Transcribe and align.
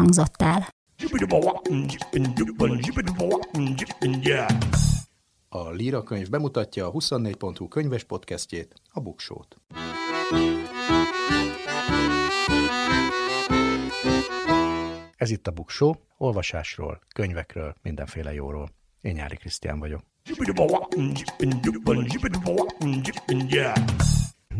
hangzott 0.00 0.42
el. 0.42 0.68
A 5.48 5.70
Líra 5.70 6.02
könyv 6.02 6.28
bemutatja 6.28 6.86
a 6.86 6.90
24.hu 6.90 7.68
könyves 7.68 8.04
podcastjét, 8.04 8.74
a 8.92 9.00
Buksót. 9.00 9.56
Ez 15.16 15.30
itt 15.30 15.46
a 15.46 15.50
Buksó, 15.50 15.96
olvasásról, 16.16 17.00
könyvekről, 17.14 17.74
mindenféle 17.82 18.32
jóról. 18.32 18.70
Én 19.00 19.12
Nyári 19.12 19.36
Krisztián 19.36 19.78
vagyok. 19.78 20.02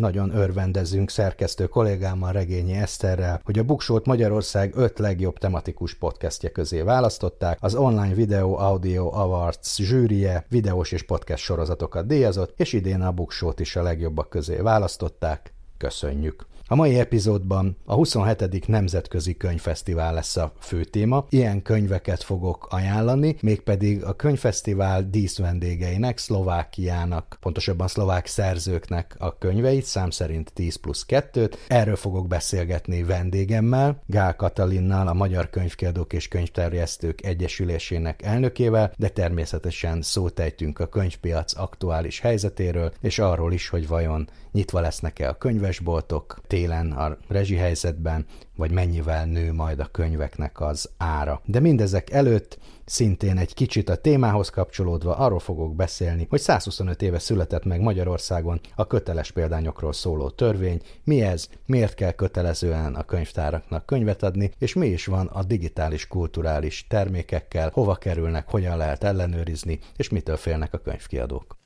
Nagyon 0.01 0.37
örvendezünk 0.37 1.11
szerkesztő 1.11 1.67
kollégámmal, 1.67 2.33
Regényi 2.33 2.73
Eszterrel, 2.73 3.41
hogy 3.45 3.59
a 3.59 3.63
Buksót 3.63 4.07
Magyarország 4.07 4.73
öt 4.77 4.99
legjobb 4.99 5.39
tematikus 5.39 5.95
podcastje 5.95 6.51
közé 6.51 6.81
választották. 6.81 7.59
Az 7.61 7.75
Online 7.75 8.15
Video 8.15 8.55
Audio 8.55 9.15
Awards 9.15 9.77
zsűrie 9.77 10.45
videós 10.49 10.93
és 10.93 11.03
podcast 11.03 11.43
sorozatokat 11.43 12.07
díjazott, 12.07 12.53
és 12.57 12.73
idén 12.73 13.01
a 13.01 13.13
Buksót 13.13 13.61
is 13.61 13.77
a 13.77 13.83
legjobbak 13.83 14.29
közé 14.29 14.57
választották. 14.57 15.53
Köszönjük! 15.77 16.50
A 16.73 16.75
mai 16.75 16.99
epizódban 16.99 17.77
a 17.85 17.95
27. 17.95 18.67
Nemzetközi 18.67 19.37
Könyvfesztivál 19.37 20.15
lesz 20.15 20.37
a 20.37 20.53
fő 20.61 20.85
téma. 20.85 21.27
Ilyen 21.29 21.63
könyveket 21.63 22.23
fogok 22.23 22.67
ajánlani, 22.71 23.37
mégpedig 23.43 24.05
a 24.05 24.13
könyvfesztivál 24.13 25.09
díszvendégeinek, 25.11 26.19
Szlovákiának, 26.19 27.39
pontosabban 27.41 27.89
szlovák 27.89 28.27
szerzőknek 28.27 29.17
a 29.19 29.39
könyveit, 29.39 29.85
szám 29.85 30.11
szerint 30.11 30.53
10 30.53 30.77
plusz 30.77 31.05
2-t. 31.09 31.55
Erről 31.69 31.97
fogok 31.97 32.27
beszélgetni 32.27 33.03
vendégemmel, 33.03 34.03
Gál 34.07 34.37
Katalinnal, 34.37 35.09
a 35.09 35.15
Magyar 35.15 35.51
Könyvkiadók 35.51 36.13
és 36.13 36.29
Könyvterjesztők 36.29 37.25
Egyesülésének 37.25 38.23
elnökével, 38.23 38.93
de 38.97 39.09
természetesen 39.09 40.03
szótejtünk 40.03 40.79
a 40.79 40.89
könyvpiac 40.89 41.59
aktuális 41.59 42.21
helyzetéről, 42.21 42.93
és 43.01 43.19
arról 43.19 43.53
is, 43.53 43.69
hogy 43.69 43.89
vajon 43.89 44.29
nyitva 44.53 44.81
lesznek-e 44.81 45.29
a 45.29 45.39
könyvesboltok 45.39 46.41
télen 46.61 46.93
a 46.93 47.17
rezsihelyzetben, 47.29 48.27
vagy 48.57 48.71
mennyivel 48.71 49.27
nő 49.27 49.53
majd 49.53 49.81
a 49.81 49.89
könyveknek 49.93 50.61
az 50.61 50.91
ára. 50.97 51.41
De 51.45 51.61
mindezek 51.61 52.11
előtt 52.11 52.59
szintén 52.85 53.39
egy 53.39 53.55
kicsit 53.55 53.89
a 53.89 53.97
témához 53.97 54.49
kapcsolódva 54.51 55.17
arról 55.17 55.39
fogok 55.39 55.75
beszélni, 55.75 56.27
hogy 56.31 56.41
125 56.41 57.03
éve 57.03 57.19
született 57.19 57.65
meg 57.65 57.81
Magyarországon 57.81 58.61
a 58.75 58.87
köteles 58.87 59.31
példányokról 59.31 59.93
szóló 59.93 60.31
törvény, 60.31 60.81
mi 61.05 61.23
ez, 61.23 61.49
miért 61.67 61.95
kell 61.95 62.13
kötelezően 62.13 62.95
a 62.95 63.05
könyvtáraknak 63.05 63.87
könyvet 63.87 64.23
adni, 64.23 64.51
és 64.59 64.75
mi 64.75 64.87
is 64.87 65.07
van 65.07 65.27
a 65.27 65.43
digitális 65.43 66.07
kulturális 66.07 66.87
termékekkel, 66.89 67.71
hova 67.73 67.95
kerülnek, 67.95 68.49
hogyan 68.49 68.77
lehet 68.77 69.05
ellenőrizni, 69.05 69.79
és 69.97 70.09
mitől 70.09 70.37
félnek 70.37 70.75
a 70.75 70.79
könyvkiadók. 70.79 71.59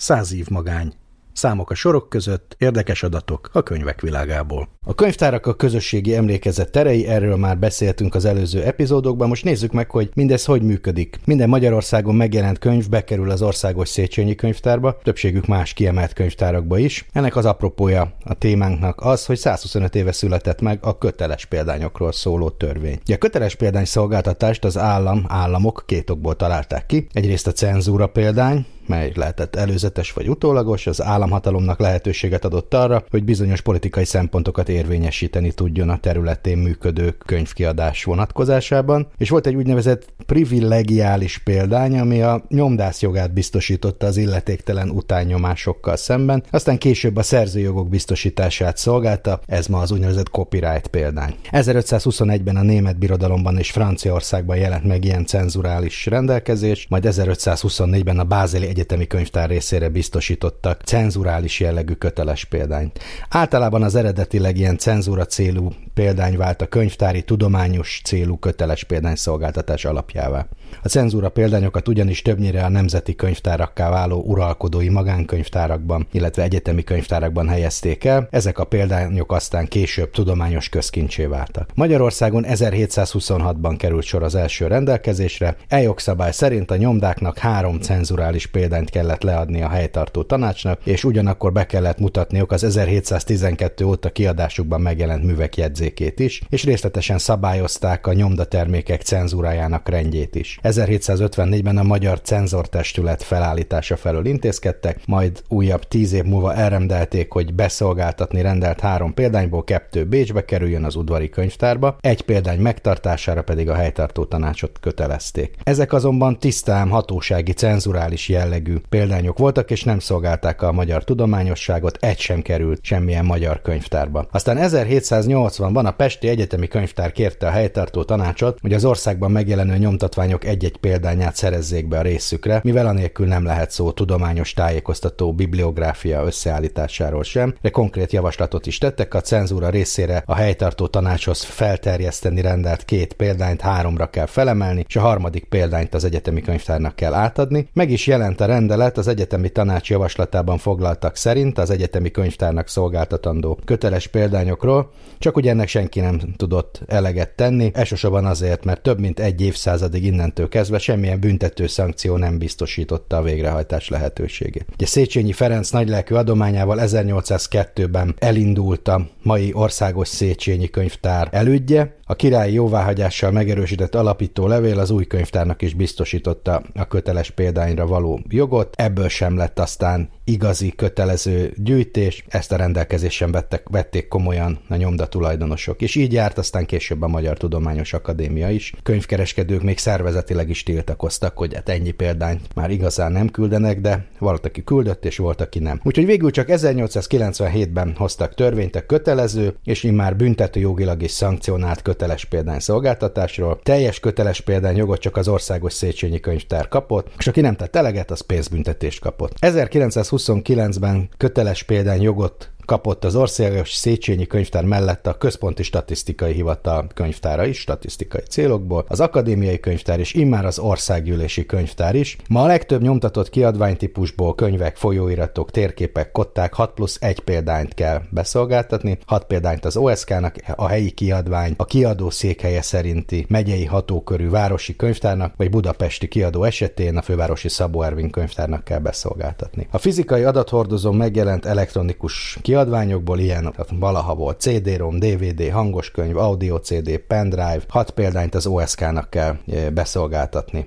Száz 0.00 0.34
év 0.34 0.48
magány. 0.48 0.92
Számok 1.32 1.70
a 1.70 1.74
sorok 1.74 2.08
között, 2.08 2.54
érdekes 2.58 3.02
adatok 3.02 3.50
a 3.52 3.62
könyvek 3.62 4.00
világából. 4.00 4.68
A 4.86 4.94
könyvtárak 4.94 5.46
a 5.46 5.54
közösségi 5.54 6.14
emlékezet 6.14 6.70
terei, 6.70 7.06
erről 7.06 7.36
már 7.36 7.58
beszéltünk 7.58 8.14
az 8.14 8.24
előző 8.24 8.62
epizódokban, 8.62 9.28
most 9.28 9.44
nézzük 9.44 9.72
meg, 9.72 9.90
hogy 9.90 10.10
mindez 10.14 10.44
hogy 10.44 10.62
működik. 10.62 11.18
Minden 11.24 11.48
Magyarországon 11.48 12.14
megjelent 12.14 12.58
könyv 12.58 12.88
bekerül 12.88 13.30
az 13.30 13.42
Országos 13.42 13.88
Széchenyi 13.88 14.34
könyvtárba, 14.34 14.98
többségük 15.02 15.46
más 15.46 15.72
kiemelt 15.72 16.12
könyvtárakba 16.12 16.78
is. 16.78 17.06
Ennek 17.12 17.36
az 17.36 17.44
apropója 17.44 18.12
a 18.24 18.34
témánknak 18.34 19.00
az, 19.00 19.26
hogy 19.26 19.38
125 19.38 19.94
éve 19.94 20.12
született 20.12 20.60
meg 20.60 20.78
a 20.82 20.98
köteles 20.98 21.44
példányokról 21.44 22.12
szóló 22.12 22.50
törvény. 22.50 23.00
A 23.06 23.16
köteles 23.16 23.54
példány 23.54 23.84
szolgáltatást 23.84 24.64
az 24.64 24.78
állam, 24.78 25.24
államok 25.28 25.82
két 25.86 26.10
okból 26.10 26.36
találták 26.36 26.86
ki. 26.86 27.06
Egyrészt 27.12 27.46
a 27.46 27.52
cenzúra 27.52 28.06
példány, 28.06 28.66
mely 28.90 29.12
lehetett 29.14 29.56
előzetes 29.56 30.12
vagy 30.12 30.28
utólagos, 30.28 30.86
az 30.86 31.02
államhatalomnak 31.02 31.78
lehetőséget 31.78 32.44
adott 32.44 32.74
arra, 32.74 33.04
hogy 33.10 33.24
bizonyos 33.24 33.60
politikai 33.60 34.04
szempontokat 34.04 34.68
érvényesíteni 34.68 35.52
tudjon 35.52 35.88
a 35.88 35.98
területén 35.98 36.58
működő 36.58 37.10
könyvkiadás 37.26 38.04
vonatkozásában, 38.04 39.08
és 39.16 39.30
volt 39.30 39.46
egy 39.46 39.54
úgynevezett 39.54 40.12
privilegiális 40.26 41.38
példány, 41.38 41.98
ami 41.98 42.22
a 42.22 42.44
nyomdász 42.48 43.02
jogát 43.02 43.32
biztosította 43.32 44.06
az 44.06 44.16
illetéktelen 44.16 44.90
utányomásokkal 44.90 45.96
szemben, 45.96 46.42
aztán 46.50 46.78
később 46.78 47.16
a 47.16 47.22
szerzőjogok 47.22 47.88
biztosítását 47.88 48.76
szolgálta, 48.76 49.40
ez 49.46 49.66
ma 49.66 49.78
az 49.78 49.90
úgynevezett 49.90 50.28
copyright 50.28 50.86
példány. 50.86 51.34
1521-ben 51.50 52.56
a 52.56 52.62
német 52.62 52.98
birodalomban 52.98 53.58
és 53.58 53.70
Franciaországban 53.70 54.56
jelent 54.56 54.84
meg 54.84 55.04
ilyen 55.04 55.26
cenzurális 55.26 56.06
rendelkezés, 56.06 56.86
majd 56.88 57.04
1524-ben 57.08 58.18
a 58.18 58.24
Bázeli 58.24 58.66
Egyetemi 58.80 59.06
Könyvtár 59.06 59.48
részére 59.48 59.88
biztosítottak 59.88 60.82
cenzurális 60.82 61.60
jellegű 61.60 61.92
köteles 61.92 62.44
példányt. 62.44 62.98
Általában 63.28 63.82
az 63.82 63.94
eredetileg 63.94 64.56
ilyen 64.56 64.78
cenzúra 64.78 65.26
célú 65.26 65.72
példány 65.94 66.36
vált 66.36 66.62
a 66.62 66.66
könyvtári 66.66 67.22
tudományos 67.22 68.00
célú 68.04 68.38
köteles 68.38 68.84
példányszolgáltatás 68.84 69.84
alapjává. 69.84 70.46
A 70.82 70.88
cenzúra 70.88 71.28
példányokat 71.28 71.88
ugyanis 71.88 72.22
többnyire 72.22 72.64
a 72.64 72.68
nemzeti 72.68 73.14
könyvtárakká 73.14 73.90
váló 73.90 74.22
uralkodói 74.26 74.88
magánkönyvtárakban, 74.88 76.06
illetve 76.12 76.42
egyetemi 76.42 76.84
könyvtárakban 76.84 77.48
helyezték 77.48 78.04
el, 78.04 78.28
ezek 78.30 78.58
a 78.58 78.64
példányok 78.64 79.32
aztán 79.32 79.66
később 79.66 80.10
tudományos 80.10 80.68
közkincsé 80.68 81.24
váltak. 81.24 81.70
Magyarországon 81.74 82.44
1726-ban 82.48 83.74
került 83.78 84.04
sor 84.04 84.22
az 84.22 84.34
első 84.34 84.66
rendelkezésre, 84.66 85.56
e 85.68 85.80
jogszabály 85.80 86.32
szerint 86.32 86.70
a 86.70 86.76
nyomdáknak 86.76 87.38
három 87.38 87.80
cenzurális 87.80 88.46
példányt 88.60 88.90
kellett 88.90 89.22
leadni 89.22 89.62
a 89.62 89.68
helytartó 89.68 90.22
tanácsnak, 90.22 90.80
és 90.84 91.04
ugyanakkor 91.04 91.52
be 91.52 91.66
kellett 91.66 91.98
mutatniuk 91.98 92.52
az 92.52 92.64
1712 92.64 93.84
óta 93.84 94.10
kiadásukban 94.10 94.80
megjelent 94.80 95.24
művek 95.24 95.56
jegyzékét 95.56 96.20
is, 96.20 96.42
és 96.48 96.64
részletesen 96.64 97.18
szabályozták 97.18 98.06
a 98.06 98.12
nyomdatermékek 98.12 99.02
cenzúrájának 99.02 99.88
rendjét 99.88 100.34
is. 100.34 100.58
1754-ben 100.62 101.76
a 101.76 101.82
Magyar 101.82 102.20
Cenzortestület 102.20 103.22
felállítása 103.22 103.96
felől 103.96 104.26
intézkedtek, 104.26 105.00
majd 105.06 105.42
újabb 105.48 105.84
tíz 105.84 106.12
év 106.12 106.24
múlva 106.24 106.54
elrendelték, 106.54 107.32
hogy 107.32 107.54
beszolgáltatni 107.54 108.42
rendelt 108.42 108.80
három 108.80 109.14
példányból 109.14 109.64
kettő 109.64 110.04
Bécsbe 110.04 110.44
kerüljön 110.44 110.84
az 110.84 110.96
udvari 110.96 111.28
könyvtárba, 111.28 111.96
egy 112.00 112.22
példány 112.22 112.60
megtartására 112.60 113.42
pedig 113.42 113.68
a 113.68 113.74
helytartó 113.74 114.24
tanácsot 114.24 114.78
kötelezték. 114.80 115.54
Ezek 115.62 115.92
azonban 115.92 116.38
tisztán 116.38 116.88
hatósági 116.88 117.52
cenzurális 117.52 118.28
jellegű 118.50 118.76
példányok 118.88 119.38
voltak, 119.38 119.70
és 119.70 119.84
nem 119.84 119.98
szolgálták 119.98 120.62
a 120.62 120.72
magyar 120.72 121.04
tudományosságot, 121.04 121.98
egy 122.00 122.18
sem 122.18 122.42
került 122.42 122.84
semmilyen 122.84 123.24
magyar 123.24 123.62
könyvtárba. 123.62 124.26
Aztán 124.30 124.56
1780-ban 124.60 125.84
a 125.84 125.90
Pesti 125.90 126.28
Egyetemi 126.28 126.68
Könyvtár 126.68 127.12
kérte 127.12 127.46
a 127.46 127.50
helytartó 127.50 128.02
tanácsot, 128.02 128.58
hogy 128.60 128.72
az 128.72 128.84
országban 128.84 129.30
megjelenő 129.30 129.76
nyomtatványok 129.76 130.44
egy-egy 130.44 130.76
példányát 130.76 131.36
szerezzék 131.36 131.88
be 131.88 131.98
a 131.98 132.02
részükre, 132.02 132.60
mivel 132.64 132.86
anélkül 132.86 133.26
nem 133.26 133.44
lehet 133.44 133.70
szó 133.70 133.90
tudományos 133.90 134.52
tájékoztató 134.52 135.32
bibliográfia 135.32 136.24
összeállításáról 136.24 137.22
sem, 137.22 137.54
de 137.60 137.70
konkrét 137.70 138.12
javaslatot 138.12 138.66
is 138.66 138.78
tettek 138.78 139.14
a 139.14 139.20
cenzúra 139.20 139.70
részére 139.70 140.22
a 140.26 140.34
helytartó 140.34 140.86
tanácshoz 140.86 141.42
felterjeszteni 141.42 142.40
rendelt 142.40 142.84
két 142.84 143.12
példányt 143.12 143.60
háromra 143.60 144.10
kell 144.10 144.26
felemelni, 144.26 144.84
és 144.88 144.96
a 144.96 145.00
harmadik 145.00 145.44
példányt 145.44 145.94
az 145.94 146.04
egyetemi 146.04 146.40
könyvtárnak 146.40 146.96
kell 146.96 147.14
átadni. 147.14 147.68
Meg 147.72 147.90
is 147.90 148.06
jelent 148.06 148.39
a 148.40 148.46
rendelet 148.46 148.98
az 148.98 149.08
egyetemi 149.08 149.48
tanács 149.48 149.90
javaslatában 149.90 150.58
foglaltak 150.58 151.16
szerint 151.16 151.58
az 151.58 151.70
egyetemi 151.70 152.10
könyvtárnak 152.10 152.68
szolgáltatandó 152.68 153.58
köteles 153.64 154.06
példányokról, 154.06 154.90
csak 155.18 155.36
ugye 155.36 155.50
ennek 155.50 155.68
senki 155.68 156.00
nem 156.00 156.20
tudott 156.36 156.80
eleget 156.86 157.30
tenni, 157.30 157.70
elsősorban 157.74 158.24
azért, 158.24 158.64
mert 158.64 158.82
több 158.82 159.00
mint 159.00 159.20
egy 159.20 159.40
évszázadig 159.40 160.04
innentől 160.04 160.48
kezdve 160.48 160.78
semmilyen 160.78 161.20
büntető 161.20 161.66
szankció 161.66 162.16
nem 162.16 162.38
biztosította 162.38 163.16
a 163.16 163.22
végrehajtás 163.22 163.88
lehetőségét. 163.88 164.66
Ugye 164.72 164.86
Széchenyi 164.86 165.32
Ferenc 165.32 165.70
nagylelkű 165.70 166.14
adományával 166.14 166.78
1802-ben 166.80 168.14
elindult 168.18 168.88
a 168.88 169.06
mai 169.22 169.52
országos 169.54 170.08
Széchenyi 170.08 170.68
könyvtár 170.68 171.28
elődje, 171.30 171.98
a 172.10 172.14
királyi 172.14 172.52
jóváhagyással 172.52 173.30
megerősített 173.30 173.94
alapító 173.94 174.46
levél 174.46 174.78
az 174.78 174.90
új 174.90 175.06
könyvtárnak 175.06 175.62
is 175.62 175.74
biztosította 175.74 176.62
a 176.74 176.84
köteles 176.84 177.30
példányra 177.30 177.86
való 177.86 178.20
jogot, 178.28 178.74
ebből 178.76 179.08
sem 179.08 179.36
lett 179.36 179.58
aztán 179.58 180.10
igazi 180.24 180.72
kötelező 180.76 181.52
gyűjtés, 181.56 182.24
ezt 182.28 182.52
a 182.52 182.56
rendelkezést 182.56 183.16
sem 183.16 183.30
vettek, 183.32 183.68
vették 183.68 184.08
komolyan 184.08 184.58
a 184.68 184.76
nyomda 184.76 185.06
tulajdonosok, 185.06 185.82
és 185.82 185.94
így 185.94 186.12
járt 186.12 186.38
aztán 186.38 186.66
később 186.66 187.02
a 187.02 187.08
Magyar 187.08 187.36
Tudományos 187.36 187.92
Akadémia 187.92 188.50
is. 188.50 188.74
Könyvkereskedők 188.82 189.62
még 189.62 189.78
szervezetileg 189.78 190.48
is 190.48 190.62
tiltakoztak, 190.62 191.38
hogy 191.38 191.54
hát 191.54 191.68
ennyi 191.68 191.90
példányt 191.90 192.54
már 192.54 192.70
igazán 192.70 193.12
nem 193.12 193.28
küldenek, 193.28 193.80
de 193.80 194.06
volt, 194.18 194.46
aki 194.46 194.64
küldött, 194.64 195.04
és 195.04 195.16
volt, 195.16 195.40
aki 195.40 195.58
nem. 195.58 195.80
Úgyhogy 195.82 196.06
végül 196.06 196.30
csak 196.30 196.46
1897-ben 196.50 197.94
hoztak 197.96 198.34
törvényt 198.34 198.76
a 198.76 198.86
kötelező, 198.86 199.54
és 199.64 199.82
immár 199.82 200.16
büntető 200.16 200.60
jogilag 200.60 201.02
is 201.02 201.10
szankcionált 201.10 201.82
köteles 202.00 202.24
példány 202.24 202.58
szolgáltatásról. 202.58 203.60
Teljes 203.62 204.00
köteles 204.00 204.40
példány 204.40 204.76
jogot 204.76 205.00
csak 205.00 205.16
az 205.16 205.28
országos 205.28 205.72
Széchenyi 205.72 206.20
könyvtár 206.20 206.68
kapott, 206.68 207.08
és 207.18 207.26
aki 207.26 207.40
nem 207.40 207.56
tett 207.56 207.76
eleget, 207.76 208.10
az 208.10 208.20
pénzbüntetést 208.20 209.00
kapott. 209.00 209.32
1929-ben 209.40 211.08
köteles 211.16 211.62
példány 211.62 212.02
jogot 212.02 212.50
kapott 212.70 213.04
az 213.04 213.16
Országos 213.16 213.72
Széchenyi 213.72 214.26
Könyvtár 214.26 214.64
mellett 214.64 215.06
a 215.06 215.18
Központi 215.18 215.62
Statisztikai 215.62 216.32
Hivatal 216.32 216.86
könyvtára 216.94 217.44
is, 217.44 217.58
statisztikai 217.58 218.20
célokból, 218.28 218.84
az 218.88 219.00
Akadémiai 219.00 219.60
Könyvtár 219.60 219.98
és 219.98 220.14
immár 220.14 220.44
az 220.44 220.58
Országgyűlési 220.58 221.46
Könyvtár 221.46 221.94
is. 221.94 222.16
Ma 222.28 222.42
a 222.42 222.46
legtöbb 222.46 222.82
nyomtatott 222.82 223.30
kiadványtípusból 223.30 224.34
könyvek, 224.34 224.76
folyóiratok, 224.76 225.50
térképek, 225.50 226.12
kották 226.12 226.54
6 226.54 226.72
plusz 226.74 226.96
1 227.00 227.20
példányt 227.20 227.74
kell 227.74 228.00
beszolgáltatni, 228.10 228.98
6 229.06 229.24
példányt 229.24 229.64
az 229.64 229.76
OSK-nak, 229.76 230.34
a 230.56 230.66
helyi 230.66 230.90
kiadvány, 230.90 231.54
a 231.56 231.64
kiadó 231.64 232.10
székhelye 232.10 232.62
szerinti 232.62 233.26
megyei 233.28 233.64
hatókörű 233.64 234.28
városi 234.28 234.76
könyvtárnak, 234.76 235.34
vagy 235.36 235.50
budapesti 235.50 236.08
kiadó 236.08 236.44
esetén 236.44 236.96
a 236.96 237.02
fővárosi 237.02 237.48
Szabó 237.48 237.82
Ervin 237.82 238.10
könyvtárnak 238.10 238.64
kell 238.64 238.80
beszolgáltatni. 238.80 239.68
A 239.70 239.78
fizikai 239.78 240.22
adathordozó 240.22 240.92
megjelent 240.92 241.46
elektronikus 241.46 242.38
kiadvány 242.42 242.58
kiadványokból 242.60 243.18
ilyen, 243.18 243.42
tehát 243.42 243.72
valaha 243.78 244.14
volt 244.14 244.40
CD-ROM, 244.40 244.98
DVD, 244.98 245.50
hangoskönyv, 245.50 246.16
audio 246.16 246.56
CD, 246.56 246.98
pendrive, 246.98 247.60
hat 247.68 247.90
példányt 247.90 248.34
az 248.34 248.46
OSK-nak 248.46 249.10
kell 249.10 249.36
e, 249.52 249.70
beszolgáltatni. 249.70 250.66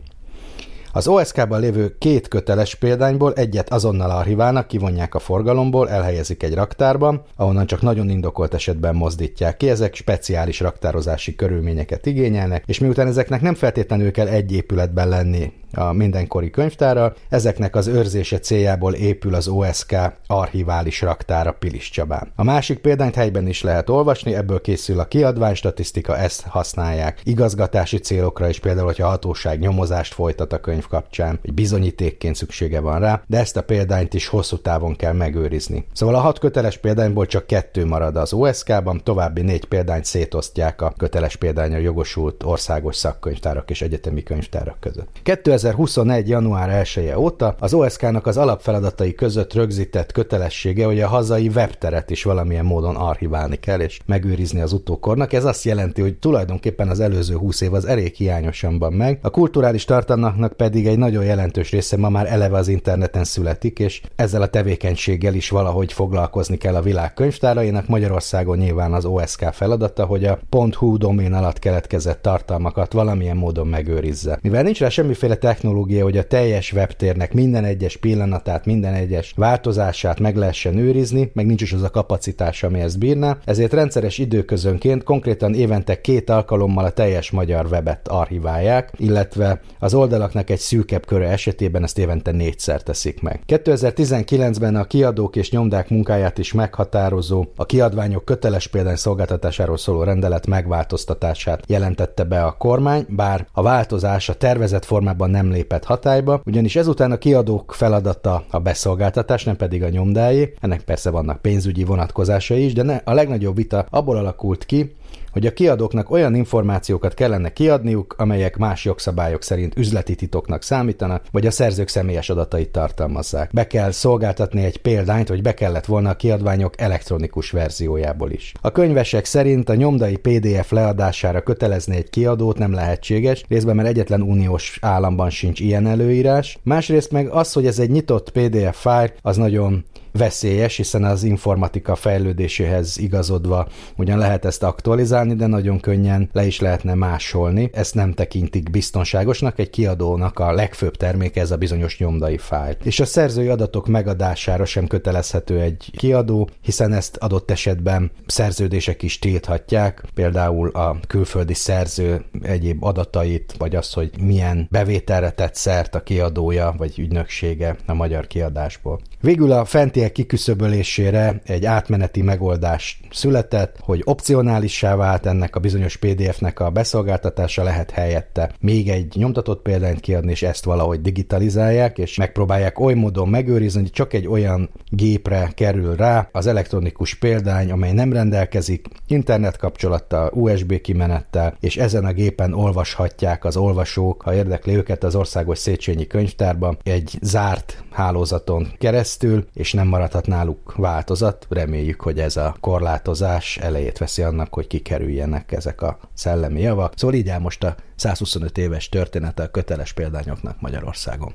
Az 0.92 1.08
OSK-ban 1.08 1.60
lévő 1.60 1.96
két 1.98 2.28
köteles 2.28 2.76
példányból 2.76 3.34
egyet 3.34 3.70
azonnal 3.70 4.12
archiválnak, 4.12 4.68
kivonják 4.68 5.16
a 5.16 5.20
forgalomból, 5.20 5.90
elhelyezik 5.90 6.44
egy 6.44 6.54
raktárban, 6.54 7.22
ahonnan 7.36 7.66
csak 7.66 7.82
nagyon 7.82 8.10
indokolt 8.10 8.54
esetben 8.54 8.96
mozdítják 8.96 9.58
ki. 9.58 9.70
Ezek 9.70 9.96
speciális 9.96 10.60
raktározási 10.60 11.36
körülményeket 11.36 12.06
igényelnek, 12.06 12.64
és 12.68 12.80
miután 12.80 13.08
ezeknek 13.08 13.42
nem 13.42 13.54
feltétlenül 13.54 14.12
kell 14.12 14.28
egy 14.28 14.52
épületben 14.52 15.10
lenni 15.10 15.54
a 15.74 15.92
mindenkori 15.92 16.50
könyvtárral. 16.50 17.16
Ezeknek 17.30 17.76
az 17.76 17.88
őrzése 17.88 18.40
céljából 18.40 18.94
épül 18.94 19.36
az 19.36 19.48
OSK 19.48 19.96
archivális 20.28 21.02
raktára 21.02 21.52
Pilis 21.52 21.90
Csabán. 21.90 22.32
A 22.36 22.44
másik 22.44 22.78
példányt 22.80 23.16
helyben 23.16 23.48
is 23.48 23.62
lehet 23.62 23.90
olvasni, 23.90 24.36
ebből 24.36 24.62
készül 24.62 25.00
a 25.00 25.06
kiadvány 25.06 25.54
statisztika, 25.54 26.18
ezt 26.18 26.42
használják. 26.42 27.22
Igazgatási 27.24 27.98
célokra 27.98 28.50
is 28.50 28.60
például, 28.60 28.86
hogyha 28.86 29.06
a 29.06 29.10
hatóság 29.10 29.60
nyomozást 29.60 30.14
folytat 30.14 30.54
a 30.54 30.60
könyv 30.60 30.88
kapcsán, 30.88 31.40
hogy 31.42 31.54
bizonyítékként 31.54 32.36
szüksége 32.36 32.80
van 32.80 33.00
rá, 33.00 33.22
de 33.28 33.38
ezt 33.38 33.58
a 33.58 33.64
példányt 33.64 34.14
is 34.14 34.28
hosszú 34.28 34.58
távon 34.58 34.96
kell 34.96 35.14
megőrizni. 35.14 35.86
Szóval 35.94 36.16
a 36.16 36.20
hat 36.20 36.40
köteles 36.40 36.78
példányból 36.78 37.26
csak 37.26 37.48
kettő 37.48 37.86
marad 37.86 38.16
az 38.16 38.34
OSK-ban, 38.34 39.02
további 39.04 39.42
négy 39.42 39.66
példányt 39.66 40.06
szétosztják 40.06 40.82
a 40.82 40.94
köteles 40.98 41.36
példányra 41.36 41.78
jogosult 41.78 42.44
országos 42.44 42.96
szakkönyvtárak 42.96 43.70
és 43.70 43.82
egyetemi 43.82 44.24
könyvtárak 44.24 44.80
között. 44.80 45.20
2021. 45.64 46.30
január 46.30 46.70
1 46.70 47.06
-e 47.08 47.20
óta 47.20 47.56
az 47.60 47.74
OSK-nak 47.74 48.28
az 48.28 48.38
alapfeladatai 48.38 49.14
között 49.14 49.54
rögzített 49.54 50.12
kötelessége, 50.12 50.86
hogy 50.86 51.02
a 51.02 51.08
hazai 51.08 51.48
webteret 51.48 52.10
is 52.10 52.24
valamilyen 52.24 52.66
módon 52.66 52.96
archiválni 52.96 53.56
kell 53.56 53.80
és 53.80 54.00
megőrizni 54.06 54.62
az 54.62 54.74
utókornak. 54.74 55.34
Ez 55.34 55.46
azt 55.46 55.64
jelenti, 55.64 56.02
hogy 56.02 56.18
tulajdonképpen 56.18 56.88
az 56.90 57.00
előző 57.00 57.36
20 57.36 57.62
év 57.62 57.74
az 57.74 57.86
elég 57.86 58.14
hiányosan 58.14 58.80
van 58.80 58.94
meg. 58.94 59.20
A 59.22 59.30
kulturális 59.30 59.86
tartalmaknak 59.86 60.54
pedig 60.54 60.88
egy 60.88 60.98
nagyon 60.98 61.24
jelentős 61.24 61.72
része 61.72 61.98
ma 61.98 62.10
már 62.10 62.32
eleve 62.32 62.58
az 62.58 62.68
interneten 62.68 63.24
születik, 63.24 63.80
és 63.80 64.02
ezzel 64.16 64.42
a 64.42 64.48
tevékenységgel 64.48 65.34
is 65.34 65.50
valahogy 65.50 65.94
foglalkozni 65.94 66.58
kell 66.58 66.76
a 66.76 66.82
világ 66.82 67.14
könyvtárainak. 67.14 67.88
Magyarországon 67.88 68.58
nyilván 68.58 68.94
az 68.94 69.06
OSK 69.06 69.44
feladata, 69.52 70.06
hogy 70.06 70.26
a 70.26 70.40
.hu 70.78 70.98
domén 70.98 71.34
alatt 71.34 71.60
keletkezett 71.60 72.22
tartalmakat 72.22 72.94
valamilyen 72.94 73.38
módon 73.38 73.68
megőrizze. 73.68 74.40
Mivel 74.42 74.64
nincs 74.64 74.80
rá 74.80 74.90
semmiféle 74.90 75.36
technológia, 75.54 76.04
hogy 76.04 76.18
a 76.18 76.24
teljes 76.24 76.74
webtérnek 76.74 77.34
minden 77.34 77.66
egyes 77.66 77.98
pillanatát, 77.98 78.66
minden 78.66 78.94
egyes 78.94 79.34
változását 79.36 80.20
meg 80.20 80.36
lehessen 80.36 80.78
őrizni, 80.78 81.32
meg 81.34 81.46
nincs 81.46 81.62
is 81.62 81.74
az 81.74 81.82
a 81.84 81.90
kapacitás, 81.90 82.64
ami 82.64 82.80
ezt 82.80 83.00
bírná, 83.00 83.38
ezért 83.46 83.74
rendszeres 83.74 84.18
időközönként, 84.18 85.04
konkrétan 85.04 85.54
évente 85.54 86.02
két 86.02 86.30
alkalommal 86.30 86.86
a 86.86 86.90
teljes 86.90 87.32
magyar 87.32 87.66
webet 87.66 88.08
archiválják, 88.08 88.92
illetve 88.98 89.62
az 89.80 89.94
oldalaknak 89.94 90.50
egy 90.50 90.60
szűkebb 90.60 91.06
köre 91.06 91.28
esetében 91.28 91.84
ezt 91.84 92.00
évente 92.00 92.32
négyszer 92.32 92.82
teszik 92.82 93.22
meg. 93.22 93.40
2019-ben 93.48 94.76
a 94.76 94.84
kiadók 94.84 95.36
és 95.36 95.52
nyomdák 95.52 95.90
munkáját 95.90 96.38
is 96.38 96.54
meghatározó, 96.54 97.46
a 97.56 97.66
kiadványok 97.66 98.26
köteles 98.26 98.68
példány 98.68 98.96
szolgáltatásáról 98.96 99.78
szóló 99.78 100.04
rendelet 100.04 100.48
megváltoztatását 100.48 101.64
jelentette 101.68 102.24
be 102.24 102.44
a 102.44 102.56
kormány, 102.58 103.06
bár 103.10 103.48
a 103.52 103.62
változás 103.62 104.30
a 104.30 104.34
tervezett 104.34 104.86
formában 104.86 105.30
nem 105.30 105.43
nem 105.44 105.52
lépett 105.52 105.84
hatályba, 105.84 106.42
ugyanis 106.46 106.76
ezután 106.76 107.12
a 107.12 107.18
kiadók 107.18 107.74
feladata 107.74 108.44
a 108.50 108.60
beszolgáltatás, 108.60 109.44
nem 109.44 109.56
pedig 109.56 109.84
a 109.84 109.90
nyomdáé. 109.90 110.54
Ennek 110.60 110.82
persze 110.82 111.10
vannak 111.10 111.42
pénzügyi 111.42 111.84
vonatkozásai 111.84 112.66
is, 112.66 112.74
de 112.74 112.84
ne, 112.84 113.02
a 113.04 113.14
legnagyobb 113.14 113.56
vita 113.56 113.86
abból 113.90 114.18
alakult 114.18 114.66
ki, 114.66 114.96
hogy 115.34 115.46
a 115.46 115.54
kiadóknak 115.54 116.12
olyan 116.12 116.36
információkat 116.36 117.14
kellene 117.14 117.54
kiadniuk, 117.54 118.16
amelyek 118.18 118.58
más 118.58 118.86
jogszabályok 118.86 119.44
szerint 119.44 119.78
üzleti 119.78 120.16
titoknak 120.16 120.64
számítanak, 120.64 121.24
vagy 121.32 121.46
a 121.46 121.52
szerzők 121.52 121.88
személyes 121.88 122.30
adatait 122.30 122.72
tartalmazzák. 122.72 123.50
Be 123.54 123.68
kell 123.68 123.92
szolgáltatni 123.92 124.64
egy 124.64 124.78
példányt, 124.78 125.28
vagy 125.28 125.42
be 125.42 125.54
kellett 125.54 125.86
volna 125.86 126.10
a 126.10 126.16
kiadványok 126.16 126.82
elektronikus 126.82 127.52
verziójából 127.52 128.32
is. 128.32 128.52
A 128.62 128.72
könyvesek 128.72 129.26
szerint 129.26 129.70
a 129.70 129.76
nyomdai 129.76 130.16
PDF 130.16 130.72
leadására 130.72 131.42
kötelezni 131.42 131.96
egy 131.96 132.10
kiadót 132.10 132.58
nem 132.58 132.74
lehetséges, 132.74 133.44
részben 133.48 133.76
mert 133.76 133.88
egyetlen 133.88 134.22
uniós 134.22 134.78
államban 134.82 135.30
sincs 135.30 135.60
ilyen 135.60 135.88
előírás, 135.88 136.58
másrészt 136.64 137.12
meg 137.12 137.28
az, 137.28 137.54
hogy 137.54 137.66
ez 137.66 137.80
egy 137.80 137.90
nyitott 137.90 138.32
PDF 138.32 138.82
fájl, 138.82 139.12
az 139.22 139.38
nagyon 139.38 139.86
veszélyes, 140.14 140.76
hiszen 140.76 141.04
az 141.04 141.24
informatika 141.24 141.96
fejlődéséhez 141.96 142.98
igazodva 142.98 143.68
ugyan 143.98 144.18
lehet 144.18 144.46
ezt 144.46 144.64
aktualizálni, 144.64 145.34
de 145.34 145.48
nagyon 145.48 145.80
könnyen 145.80 146.30
le 146.32 146.46
is 146.46 146.60
lehetne 146.60 146.94
másolni. 146.94 147.70
Ezt 147.74 147.96
nem 147.96 148.14
tekintik 148.14 148.70
biztonságosnak, 148.70 149.60
egy 149.60 149.70
kiadónak 149.70 150.40
a 150.40 150.52
legfőbb 150.52 150.96
terméke 150.96 151.42
ez 151.42 151.52
a 151.52 151.58
bizonyos 151.58 152.00
nyomdai 152.00 152.38
fájl. 152.38 152.76
És 152.84 153.00
a 153.00 153.06
szerzői 153.06 153.48
adatok 153.48 153.88
megadására 153.88 154.66
sem 154.66 154.88
kötelezhető 154.88 155.60
egy 155.60 155.92
kiadó, 155.98 156.50
hiszen 156.62 156.94
ezt 156.94 157.18
adott 157.18 157.52
esetben 157.52 158.12
szerződések 158.26 159.02
is 159.02 159.20
tilthatják, 159.20 160.04
például 160.14 160.70
a 160.70 161.00
külföldi 161.08 161.54
szerző 161.54 162.26
egyéb 162.42 162.84
adatait, 162.84 163.56
vagy 163.58 163.76
az, 163.76 163.94
hogy 163.94 164.12
milyen 164.22 164.68
bevételre 164.72 165.32
tett 165.32 165.56
szert 165.56 165.96
a 165.96 166.04
kiadója, 166.04 166.74
vagy 166.78 167.00
ügynöksége 167.00 167.76
a 167.86 167.94
magyar 167.94 168.28
kiadásból. 168.28 169.00
Végül 169.24 169.52
a 169.52 169.66
fenti 169.66 170.04
veszélyek 170.04 170.12
kiküszöbölésére 170.12 171.42
egy 171.46 171.66
átmeneti 171.66 172.22
megoldás 172.22 173.00
született, 173.12 173.76
hogy 173.80 174.02
opcionálissá 174.04 174.96
vált 174.96 175.26
ennek 175.26 175.56
a 175.56 175.60
bizonyos 175.60 175.98
PDF-nek 175.98 176.60
a 176.60 176.70
beszolgáltatása 176.70 177.64
lehet 177.64 177.92
helyette 177.92 178.52
még 178.60 178.90
egy 178.90 179.14
nyomtatott 179.16 179.62
példányt 179.62 180.00
kiadni, 180.00 180.32
és 180.32 180.44
ezt 180.44 180.66
valahogy 180.66 181.02
digitalizálják, 181.02 181.98
és 181.98 182.18
megpróbálják 182.18 182.80
oly 182.80 182.94
módon 182.94 183.30
megőrizni, 183.30 183.82
hogy 183.82 183.92
csak 183.92 184.14
egy 184.14 184.28
olyan 184.28 184.70
gépre 184.90 185.52
kerül 185.56 185.96
rá 185.96 186.30
az 186.32 186.48
elektronikus 186.48 187.16
példány, 187.16 187.72
amely 187.72 187.94
nem 187.94 188.14
rendelkezik 188.14 188.88
internetkapcsolattal, 189.08 190.32
USB 190.34 190.82
kimenettel, 190.82 191.58
és 191.60 191.78
ezen 191.78 192.06
a 192.06 192.14
gépen 192.14 192.54
olvashatják 192.54 193.46
az 193.46 193.58
olvasók, 193.58 194.22
ha 194.22 194.36
érdekli 194.36 194.76
őket 194.76 195.04
az 195.04 195.16
Országos 195.16 195.58
Széchenyi 195.58 196.08
Könyvtárba 196.08 196.78
egy 196.84 197.18
zárt 197.22 197.84
hálózaton 197.92 198.68
keresztül, 198.78 199.12
és 199.54 199.74
nem 199.74 199.88
maradhat 199.88 200.28
náluk 200.28 200.76
változat. 200.76 201.48
Reméljük, 201.50 202.02
hogy 202.02 202.20
ez 202.20 202.38
a 202.38 202.56
korlátozás 202.60 203.58
elejét 203.58 203.98
veszi 203.98 204.22
annak, 204.22 204.54
hogy 204.54 204.68
kikerüljenek 204.68 205.52
ezek 205.52 205.82
a 205.82 206.00
szellemi 206.14 206.62
javak. 206.62 206.94
Szóval 206.96 207.16
így 207.16 207.30
áll 207.30 207.40
most 207.40 207.64
a 207.64 207.76
125 207.96 208.58
éves 208.58 208.90
története 208.90 209.44
a 209.44 209.52
köteles 209.52 209.94
példányoknak 209.94 210.62
Magyarországon. 210.62 211.34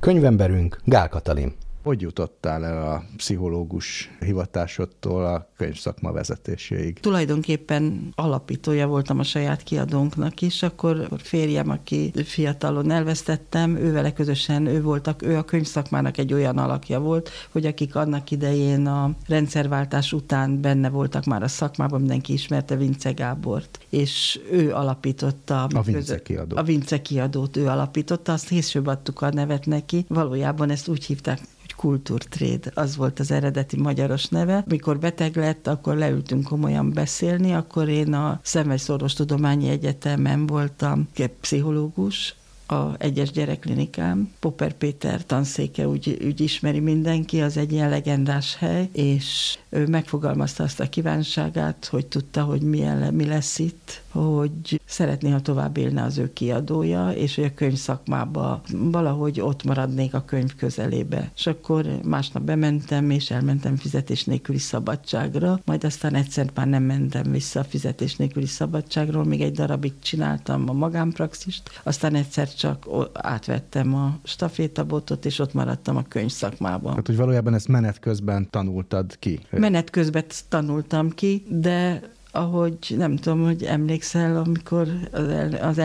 Könyvemberünk 0.00 0.80
Gál 0.84 1.08
Katalin. 1.08 1.54
Hogy 1.82 2.00
jutottál 2.00 2.64
el 2.64 2.92
a 2.92 3.04
pszichológus 3.16 4.10
hivatásodtól 4.20 5.24
a 5.24 5.48
könyvszakma 5.56 6.12
vezetéséig? 6.12 7.00
Tulajdonképpen 7.00 8.12
alapítója 8.14 8.86
voltam 8.86 9.18
a 9.18 9.22
saját 9.22 9.62
kiadónknak 9.62 10.40
is, 10.40 10.62
akkor 10.62 11.08
férjem, 11.18 11.70
aki 11.70 12.12
fiatalon 12.24 12.90
elvesztettem, 12.90 13.76
ő 13.76 13.92
vele 13.92 14.12
közösen, 14.12 14.66
ő 14.66 14.82
voltak, 14.82 15.22
ő 15.22 15.36
a 15.36 15.44
könyvszakmának 15.44 16.18
egy 16.18 16.32
olyan 16.32 16.58
alakja 16.58 17.00
volt, 17.00 17.30
hogy 17.50 17.66
akik 17.66 17.94
annak 17.94 18.30
idején 18.30 18.86
a 18.86 19.10
rendszerváltás 19.26 20.12
után 20.12 20.60
benne 20.60 20.88
voltak 20.88 21.24
már 21.24 21.42
a 21.42 21.48
szakmában, 21.48 22.00
mindenki 22.00 22.32
ismerte 22.32 22.76
Vince 22.76 23.12
Gábort, 23.12 23.78
és 23.88 24.40
ő 24.50 24.72
alapította 24.72 25.64
a 25.64 25.82
Vince 25.82 26.22
kiadót. 26.22 26.58
A 26.58 26.62
Vince 26.62 27.02
kiadót 27.02 27.56
ő 27.56 27.66
alapította, 27.66 28.32
azt 28.32 28.48
később 28.48 28.86
adtuk 28.86 29.20
a 29.20 29.30
nevet 29.30 29.66
neki. 29.66 30.04
Valójában 30.08 30.70
ezt 30.70 30.88
úgy 30.88 31.04
hívták 31.04 31.40
Kultúrtréd, 31.80 32.70
az 32.74 32.96
volt 32.96 33.18
az 33.18 33.30
eredeti 33.30 33.76
magyaros 33.76 34.26
neve. 34.28 34.64
Mikor 34.66 34.98
beteg 34.98 35.36
lett, 35.36 35.66
akkor 35.66 35.96
leültünk 35.96 36.44
komolyan 36.44 36.92
beszélni, 36.92 37.52
akkor 37.52 37.88
én 37.88 38.12
a 38.14 38.40
Szemmelys 38.42 38.86
Tudományi 39.16 39.68
Egyetemen 39.68 40.46
voltam 40.46 41.08
pszichológus, 41.40 42.34
a 42.70 42.94
egyes 42.98 43.30
gyerekklinikám. 43.30 44.32
Popper 44.38 44.72
Péter 44.72 45.26
tanszéke 45.26 45.88
úgy, 45.88 46.18
úgy 46.26 46.40
ismeri 46.40 46.80
mindenki, 46.80 47.40
az 47.40 47.56
egy 47.56 47.72
ilyen 47.72 47.88
legendás 47.88 48.56
hely, 48.56 48.88
és 48.92 49.58
ő 49.68 49.86
megfogalmazta 49.86 50.62
azt 50.62 50.80
a 50.80 50.88
kívánságát, 50.88 51.86
hogy 51.90 52.06
tudta, 52.06 52.42
hogy 52.42 52.62
milyen, 52.62 53.14
mi 53.14 53.26
lesz 53.26 53.58
itt, 53.58 54.02
hogy 54.10 54.80
szeretné, 54.84 55.30
ha 55.30 55.40
tovább 55.40 55.76
élne 55.76 56.02
az 56.02 56.18
ő 56.18 56.32
kiadója, 56.32 57.10
és 57.10 57.34
hogy 57.34 57.44
a 57.44 57.54
könyv 57.54 57.76
szakmába 57.76 58.62
valahogy 58.72 59.40
ott 59.40 59.64
maradnék 59.64 60.14
a 60.14 60.24
könyv 60.24 60.54
közelébe. 60.56 61.30
És 61.36 61.46
akkor 61.46 61.86
másnap 62.04 62.42
bementem, 62.42 63.10
és 63.10 63.30
elmentem 63.30 63.76
fizetés 63.76 64.24
nélküli 64.24 64.58
szabadságra, 64.58 65.60
majd 65.64 65.84
aztán 65.84 66.14
egyszer 66.14 66.50
már 66.54 66.66
nem 66.66 66.82
mentem 66.82 67.30
vissza 67.30 67.60
a 67.60 67.64
fizetés 67.64 68.16
nélküli 68.16 68.46
szabadságról, 68.46 69.24
még 69.24 69.40
egy 69.40 69.52
darabig 69.52 69.92
csináltam 70.02 70.68
a 70.68 70.72
magánpraxist, 70.72 71.70
aztán 71.82 72.14
egyszer 72.14 72.54
csak 72.60 72.86
átvettem 73.12 73.94
a 73.94 74.18
stafétabotot, 74.22 75.24
és 75.24 75.38
ott 75.38 75.52
maradtam 75.52 75.96
a 75.96 76.02
könyv 76.08 76.30
szakmában. 76.30 76.94
Hát, 76.94 77.06
hogy 77.06 77.16
valójában 77.16 77.54
ezt 77.54 77.68
menet 77.68 77.98
közben 77.98 78.50
tanultad 78.50 79.18
ki? 79.18 79.40
Menet 79.50 79.90
közben 79.90 80.24
tanultam 80.48 81.10
ki, 81.10 81.44
de 81.48 82.02
ahogy 82.32 82.94
nem 82.96 83.16
tudom, 83.16 83.44
hogy 83.44 83.62
emlékszel, 83.62 84.36
amikor 84.36 84.88
az, 85.12 85.28
el, 85.28 85.52
az 85.54 85.80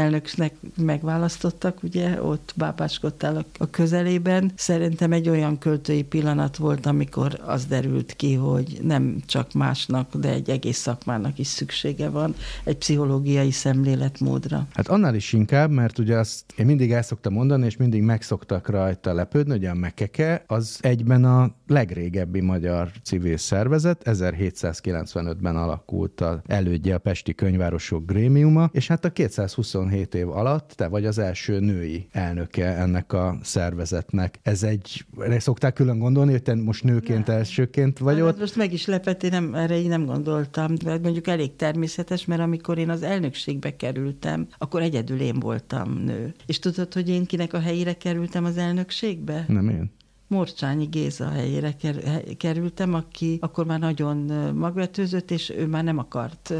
megválasztottak, 0.75 1.83
ugye, 1.83 2.21
ott 2.21 2.53
bábáskodtál 2.55 3.37
a, 3.37 3.45
a 3.57 3.69
közelében. 3.69 4.51
Szerintem 4.55 5.11
egy 5.11 5.29
olyan 5.29 5.57
költői 5.57 6.03
pillanat 6.03 6.57
volt, 6.57 6.85
amikor 6.85 7.39
az 7.45 7.65
derült 7.65 8.13
ki, 8.13 8.33
hogy 8.33 8.79
nem 8.81 9.17
csak 9.25 9.53
másnak, 9.53 10.15
de 10.15 10.29
egy 10.29 10.49
egész 10.49 10.77
szakmának 10.77 11.39
is 11.39 11.47
szüksége 11.47 12.09
van 12.09 12.35
egy 12.63 12.77
pszichológiai 12.77 13.51
szemléletmódra. 13.51 14.67
Hát 14.73 14.87
annál 14.87 15.15
is 15.15 15.33
inkább, 15.33 15.71
mert 15.71 15.99
ugye 15.99 16.17
azt 16.17 16.43
én 16.57 16.65
mindig 16.65 16.91
el 16.91 17.01
szoktam 17.01 17.33
mondani, 17.33 17.65
és 17.65 17.77
mindig 17.77 18.01
megszoktak 18.01 18.69
rajta 18.69 19.13
lepődni, 19.13 19.51
hogy 19.51 19.65
a 19.65 19.73
Mekeke 19.73 20.43
az 20.47 20.77
egyben 20.81 21.23
a 21.23 21.51
legrégebbi 21.67 22.41
magyar 22.41 22.91
civil 23.03 23.37
szervezet, 23.37 24.01
1795-ben 24.05 25.55
alakult 25.55 26.21
a 26.21 26.34
elődje 26.45 26.95
a 26.95 26.97
Pesti 26.97 27.35
Könyvárosok 27.35 28.05
Grémiuma, 28.05 28.69
és 28.71 28.87
hát 28.87 29.05
a 29.05 29.11
227 29.11 30.15
év 30.15 30.29
alatt 30.29 30.71
te 30.71 30.87
vagy 30.87 31.05
az 31.05 31.17
első 31.17 31.59
női 31.59 32.07
elnöke 32.11 32.77
ennek 32.77 33.13
a 33.13 33.37
szervezetnek. 33.43 34.39
Ez 34.41 34.63
egy, 34.63 35.05
erre 35.19 35.39
szokták 35.39 35.73
külön 35.73 35.99
gondolni, 35.99 36.31
hogy 36.31 36.43
te 36.43 36.55
most 36.55 36.83
nőként 36.83 37.27
nem. 37.27 37.37
elsőként 37.37 37.99
vagy 37.99 38.17
hát, 38.17 38.27
ott? 38.27 38.39
Most 38.39 38.55
meg 38.55 38.73
is 38.73 38.85
lepett, 38.85 39.23
én 39.23 39.29
nem, 39.31 39.55
erre 39.55 39.77
én 39.77 39.89
nem 39.89 40.05
gondoltam, 40.05 40.75
de 40.75 40.99
mondjuk 40.99 41.27
elég 41.27 41.55
természetes, 41.55 42.25
mert 42.25 42.41
amikor 42.41 42.77
én 42.77 42.89
az 42.89 43.03
elnökségbe 43.03 43.75
kerültem, 43.75 44.47
akkor 44.57 44.81
egyedül 44.81 45.19
én 45.19 45.39
voltam 45.39 45.93
nő. 45.93 46.33
És 46.45 46.59
tudod, 46.59 46.93
hogy 46.93 47.09
én 47.09 47.25
kinek 47.25 47.53
a 47.53 47.59
helyére 47.59 47.93
kerültem 47.93 48.45
az 48.45 48.57
elnökségbe? 48.57 49.45
Nem 49.47 49.69
én. 49.69 49.91
Morcsányi 50.27 50.85
Géza 50.85 51.29
helyére 51.29 51.75
kerültem, 52.37 52.93
aki 52.93 53.37
akkor 53.41 53.65
már 53.65 53.79
nagyon 53.79 54.17
magvetőzött, 54.55 55.31
és 55.31 55.53
ő 55.57 55.67
már 55.67 55.83
nem 55.83 55.97
akart 55.97 56.53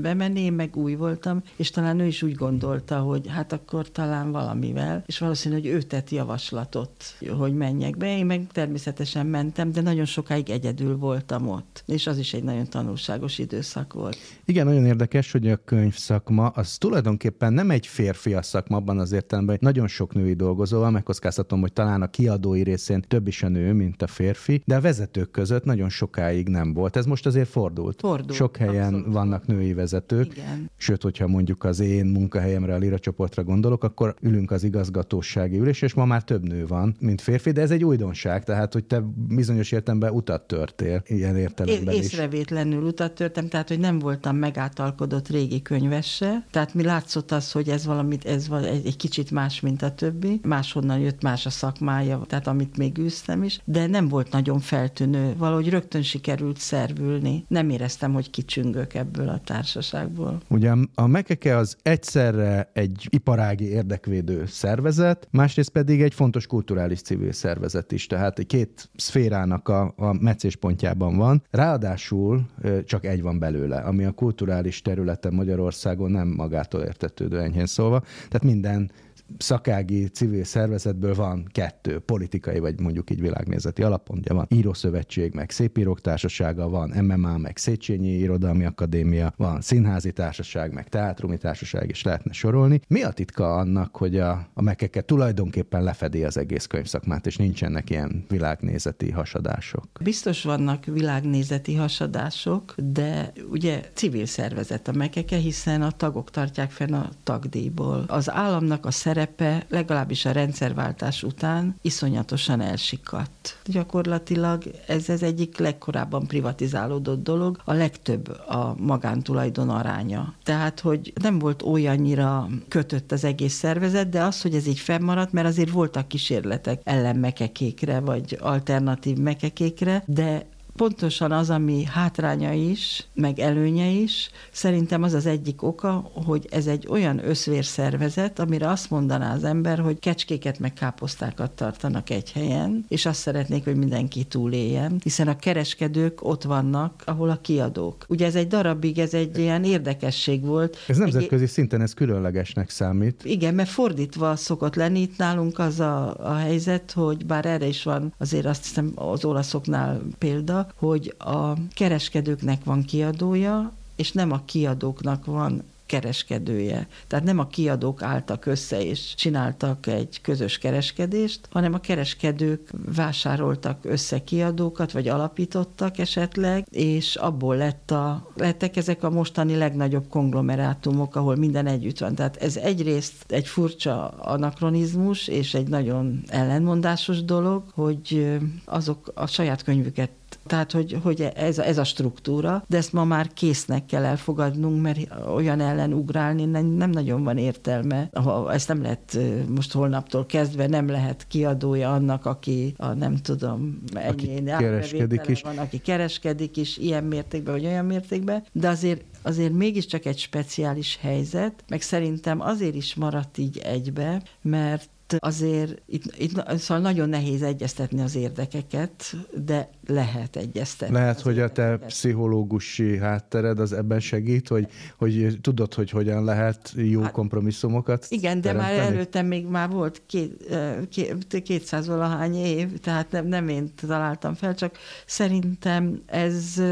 bemenni, 0.00 0.40
én 0.40 0.52
meg 0.52 0.76
új 0.76 0.94
voltam, 0.94 1.42
és 1.56 1.70
talán 1.70 2.00
ő 2.00 2.06
is 2.06 2.22
úgy 2.22 2.34
gondolta, 2.34 2.98
hogy 2.98 3.28
hát 3.28 3.52
akkor 3.52 3.90
talán 3.90 4.30
valamivel, 4.30 5.02
és 5.06 5.18
valószínű, 5.18 5.54
hogy 5.54 5.66
ő 5.66 5.82
tett 5.82 6.10
javaslatot, 6.10 7.04
hogy 7.38 7.54
menjek 7.54 7.96
be. 7.96 8.16
Én 8.16 8.26
meg 8.26 8.46
természetesen 8.52 9.26
mentem, 9.26 9.72
de 9.72 9.80
nagyon 9.80 10.04
sokáig 10.04 10.50
egyedül 10.50 10.96
voltam 10.96 11.48
ott, 11.48 11.82
és 11.86 12.06
az 12.06 12.18
is 12.18 12.34
egy 12.34 12.44
nagyon 12.44 12.68
tanulságos 12.68 13.38
időszak 13.38 13.92
volt. 13.92 14.16
Igen, 14.44 14.66
nagyon 14.66 14.86
érdekes, 14.86 15.32
hogy 15.32 15.48
a 15.48 15.56
könyvszakma 15.64 16.46
az 16.46 16.76
tulajdonképpen 16.76 17.52
nem 17.52 17.70
egy 17.70 17.86
férfi 17.86 18.36
szakma 18.40 18.76
abban 18.76 18.98
az 18.98 19.12
értelemben, 19.12 19.54
hogy 19.54 19.64
nagyon 19.64 19.88
sok 19.88 20.14
női 20.14 20.34
dolgozóval, 20.34 20.90
megkockáztatom, 20.90 21.60
hogy 21.60 21.72
talán 21.72 22.02
a 22.02 22.06
kiadói 22.10 22.62
részén 22.62 22.97
egyébként 22.98 23.08
több 23.08 23.28
is 23.28 23.42
a 23.42 23.48
nő, 23.48 23.72
mint 23.72 24.02
a 24.02 24.06
férfi, 24.06 24.62
de 24.64 24.76
a 24.76 24.80
vezetők 24.80 25.30
között 25.30 25.64
nagyon 25.64 25.88
sokáig 25.88 26.48
nem 26.48 26.72
volt. 26.72 26.96
Ez 26.96 27.06
most 27.06 27.26
azért 27.26 27.48
fordult. 27.48 28.00
Fordult. 28.00 28.32
Sok 28.32 28.56
helyen 28.56 28.94
abszolút. 28.94 29.12
vannak 29.12 29.46
női 29.46 29.74
vezetők. 29.74 30.32
Igen. 30.36 30.70
Sőt, 30.76 31.02
hogyha 31.02 31.26
mondjuk 31.26 31.64
az 31.64 31.80
én 31.80 32.06
munkahelyemre, 32.06 32.74
a 32.74 32.78
Lira 32.78 32.98
csoportra 32.98 33.44
gondolok, 33.44 33.84
akkor 33.84 34.14
ülünk 34.20 34.50
az 34.50 34.64
igazgatósági 34.64 35.58
ülés, 35.58 35.82
és 35.82 35.94
ma 35.94 36.04
már 36.04 36.24
több 36.24 36.48
nő 36.48 36.66
van, 36.66 36.96
mint 37.00 37.20
férfi, 37.20 37.50
de 37.50 37.60
ez 37.60 37.70
egy 37.70 37.84
újdonság, 37.84 38.44
tehát 38.44 38.72
hogy 38.72 38.84
te 38.84 39.02
bizonyos 39.28 39.72
értelemben 39.72 40.12
utat 40.12 40.42
törtél, 40.46 41.02
ilyen 41.06 41.36
értelemben 41.36 41.94
is. 41.94 42.00
Észrevétlenül 42.00 42.82
utat 42.82 43.12
törtem, 43.12 43.48
tehát 43.48 43.68
hogy 43.68 43.78
nem 43.78 43.98
voltam 43.98 44.36
megátalkodott 44.36 45.28
régi 45.28 45.62
könyvesse, 45.62 46.46
tehát 46.50 46.74
mi 46.74 46.82
látszott 46.82 47.32
az, 47.32 47.52
hogy 47.52 47.68
ez 47.68 47.86
valamit, 47.86 48.24
ez 48.24 48.48
egy, 48.62 48.86
egy 48.86 48.96
kicsit 48.96 49.30
más, 49.30 49.60
mint 49.60 49.82
a 49.82 49.94
többi, 49.94 50.40
máshonnan 50.42 50.98
jött 50.98 51.22
más 51.22 51.46
a 51.46 51.50
szakmája, 51.50 52.22
tehát 52.26 52.46
amit 52.46 52.76
még 52.76 52.87
még 52.94 53.06
űztem 53.06 53.42
is, 53.42 53.60
de 53.64 53.86
nem 53.86 54.08
volt 54.08 54.30
nagyon 54.30 54.58
feltűnő. 54.58 55.34
Valahogy 55.36 55.68
rögtön 55.68 56.02
sikerült 56.02 56.56
szervülni. 56.58 57.44
Nem 57.48 57.68
éreztem, 57.68 58.12
hogy 58.12 58.30
kicsüngök 58.30 58.94
ebből 58.94 59.28
a 59.28 59.40
társaságból. 59.44 60.40
Ugye 60.48 60.72
a 60.94 61.06
Mekeke 61.06 61.56
az 61.56 61.76
egyszerre 61.82 62.70
egy 62.72 63.06
iparági 63.10 63.64
érdekvédő 63.64 64.46
szervezet, 64.46 65.28
másrészt 65.30 65.70
pedig 65.70 66.02
egy 66.02 66.14
fontos 66.14 66.46
kulturális 66.46 67.00
civil 67.00 67.32
szervezet 67.32 67.92
is, 67.92 68.06
tehát 68.06 68.38
egy 68.38 68.46
két 68.46 68.90
szférának 68.96 69.68
a, 69.68 69.94
a 69.96 70.12
meccéspontjában 70.12 71.16
van. 71.16 71.42
Ráadásul 71.50 72.46
csak 72.84 73.04
egy 73.04 73.22
van 73.22 73.38
belőle, 73.38 73.76
ami 73.76 74.04
a 74.04 74.10
kulturális 74.10 74.82
területen 74.82 75.34
Magyarországon 75.34 76.10
nem 76.10 76.28
magától 76.28 76.80
értetődő 76.80 77.40
enyhén 77.40 77.66
szólva. 77.66 78.00
Tehát 78.00 78.42
minden 78.42 78.90
szakági 79.38 80.08
civil 80.08 80.44
szervezetből 80.44 81.14
van 81.14 81.46
kettő, 81.52 81.98
politikai 81.98 82.58
vagy 82.58 82.80
mondjuk 82.80 83.10
így 83.10 83.20
világnézeti 83.20 83.82
alapon. 83.82 84.18
Ugye 84.18 84.32
van 84.32 84.46
Írószövetség, 84.48 85.34
meg 85.34 85.50
Szépírók 85.50 86.00
Társasága, 86.00 86.68
van 86.68 86.88
MMA, 87.04 87.38
meg 87.38 87.56
Széchenyi 87.56 88.08
Irodalmi 88.08 88.64
Akadémia, 88.64 89.32
van 89.36 89.60
Színházi 89.60 90.12
Társaság, 90.12 90.72
meg 90.72 90.88
Teátrumi 90.88 91.36
Társaság 91.36 91.88
is 91.90 92.02
lehetne 92.02 92.32
sorolni. 92.32 92.80
Mi 92.88 93.02
a 93.02 93.10
titka 93.10 93.56
annak, 93.56 93.96
hogy 93.96 94.18
a, 94.18 94.48
a 94.54 94.62
mekeke 94.62 95.00
tulajdonképpen 95.00 95.82
lefedi 95.82 96.24
az 96.24 96.36
egész 96.36 96.66
könyvszakmát, 96.66 97.26
és 97.26 97.36
nincsenek 97.36 97.90
ilyen 97.90 98.24
világnézeti 98.28 99.10
hasadások? 99.10 99.84
Biztos 100.00 100.42
vannak 100.42 100.84
világnézeti 100.84 101.74
hasadások, 101.74 102.74
de 102.76 103.32
ugye 103.50 103.80
civil 103.94 104.26
szervezet 104.26 104.88
a 104.88 104.92
mekeke, 104.92 105.36
hiszen 105.36 105.82
a 105.82 105.90
tagok 105.90 106.30
tartják 106.30 106.70
fenn 106.70 106.92
a 106.92 107.08
tagdíjból. 107.22 108.04
Az 108.08 108.30
államnak 108.30 108.86
a 108.86 108.90
szerep 108.90 109.17
szerepe 109.18 109.66
legalábbis 109.68 110.24
a 110.24 110.30
rendszerváltás 110.32 111.22
után 111.22 111.76
iszonyatosan 111.82 112.60
elsikadt. 112.60 113.58
Gyakorlatilag 113.64 114.62
ez 114.86 115.08
az 115.08 115.22
egyik 115.22 115.58
legkorábban 115.58 116.26
privatizálódott 116.26 117.22
dolog, 117.22 117.60
a 117.64 117.72
legtöbb 117.72 118.28
a 118.28 118.74
magántulajdon 118.78 119.68
aránya. 119.68 120.34
Tehát, 120.42 120.80
hogy 120.80 121.12
nem 121.22 121.38
volt 121.38 121.62
olyannyira 121.62 122.48
kötött 122.68 123.12
az 123.12 123.24
egész 123.24 123.54
szervezet, 123.54 124.08
de 124.08 124.22
az, 124.22 124.42
hogy 124.42 124.54
ez 124.54 124.66
így 124.66 124.78
fennmaradt, 124.78 125.32
mert 125.32 125.46
azért 125.46 125.70
voltak 125.70 126.08
kísérletek 126.08 126.80
ellenmekekékre, 126.84 128.00
vagy 128.00 128.38
alternatív 128.40 129.16
mekekékre, 129.16 130.02
de 130.06 130.46
pontosan 130.78 131.32
az, 131.32 131.50
ami 131.50 131.84
hátránya 131.84 132.52
is, 132.52 133.06
meg 133.14 133.38
előnye 133.38 133.86
is, 133.86 134.30
szerintem 134.52 135.02
az 135.02 135.14
az 135.14 135.26
egyik 135.26 135.62
oka, 135.62 136.10
hogy 136.26 136.46
ez 136.50 136.66
egy 136.66 136.86
olyan 136.90 137.28
összvérszervezet, 137.28 138.38
amire 138.38 138.68
azt 138.68 138.90
mondaná 138.90 139.34
az 139.34 139.44
ember, 139.44 139.78
hogy 139.78 139.98
kecskéket 139.98 140.58
meg 140.58 140.72
káposztákat 140.72 141.50
tartanak 141.50 142.10
egy 142.10 142.32
helyen, 142.32 142.84
és 142.88 143.06
azt 143.06 143.20
szeretnék, 143.20 143.64
hogy 143.64 143.76
mindenki 143.76 144.24
túléljen, 144.24 145.00
hiszen 145.02 145.28
a 145.28 145.36
kereskedők 145.36 146.24
ott 146.24 146.42
vannak, 146.42 147.02
ahol 147.04 147.30
a 147.30 147.40
kiadók. 147.40 148.04
Ugye 148.08 148.26
ez 148.26 148.34
egy 148.34 148.46
darabig, 148.46 148.98
ez 148.98 149.14
egy 149.14 149.38
ilyen 149.38 149.64
érdekesség 149.64 150.44
volt. 150.44 150.76
Ez 150.88 150.96
nemzetközi 150.96 151.42
egy... 151.42 151.50
szinten 151.50 151.80
ez 151.80 151.94
különlegesnek 151.94 152.70
számít. 152.70 153.24
Igen, 153.24 153.54
mert 153.54 153.68
fordítva 153.68 154.36
szokott 154.36 154.74
lenni, 154.74 155.00
itt 155.00 155.16
nálunk 155.16 155.58
az 155.58 155.80
a, 155.80 156.16
a 156.16 156.34
helyzet, 156.34 156.92
hogy 156.92 157.26
bár 157.26 157.46
erre 157.46 157.66
is 157.66 157.82
van 157.82 158.14
azért 158.18 158.46
azt 158.46 158.64
hiszem 158.64 158.92
az 158.94 159.24
olaszoknál 159.24 160.02
példa, 160.18 160.66
hogy 160.76 161.14
a 161.18 161.52
kereskedőknek 161.74 162.64
van 162.64 162.84
kiadója, 162.84 163.72
és 163.96 164.12
nem 164.12 164.32
a 164.32 164.42
kiadóknak 164.44 165.24
van 165.24 165.62
kereskedője. 165.88 166.86
Tehát 167.06 167.24
nem 167.24 167.38
a 167.38 167.46
kiadók 167.46 168.02
álltak 168.02 168.46
össze 168.46 168.82
és 168.82 169.14
csináltak 169.14 169.86
egy 169.86 170.20
közös 170.22 170.58
kereskedést, 170.58 171.40
hanem 171.50 171.74
a 171.74 171.78
kereskedők 171.78 172.70
vásároltak 172.94 173.78
össze 173.82 174.24
kiadókat, 174.24 174.92
vagy 174.92 175.08
alapítottak 175.08 175.98
esetleg, 175.98 176.66
és 176.70 177.16
abból 177.16 177.56
lett 177.56 177.90
a, 177.90 178.30
lettek 178.36 178.76
ezek 178.76 179.02
a 179.02 179.10
mostani 179.10 179.56
legnagyobb 179.56 180.08
konglomerátumok, 180.08 181.16
ahol 181.16 181.36
minden 181.36 181.66
együtt 181.66 181.98
van. 181.98 182.14
Tehát 182.14 182.36
ez 182.36 182.56
egyrészt 182.56 183.24
egy 183.28 183.46
furcsa 183.46 184.08
anakronizmus, 184.08 185.28
és 185.28 185.54
egy 185.54 185.68
nagyon 185.68 186.22
ellenmondásos 186.26 187.24
dolog, 187.24 187.62
hogy 187.74 188.38
azok 188.64 189.10
a 189.14 189.26
saját 189.26 189.62
könyvüket 189.62 190.10
tehát, 190.48 190.72
hogy, 190.72 190.98
hogy 191.02 191.20
ez, 191.34 191.58
ez 191.58 191.78
a 191.78 191.84
struktúra, 191.84 192.64
de 192.68 192.76
ezt 192.76 192.92
ma 192.92 193.04
már 193.04 193.32
késznek 193.32 193.86
kell 193.86 194.04
elfogadnunk, 194.04 194.82
mert 194.82 194.98
olyan 195.34 195.60
ellen 195.60 195.92
ugrálni 195.92 196.44
nem, 196.44 196.66
nem 196.66 196.90
nagyon 196.90 197.24
van 197.24 197.38
értelme. 197.38 198.10
Ezt 198.50 198.68
nem 198.68 198.82
lehet 198.82 199.18
most 199.48 199.72
holnaptól 199.72 200.26
kezdve, 200.26 200.66
nem 200.66 200.88
lehet 200.88 201.26
kiadója 201.28 201.92
annak, 201.92 202.26
aki 202.26 202.74
a 202.76 202.92
nem 202.92 203.16
tudom, 203.16 203.82
ennyi 203.92 204.42
kereskedik 204.44 205.26
is. 205.26 205.42
Van, 205.42 205.58
aki 205.58 205.78
kereskedik 205.78 206.56
is 206.56 206.76
ilyen 206.76 207.04
mértékben, 207.04 207.54
vagy 207.54 207.64
olyan 207.64 207.84
mértékben, 207.84 208.44
de 208.52 208.68
azért 208.68 209.02
azért 209.22 209.52
mégiscsak 209.52 210.04
egy 210.04 210.18
speciális 210.18 210.98
helyzet, 211.00 211.64
meg 211.68 211.82
szerintem 211.82 212.40
azért 212.40 212.74
is 212.74 212.94
maradt 212.94 213.38
így 213.38 213.58
egybe, 213.58 214.22
mert 214.42 214.90
azért 215.18 215.82
itt, 215.86 216.16
itt 216.18 216.58
szóval 216.58 216.82
nagyon 216.82 217.08
nehéz 217.08 217.42
egyeztetni 217.42 218.00
az 218.00 218.14
érdekeket, 218.14 219.16
de 219.44 219.70
lehet 219.88 220.36
egyeztetni. 220.36 220.94
Lehet, 220.94 221.20
hogy 221.20 221.38
a 221.38 221.48
te 221.48 221.76
pszichológusi 221.76 222.98
háttered 222.98 223.58
az 223.58 223.72
ebben 223.72 224.00
segít, 224.00 224.48
hogy, 224.48 224.68
hogy 224.96 225.38
tudod, 225.40 225.74
hogy 225.74 225.90
hogyan 225.90 226.24
lehet 226.24 226.72
jó 226.76 227.02
hát, 227.02 227.12
kompromisszumokat 227.12 228.06
Igen, 228.08 228.40
de 228.40 228.52
teremteni? 228.52 228.78
már 228.78 228.92
előttem 228.92 229.26
még 229.26 229.46
már 229.46 229.70
volt 229.70 230.02
két, 230.06 230.56
két, 230.90 231.42
200 231.42 231.86
valahány 231.86 232.34
év, 232.34 232.78
tehát 232.78 233.10
nem, 233.10 233.26
nem 233.26 233.48
én 233.48 233.70
találtam 233.86 234.34
fel, 234.34 234.54
csak 234.54 234.78
szerintem 235.06 236.02
ez, 236.06 236.62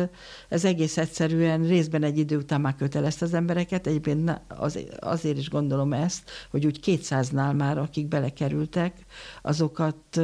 ez 0.48 0.64
egész 0.64 0.96
egyszerűen 0.96 1.66
részben 1.66 2.02
egy 2.02 2.18
idő 2.18 2.36
után 2.36 2.60
már 2.60 2.74
kötelezte 2.74 3.24
az 3.24 3.34
embereket, 3.34 3.86
egyébként 3.86 4.40
az, 4.48 4.78
azért 4.98 5.38
is 5.38 5.50
gondolom 5.50 5.92
ezt, 5.92 6.30
hogy 6.50 6.66
úgy 6.66 6.78
200-nál 6.84 7.56
már, 7.56 7.78
akik 7.78 8.08
bele 8.08 8.26
belekerültek, 8.26 8.96
azokat 9.42 10.20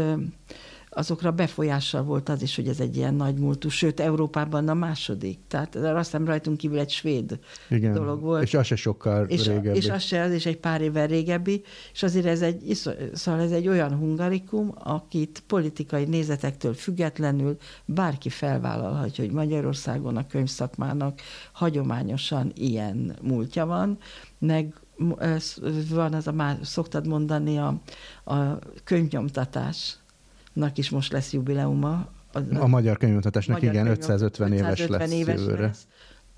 azokra 0.94 1.30
befolyással 1.30 2.02
volt 2.02 2.28
az 2.28 2.42
is, 2.42 2.56
hogy 2.56 2.68
ez 2.68 2.80
egy 2.80 2.96
ilyen 2.96 3.14
nagy 3.14 3.34
múltú, 3.34 3.68
sőt, 3.68 4.00
Európában 4.00 4.68
a 4.68 4.74
második. 4.74 5.38
Tehát 5.48 5.76
azt 5.76 6.10
hiszem 6.10 6.26
rajtunk 6.26 6.56
kívül 6.56 6.78
egy 6.78 6.90
svéd 6.90 7.38
Igen. 7.68 7.92
dolog 7.92 8.20
volt. 8.20 8.42
És 8.42 8.54
az 8.54 8.66
se 8.66 8.76
sokkal 8.76 9.26
és, 9.26 9.46
régebbi. 9.46 9.76
És 9.76 9.88
az 9.88 10.02
se, 10.02 10.22
az 10.22 10.32
is 10.32 10.46
egy 10.46 10.56
pár 10.56 10.80
évvel 10.80 11.06
régebbi, 11.06 11.62
és 11.92 12.02
azért 12.02 12.26
ez 12.26 12.42
egy, 12.42 12.80
szóval 13.12 13.40
ez 13.40 13.50
egy 13.50 13.68
olyan 13.68 13.94
hungarikum, 13.96 14.74
akit 14.78 15.42
politikai 15.46 16.04
nézetektől 16.04 16.74
függetlenül 16.74 17.56
bárki 17.84 18.28
felvállalhatja, 18.28 19.24
hogy 19.24 19.32
Magyarországon 19.32 20.16
a 20.16 20.26
könyvszakmának 20.26 21.20
hagyományosan 21.52 22.52
ilyen 22.54 23.16
múltja 23.22 23.66
van, 23.66 23.98
meg 24.38 24.74
van 25.88 26.14
az 26.14 26.26
a 26.26 26.32
már 26.32 26.58
szoktad 26.62 27.06
mondani 27.06 27.58
a, 27.58 27.80
a 28.24 28.58
könyvnyomtatásnak 30.52 30.78
is 30.78 30.90
most 30.90 31.12
lesz 31.12 31.32
jubileuma. 31.32 32.08
A, 32.32 32.56
a 32.58 32.66
magyar 32.66 32.96
könyvnyomtatásnak 32.96 33.56
magyar 33.56 33.72
igen, 33.72 33.86
550, 33.86 34.52
550 34.52 34.52
éves 34.52 34.86
lesz 34.86 35.12
éves 35.12 35.40
jövőre. 35.40 35.66
Lesz, 35.66 35.86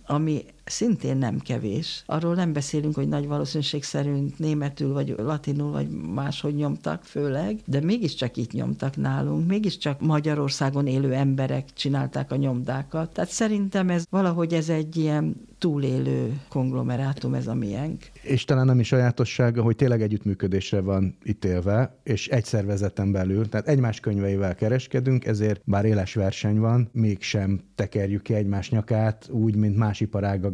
ami 0.07 0.45
szintén 0.65 1.17
nem 1.17 1.39
kevés. 1.39 2.03
Arról 2.07 2.35
nem 2.35 2.53
beszélünk, 2.53 2.95
hogy 2.95 3.09
nagy 3.09 3.27
valószínűség 3.27 3.83
szerint 3.83 4.39
németül, 4.39 4.93
vagy 4.93 5.15
latinul, 5.17 5.71
vagy 5.71 5.89
máshogy 6.15 6.55
nyomtak 6.55 7.05
főleg, 7.05 7.61
de 7.67 7.81
mégiscsak 7.81 8.37
itt 8.37 8.53
nyomtak 8.53 8.97
nálunk, 8.97 9.49
mégiscsak 9.49 10.01
Magyarországon 10.01 10.87
élő 10.87 11.13
emberek 11.13 11.73
csinálták 11.73 12.33
a 12.33 12.37
nyomdákat. 12.37 13.13
Tehát 13.13 13.31
szerintem 13.31 13.91
ez 13.91 14.05
valahogy 14.11 14.53
ez 14.53 14.69
egy 14.69 14.97
ilyen 14.97 15.37
túlélő 15.59 16.41
konglomerátum 16.49 17.35
ez 17.35 17.47
a 17.47 17.55
miénk. 17.55 18.11
És 18.23 18.45
talán 18.45 18.81
is 18.81 18.87
sajátossága, 18.87 19.63
hogy 19.63 19.77
tényleg 19.77 20.03
együttműködésre 20.03 20.81
van 20.81 21.17
ítélve, 21.25 21.97
és 22.03 22.29
egy 22.29 22.45
szervezeten 22.45 23.13
belül, 23.13 23.49
tehát 23.49 23.69
egymás 23.69 24.01
könyveivel 24.01 24.55
kereskedünk, 24.55 25.25
ezért 25.25 25.61
bár 25.65 25.85
éles 25.85 26.15
verseny 26.15 26.59
van, 26.59 26.89
mégsem 26.93 27.61
tekerjük 27.75 28.23
ki 28.23 28.35
egymás 28.35 28.71
nyakát, 28.71 29.29
úgy, 29.31 29.57
mint 29.57 29.77
más 29.77 30.01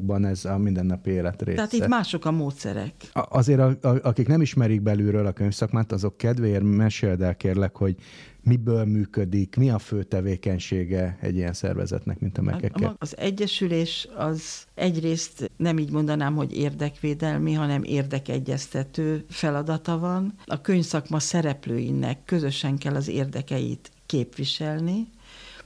iparágakban 0.01 0.25
ez 0.25 0.45
a 0.45 0.59
mindennapi 0.59 1.11
élet 1.11 1.43
része. 1.43 1.57
Tehát 1.57 1.73
itt 1.73 1.87
mások 1.87 2.25
a 2.25 2.31
módszerek. 2.31 2.93
A, 3.13 3.27
azért, 3.29 3.61
a, 3.61 3.77
a, 3.89 3.99
akik 4.03 4.29
nem 4.29 4.41
ismerik 4.41 4.83
belülről 4.83 5.27
a 5.27 5.33
könyvszakmát, 5.33 5.93
azok 5.93 6.17
kedvéért 6.17 6.63
meséld 6.63 7.21
el 7.23 7.37
kérlek, 7.37 7.77
hogy 7.77 7.97
miből 8.43 8.85
működik, 8.85 9.57
mi 9.57 9.71
a 9.71 9.79
fő 9.79 10.03
tevékenysége 10.03 11.19
egy 11.21 11.37
ilyen 11.37 11.53
szervezetnek, 11.53 12.21
mint 12.21 12.39
a? 12.39 12.51
Hát 12.51 12.95
az 12.99 13.17
egyesülés 13.19 14.09
az 14.17 14.65
egyrészt 14.75 15.51
nem 15.57 15.79
így 15.79 15.91
mondanám, 15.91 16.35
hogy 16.35 16.57
érdekvédelmi, 16.57 17.53
hanem 17.53 17.83
érdekegyeztető 17.83 19.25
feladata 19.29 19.99
van. 19.99 20.35
A 20.47 20.61
könyvszakma 20.61 21.19
szereplőinek 21.19 22.25
közösen 22.25 22.79
kell 22.79 22.95
az 22.95 23.09
érdekeit 23.09 23.91
képviselni, 24.07 25.09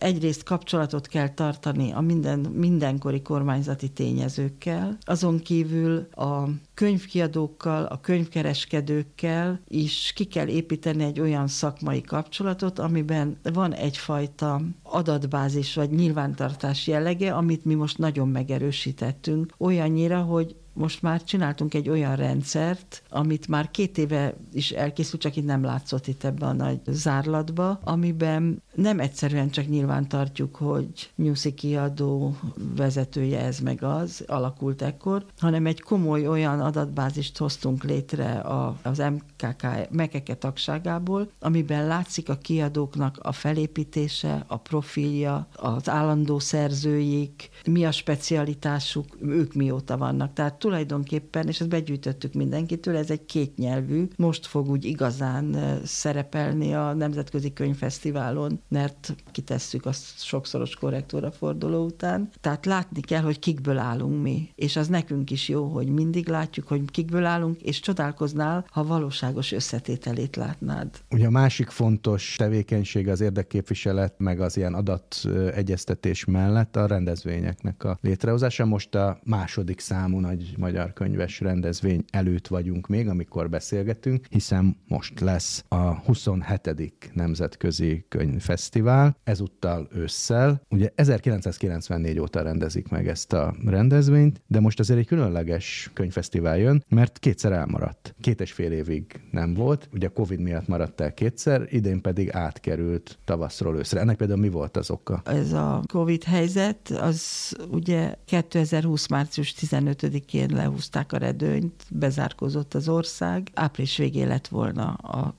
egyrészt 0.04 0.42
kapcsolatot 0.42 1.06
kell 1.06 1.28
tartani 1.28 1.92
a 1.92 2.00
minden, 2.00 2.38
mindenkori 2.38 3.22
kormányzati 3.22 3.88
tényezőkkel, 3.88 4.96
azon 5.00 5.38
kívül 5.38 6.06
a 6.10 6.48
könyvkiadókkal, 6.74 7.84
a 7.84 8.00
könyvkereskedőkkel 8.00 9.60
is 9.68 10.12
ki 10.14 10.24
kell 10.24 10.46
építeni 10.46 11.04
egy 11.04 11.20
olyan 11.20 11.46
szakmai 11.46 12.00
kapcsolatot, 12.00 12.78
amiben 12.78 13.38
van 13.52 13.74
egyfajta 13.74 14.60
adatbázis 14.82 15.74
vagy 15.74 15.90
nyilvántartás 15.90 16.86
jellege, 16.86 17.34
amit 17.34 17.64
mi 17.64 17.74
most 17.74 17.98
nagyon 17.98 18.28
megerősítettünk, 18.28 19.54
olyannyira, 19.58 20.20
hogy 20.20 20.56
most 20.74 21.02
már 21.02 21.24
csináltunk 21.24 21.74
egy 21.74 21.88
olyan 21.88 22.16
rendszert, 22.16 23.02
amit 23.08 23.48
már 23.48 23.70
két 23.70 23.98
éve 23.98 24.34
is 24.52 24.70
elkészült, 24.70 25.20
csak 25.22 25.36
itt 25.36 25.44
nem 25.44 25.64
látszott 25.64 26.06
itt 26.06 26.24
ebben 26.24 26.48
a 26.48 26.64
nagy 26.64 26.80
zárlatba, 26.86 27.80
amiben 27.84 28.62
nem 28.74 29.00
egyszerűen 29.00 29.50
csak 29.50 29.68
nyilván 29.68 30.08
tartjuk, 30.08 30.56
hogy 30.56 31.10
Newsy 31.14 31.54
kiadó 31.54 32.36
vezetője 32.76 33.40
ez 33.40 33.58
meg 33.58 33.82
az, 33.82 34.24
alakult 34.26 34.82
ekkor, 34.82 35.24
hanem 35.38 35.66
egy 35.66 35.80
komoly 35.80 36.26
olyan 36.26 36.60
adatbázist 36.60 37.38
hoztunk 37.38 37.84
létre 37.84 38.32
a, 38.32 38.78
az 38.82 38.98
MKK 38.98 39.66
mekeke 39.90 40.34
tagságából, 40.34 41.30
amiben 41.40 41.86
látszik 41.86 42.28
a 42.28 42.38
kiadóknak 42.38 43.18
a 43.22 43.32
felépítése, 43.32 44.44
a 44.46 44.56
profilja, 44.56 45.46
az 45.56 45.88
állandó 45.88 46.38
szerzőik, 46.38 47.48
mi 47.66 47.84
a 47.84 47.90
specialitásuk, 47.90 49.06
ők 49.20 49.54
mióta 49.54 49.96
vannak. 49.96 50.32
Tehát 50.32 50.58
tulajdonképpen, 50.64 51.48
és 51.48 51.60
ezt 51.60 51.68
begyűjtöttük 51.68 52.32
mindenkitől, 52.32 52.96
ez 52.96 53.10
egy 53.10 53.26
kétnyelvű, 53.26 54.08
most 54.16 54.46
fog 54.46 54.68
úgy 54.68 54.84
igazán 54.84 55.56
szerepelni 55.84 56.74
a 56.74 56.92
Nemzetközi 56.92 57.52
Könyvfesztiválon, 57.52 58.60
mert 58.68 59.14
kitesszük 59.32 59.86
azt 59.86 60.24
sokszoros 60.24 60.74
korrektúra 60.74 61.30
forduló 61.30 61.84
után. 61.84 62.28
Tehát 62.40 62.66
látni 62.66 63.00
kell, 63.00 63.20
hogy 63.20 63.38
kikből 63.38 63.78
állunk 63.78 64.22
mi, 64.22 64.48
és 64.54 64.76
az 64.76 64.88
nekünk 64.88 65.30
is 65.30 65.48
jó, 65.48 65.64
hogy 65.64 65.88
mindig 65.88 66.28
látjuk, 66.28 66.68
hogy 66.68 66.90
kikből 66.90 67.24
állunk, 67.24 67.60
és 67.62 67.80
csodálkoznál, 67.80 68.66
ha 68.70 68.84
valóságos 68.84 69.52
összetételét 69.52 70.36
látnád. 70.36 70.88
Ugye 71.10 71.26
a 71.26 71.30
másik 71.30 71.68
fontos 71.70 72.34
tevékenység 72.38 73.08
az 73.08 73.20
érdekképviselet, 73.20 74.14
meg 74.18 74.40
az 74.40 74.56
ilyen 74.56 74.74
adategyeztetés 74.74 76.24
mellett 76.24 76.76
a 76.76 76.86
rendezvényeknek 76.86 77.84
a 77.84 77.98
létrehozása. 78.00 78.64
Most 78.64 78.94
a 78.94 79.18
második 79.24 79.80
számú 79.80 80.20
nagy 80.20 80.53
magyar 80.56 80.92
könyves 80.92 81.40
rendezvény 81.40 82.04
előtt 82.10 82.46
vagyunk 82.46 82.86
még, 82.86 83.08
amikor 83.08 83.50
beszélgetünk, 83.50 84.26
hiszen 84.30 84.76
most 84.88 85.20
lesz 85.20 85.64
a 85.68 85.98
27. 85.98 87.10
Nemzetközi 87.12 88.04
Könyvfesztivál, 88.08 89.16
ezúttal 89.24 89.88
ősszel. 89.94 90.62
Ugye 90.70 90.90
1994 90.94 92.18
óta 92.18 92.42
rendezik 92.42 92.88
meg 92.88 93.08
ezt 93.08 93.32
a 93.32 93.54
rendezvényt, 93.66 94.42
de 94.46 94.60
most 94.60 94.78
azért 94.78 94.98
egy 94.98 95.06
különleges 95.06 95.90
könyvfesztivál 95.94 96.58
jön, 96.58 96.84
mert 96.88 97.18
kétszer 97.18 97.52
elmaradt. 97.52 98.14
Két 98.20 98.40
és 98.40 98.52
fél 98.52 98.72
évig 98.72 99.20
nem 99.30 99.54
volt, 99.54 99.88
ugye 99.92 100.08
Covid 100.08 100.40
miatt 100.40 100.68
maradt 100.68 101.00
el 101.00 101.14
kétszer, 101.14 101.66
idén 101.68 102.00
pedig 102.00 102.30
átkerült 102.32 103.18
tavaszról 103.24 103.76
őszre. 103.76 104.00
Ennek 104.00 104.16
például 104.16 104.40
mi 104.40 104.48
volt 104.48 104.76
az 104.76 104.90
oka? 104.90 105.22
Ez 105.24 105.52
a 105.52 105.82
Covid 105.92 106.22
helyzet, 106.24 106.88
az 106.88 107.52
ugye 107.70 108.14
2020. 108.24 109.08
március 109.08 109.54
15-én 109.60 110.43
lehúzták 110.50 111.12
a 111.12 111.16
redőnyt, 111.16 111.84
bezárkozott 111.90 112.74
az 112.74 112.88
ország, 112.88 113.50
április 113.54 113.96
végé 113.96 114.22
lett 114.22 114.48
volna 114.48 114.92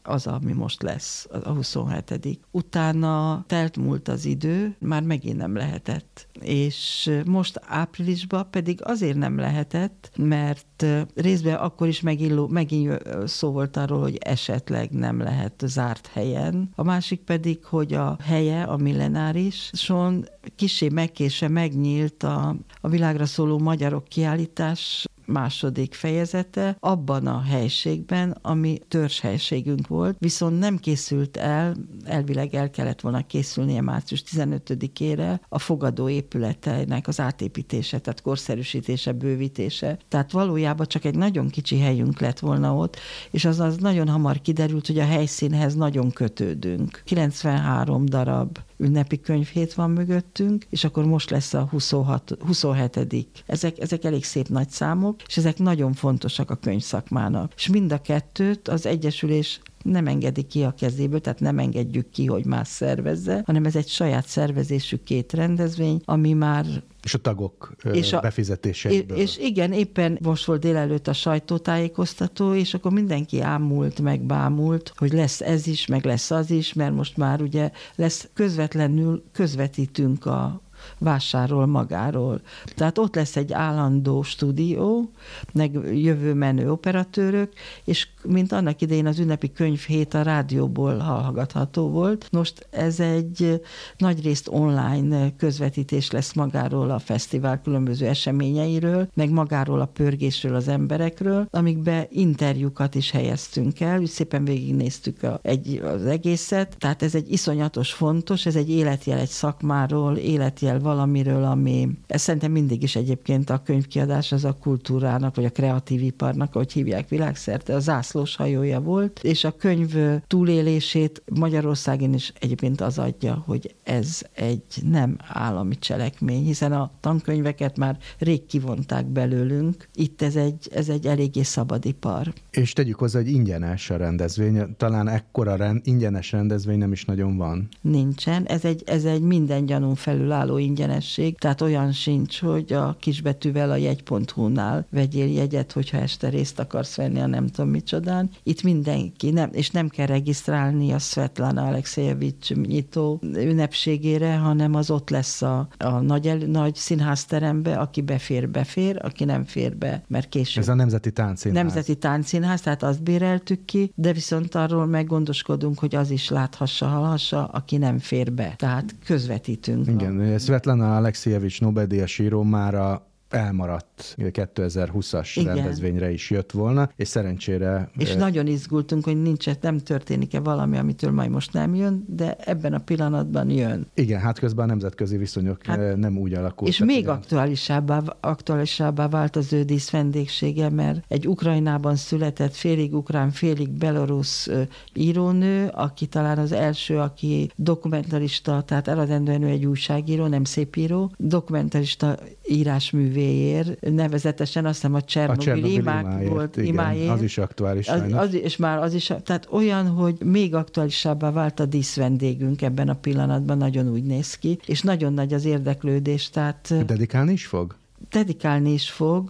az, 0.03 0.27
ami 0.27 0.53
most 0.53 0.83
lesz, 0.83 1.27
a 1.43 1.49
27 1.49 2.39
Utána 2.51 3.43
telt 3.47 3.77
múlt 3.77 4.07
az 4.07 4.25
idő, 4.25 4.75
már 4.79 5.03
megint 5.03 5.37
nem 5.37 5.55
lehetett. 5.55 6.27
És 6.41 7.11
most 7.25 7.59
áprilisban 7.67 8.47
pedig 8.49 8.79
azért 8.83 9.17
nem 9.17 9.37
lehetett, 9.37 10.11
mert 10.17 10.85
részben 11.15 11.55
akkor 11.55 11.87
is 11.87 12.01
megint, 12.01 12.49
megint 12.49 13.01
szó 13.25 13.51
volt 13.51 13.77
arról, 13.77 14.01
hogy 14.01 14.17
esetleg 14.17 14.91
nem 14.91 15.19
lehet 15.19 15.63
zárt 15.65 16.07
helyen. 16.07 16.69
A 16.75 16.83
másik 16.83 17.19
pedig, 17.19 17.63
hogy 17.65 17.93
a 17.93 18.17
helye, 18.21 18.63
a 18.63 18.77
millenáris, 18.77 19.69
son 19.73 20.27
kisé 20.55 20.89
megkése 20.89 21.47
megnyílt 21.47 22.23
a, 22.23 22.55
a 22.81 22.89
világra 22.89 23.25
szóló 23.25 23.59
magyarok 23.59 24.07
kiállítás 24.07 25.05
második 25.25 25.93
fejezete 25.93 26.77
abban 26.79 27.27
a 27.27 27.41
helységben, 27.41 28.37
ami 28.41 28.79
helységünk 29.21 29.87
volt, 29.87 30.15
viszont 30.19 30.59
nem 30.59 30.77
készült 30.77 31.37
el, 31.37 31.75
elvileg 32.03 32.55
el 32.55 32.69
kellett 32.69 33.01
volna 33.01 33.25
készülnie 33.25 33.81
március 33.81 34.23
15-ére 34.35 35.39
a 35.49 35.59
fogadó 35.59 36.09
épületeinek 36.09 37.07
az 37.07 37.19
átépítése, 37.19 37.99
tehát 37.99 38.21
korszerűsítése, 38.21 39.11
bővítése. 39.11 39.97
Tehát 40.07 40.31
valójában 40.31 40.87
csak 40.87 41.05
egy 41.05 41.15
nagyon 41.15 41.49
kicsi 41.49 41.79
helyünk 41.79 42.19
lett 42.19 42.39
volna 42.39 42.75
ott, 42.75 42.97
és 43.31 43.45
az 43.45 43.59
az 43.59 43.77
nagyon 43.77 44.07
hamar 44.07 44.41
kiderült, 44.41 44.87
hogy 44.87 44.99
a 44.99 45.05
helyszínhez 45.05 45.75
nagyon 45.75 46.11
kötődünk. 46.11 47.01
93 47.05 48.05
darab 48.05 48.57
ünnepi 48.77 49.19
könyvhét 49.19 49.73
van 49.73 49.91
mögöttünk, 49.91 50.65
és 50.69 50.83
akkor 50.83 51.05
most 51.05 51.29
lesz 51.29 51.53
a 51.53 51.67
26, 51.71 52.37
27 52.39 53.33
ezek, 53.45 53.79
ezek 53.79 54.03
elég 54.03 54.23
szép 54.23 54.47
nagy 54.47 54.69
számok, 54.69 55.21
és 55.27 55.37
ezek 55.37 55.57
nagyon 55.57 55.93
fontosak 55.93 56.49
a 56.49 56.55
könyvszakmának. 56.55 57.53
És 57.55 57.67
mind 57.67 57.91
a 57.91 58.01
kettőt 58.01 58.67
az 58.67 58.85
Egyesülés 58.85 59.59
nem 59.85 60.07
engedi 60.07 60.43
ki 60.43 60.63
a 60.63 60.71
kezéből, 60.71 61.21
tehát 61.21 61.39
nem 61.39 61.59
engedjük 61.59 62.09
ki, 62.09 62.25
hogy 62.25 62.45
más 62.45 62.67
szervezze, 62.67 63.43
hanem 63.45 63.65
ez 63.65 63.75
egy 63.75 63.87
saját 63.87 64.27
szervezésű 64.27 64.97
két 65.03 65.33
rendezvény, 65.33 66.01
ami 66.05 66.33
már 66.33 66.65
és 67.03 67.13
a 67.13 67.17
tagok 67.17 67.75
és 67.91 68.13
a, 68.13 68.19
befizetéseiből. 68.19 69.17
És 69.17 69.37
igen, 69.37 69.71
éppen 69.71 70.17
most 70.21 70.45
volt 70.45 70.61
délelőtt 70.61 71.07
a 71.07 71.13
sajtótájékoztató, 71.13 72.53
és 72.53 72.73
akkor 72.73 72.91
mindenki 72.91 73.41
ámult, 73.41 74.01
meg 74.01 74.21
bámult, 74.21 74.93
hogy 74.95 75.13
lesz 75.13 75.41
ez 75.41 75.67
is, 75.67 75.85
meg 75.85 76.05
lesz 76.05 76.31
az 76.31 76.51
is, 76.51 76.73
mert 76.73 76.93
most 76.93 77.17
már 77.17 77.41
ugye 77.41 77.71
lesz 77.95 78.29
közvetlenül 78.33 79.23
közvetítünk 79.31 80.25
a 80.25 80.61
vásárol 80.97 81.65
magáról. 81.65 82.41
Tehát 82.75 82.97
ott 82.97 83.15
lesz 83.15 83.35
egy 83.35 83.53
állandó 83.53 84.23
stúdió, 84.23 85.09
meg 85.53 85.73
jövő 85.93 86.33
menő 86.33 86.71
operatőrök, 86.71 87.53
és 87.83 88.07
mint 88.23 88.51
annak 88.51 88.81
idején 88.81 89.05
az 89.05 89.19
ünnepi 89.19 89.51
könyvhét 89.51 90.13
a 90.13 90.21
rádióból 90.21 90.97
hallgatható 90.97 91.89
volt. 91.89 92.27
Most 92.31 92.67
ez 92.69 92.99
egy 92.99 93.61
nagyrészt 93.97 94.47
online 94.47 95.35
közvetítés 95.35 96.11
lesz 96.11 96.33
magáról 96.33 96.91
a 96.91 96.99
fesztivál 96.99 97.61
különböző 97.61 98.07
eseményeiről, 98.07 99.07
meg 99.13 99.29
magáról 99.29 99.81
a 99.81 99.85
pörgésről 99.85 100.55
az 100.55 100.67
emberekről, 100.67 101.47
amikbe 101.51 102.07
interjúkat 102.11 102.95
is 102.95 103.11
helyeztünk 103.11 103.79
el, 103.79 103.99
úgy 103.99 104.09
szépen 104.09 104.45
végignéztük 104.45 105.23
a, 105.23 105.39
egy, 105.41 105.81
az 105.83 106.05
egészet, 106.05 106.75
tehát 106.77 107.03
ez 107.03 107.15
egy 107.15 107.31
iszonyatos 107.31 107.93
fontos, 107.93 108.45
ez 108.45 108.55
egy 108.55 108.69
életjel 108.69 109.19
egy 109.19 109.29
szakmáról, 109.29 110.17
életjel 110.17 110.79
valamiről, 110.85 111.43
ami, 111.43 111.89
ez 112.07 112.21
szerintem 112.21 112.51
mindig 112.51 112.83
is 112.83 112.95
egyébként 112.95 113.49
a 113.49 113.61
könyvkiadás 113.63 114.31
az 114.31 114.45
a 114.45 114.57
kultúrának, 114.61 115.35
vagy 115.35 115.45
a 115.45 115.49
kreatív 115.49 116.01
iparnak, 116.01 116.55
ahogy 116.55 116.71
hívják 116.71 117.09
világszerte, 117.09 117.75
a 117.75 117.79
zászlós 117.79 118.35
hajója 118.35 118.79
volt, 118.79 119.19
és 119.23 119.43
a 119.43 119.51
könyv 119.51 119.95
túlélését 120.27 121.23
Magyarországon 121.39 122.13
is 122.13 122.33
egyébként 122.39 122.81
az 122.81 122.99
adja, 122.99 123.43
hogy 123.45 123.75
ez 123.83 124.21
egy 124.33 124.63
nem 124.89 125.17
állami 125.27 125.77
cselekmény, 125.79 126.43
hiszen 126.43 126.71
a 126.71 126.91
tankönyveket 126.99 127.77
már 127.77 127.97
rég 128.19 128.45
kivonták 128.45 129.05
belőlünk, 129.05 129.87
itt 129.93 130.21
ez 130.21 130.35
egy, 130.35 130.69
ez 130.73 130.89
egy 130.89 131.05
eléggé 131.05 131.41
szabadipar. 131.41 132.33
És 132.51 132.73
tegyük 132.73 132.99
hozzá, 132.99 133.19
hogy 133.19 133.29
ingyenes 133.29 133.89
a 133.89 133.97
rendezvény, 133.97 134.75
talán 134.77 135.07
ekkora 135.07 135.55
rend, 135.55 135.81
ingyenes 135.83 136.31
rendezvény 136.31 136.77
nem 136.77 136.91
is 136.91 137.05
nagyon 137.05 137.37
van. 137.37 137.67
Nincsen, 137.81 138.45
ez 138.45 138.65
egy, 138.65 138.83
ez 138.85 139.05
egy 139.05 139.21
minden 139.21 139.65
gyanún 139.65 139.95
felülálló 139.95 140.57
ingyenesség, 140.75 141.37
tehát 141.39 141.61
olyan 141.61 141.91
sincs, 141.91 142.39
hogy 142.39 142.73
a 142.73 142.95
kisbetűvel 142.99 143.71
a 143.71 143.75
jegy.hu-nál 143.75 144.85
vegyél 144.91 145.31
jegyet, 145.31 145.71
hogyha 145.71 145.97
este 145.97 146.29
részt 146.29 146.59
akarsz 146.59 146.95
venni 146.95 147.19
a 147.19 147.27
nem 147.27 147.47
tudom 147.47 147.69
micsodán. 147.69 148.29
Itt 148.43 148.63
mindenki, 148.63 149.29
nem, 149.29 149.49
és 149.53 149.69
nem 149.69 149.87
kell 149.87 150.05
regisztrálni 150.05 150.91
a 150.91 150.99
Svetlana 150.99 151.67
Alexejevics 151.67 152.53
nyitó 152.53 153.19
ünnepségére, 153.21 154.35
hanem 154.35 154.75
az 154.75 154.91
ott 154.91 155.09
lesz 155.09 155.41
a, 155.41 155.67
a 155.77 155.89
nagy, 155.89 156.27
el, 156.27 156.37
nagy 156.37 156.75
színházterembe, 156.75 157.77
aki 157.77 158.01
befér, 158.01 158.49
befér, 158.49 158.99
aki 159.01 159.23
nem 159.23 159.43
fér 159.43 159.77
be, 159.77 160.03
mert 160.07 160.29
később. 160.29 160.63
Ez 160.63 160.69
a 160.69 160.73
Nemzeti 160.73 161.11
Táncszínház. 161.11 161.63
Nemzeti 161.63 161.95
Táncszínház, 161.95 162.61
tehát 162.61 162.83
azt 162.83 163.03
béreltük 163.03 163.65
ki, 163.65 163.91
de 163.95 164.13
viszont 164.13 164.55
arról 164.55 164.85
meggondoskodunk, 164.85 165.79
hogy 165.79 165.95
az 165.95 166.09
is 166.09 166.29
láthassa, 166.29 166.85
hallhassa, 166.85 167.45
aki 167.45 167.77
nem 167.77 167.99
fér 167.99 168.33
be. 168.33 168.53
Tehát 168.57 168.95
közvetítünk. 169.05 169.87
Igen, 169.87 170.19
a... 170.19 170.23
Svetlana 170.65 170.95
Alexievics 170.95 171.61
Nobel-díjas 171.61 172.19
már 172.43 172.75
a 172.75 173.07
elmaradt 173.35 174.15
2020-as 174.17 175.31
Igen. 175.35 175.55
rendezvényre 175.55 176.11
is 176.11 176.29
jött 176.29 176.51
volna, 176.51 176.89
és 176.95 177.07
szerencsére... 177.07 177.89
És 177.97 178.11
e... 178.11 178.17
nagyon 178.17 178.47
izgultunk, 178.47 179.03
hogy 179.03 179.21
nincs, 179.21 179.45
nem 179.61 179.77
történik-e 179.77 180.39
valami, 180.39 180.77
amitől 180.77 181.11
majd 181.11 181.29
most 181.29 181.53
nem 181.53 181.75
jön, 181.75 182.05
de 182.07 182.35
ebben 182.39 182.73
a 182.73 182.79
pillanatban 182.79 183.49
jön. 183.49 183.87
Igen, 183.93 184.19
hát 184.19 184.39
közben 184.39 184.65
a 184.65 184.67
nemzetközi 184.67 185.17
viszonyok 185.17 185.65
hát, 185.65 185.95
nem 185.95 186.17
úgy 186.17 186.33
alakultak. 186.33 186.73
És 186.73 186.79
még 186.79 187.07
aktuálisabbá, 187.07 188.01
aktuálisabbá 188.19 189.07
vált 189.07 189.35
az 189.35 189.53
ő 189.53 189.63
dísz 189.63 189.89
vendégsége, 189.89 190.69
mert 190.69 191.03
egy 191.07 191.27
Ukrajnában 191.27 191.95
született 191.95 192.55
félig 192.55 192.93
ukrán, 192.93 193.31
félig 193.31 193.69
belorusz 193.69 194.49
írónő, 194.93 195.67
aki 195.73 196.05
talán 196.05 196.37
az 196.37 196.51
első, 196.51 196.97
aki 196.97 197.49
dokumentarista, 197.55 198.61
tehát 198.61 198.87
eredendően 198.87 199.41
ő 199.41 199.47
egy 199.47 199.65
újságíró, 199.65 200.27
nem 200.27 200.43
szépíró, 200.43 201.11
dokumentarista 201.17 202.17
írásművé 202.47 203.24
imájéért, 203.25 203.81
nevezetesen 203.81 204.65
azt 204.65 204.75
hiszem 204.75 204.93
a 204.93 205.01
Csernobili 205.01 205.73
imák 205.73 206.27
volt 206.27 206.57
igen, 206.57 206.67
imájéért. 206.67 207.11
Az 207.11 207.21
is 207.21 207.37
aktuális 207.37 207.87
az, 207.87 208.01
az, 208.11 208.33
és 208.33 208.57
már 208.57 208.77
az 208.77 208.93
is, 208.93 209.05
tehát 209.05 209.47
olyan, 209.49 209.87
hogy 209.87 210.15
még 210.23 210.55
aktuálisabbá 210.55 211.31
vált 211.31 211.59
a 211.59 211.65
díszvendégünk 211.65 212.61
ebben 212.61 212.89
a 212.89 212.95
pillanatban, 212.95 213.57
nagyon 213.57 213.91
úgy 213.91 214.03
néz 214.03 214.35
ki, 214.35 214.59
és 214.65 214.81
nagyon 214.81 215.13
nagy 215.13 215.33
az 215.33 215.45
érdeklődés, 215.45 216.29
tehát... 216.29 216.85
Dedikálni 216.85 217.31
is 217.31 217.45
fog? 217.45 217.75
Dedikálni 218.09 218.73
is 218.73 218.89
fog, 218.89 219.29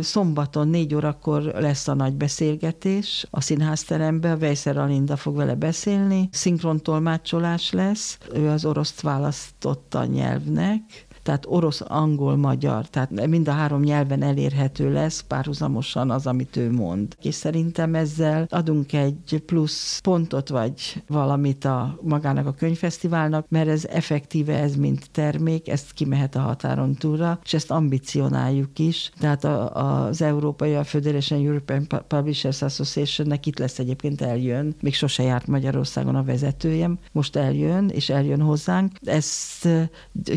Szombaton 0.00 0.68
négy 0.68 0.94
órakor 0.94 1.42
lesz 1.42 1.88
a 1.88 1.94
nagy 1.94 2.14
beszélgetés 2.14 3.26
a 3.30 3.40
színházteremben, 3.40 4.38
Vejszer 4.38 4.76
Alinda 4.76 5.16
fog 5.16 5.36
vele 5.36 5.54
beszélni, 5.54 6.28
szinkrontolmácsolás 6.32 7.70
lesz, 7.72 8.18
ő 8.34 8.48
az 8.48 8.64
oroszt 8.64 9.00
választotta 9.00 10.04
nyelvnek, 10.04 11.06
tehát 11.22 11.44
orosz, 11.46 11.82
angol, 11.86 12.36
magyar, 12.36 12.88
tehát 12.88 13.26
mind 13.26 13.48
a 13.48 13.52
három 13.52 13.80
nyelven 13.80 14.22
elérhető 14.22 14.92
lesz 14.92 15.20
párhuzamosan 15.20 16.10
az, 16.10 16.26
amit 16.26 16.56
ő 16.56 16.72
mond. 16.72 17.16
És 17.22 17.34
szerintem 17.34 17.94
ezzel 17.94 18.46
adunk 18.50 18.92
egy 18.92 19.42
plusz 19.46 19.98
pontot, 19.98 20.48
vagy 20.48 21.02
valamit 21.06 21.64
a 21.64 21.98
magának 22.02 22.46
a 22.46 22.52
könyvfesztiválnak, 22.52 23.46
mert 23.48 23.68
ez 23.68 23.84
effektíve 23.84 24.58
ez, 24.58 24.76
mint 24.76 25.10
termék, 25.10 25.68
ezt 25.68 25.92
kimehet 25.92 26.34
a 26.34 26.40
határon 26.40 26.94
túlra, 26.94 27.38
és 27.44 27.54
ezt 27.54 27.70
ambicionáljuk 27.70 28.78
is. 28.78 29.10
Tehát 29.18 29.44
a, 29.44 30.06
az 30.06 30.22
Európai, 30.22 30.74
a 30.74 30.84
Federation 30.84 31.46
European 31.46 31.86
Publishers 32.08 32.62
Association-nek 32.62 33.46
itt 33.46 33.58
lesz 33.58 33.78
egyébként 33.78 34.20
eljön, 34.20 34.74
még 34.80 34.94
sose 34.94 35.22
járt 35.22 35.46
Magyarországon 35.46 36.14
a 36.14 36.24
vezetőjem, 36.24 36.98
most 37.12 37.36
eljön, 37.36 37.88
és 37.88 38.08
eljön 38.08 38.40
hozzánk. 38.40 38.92
Ezt 39.04 39.68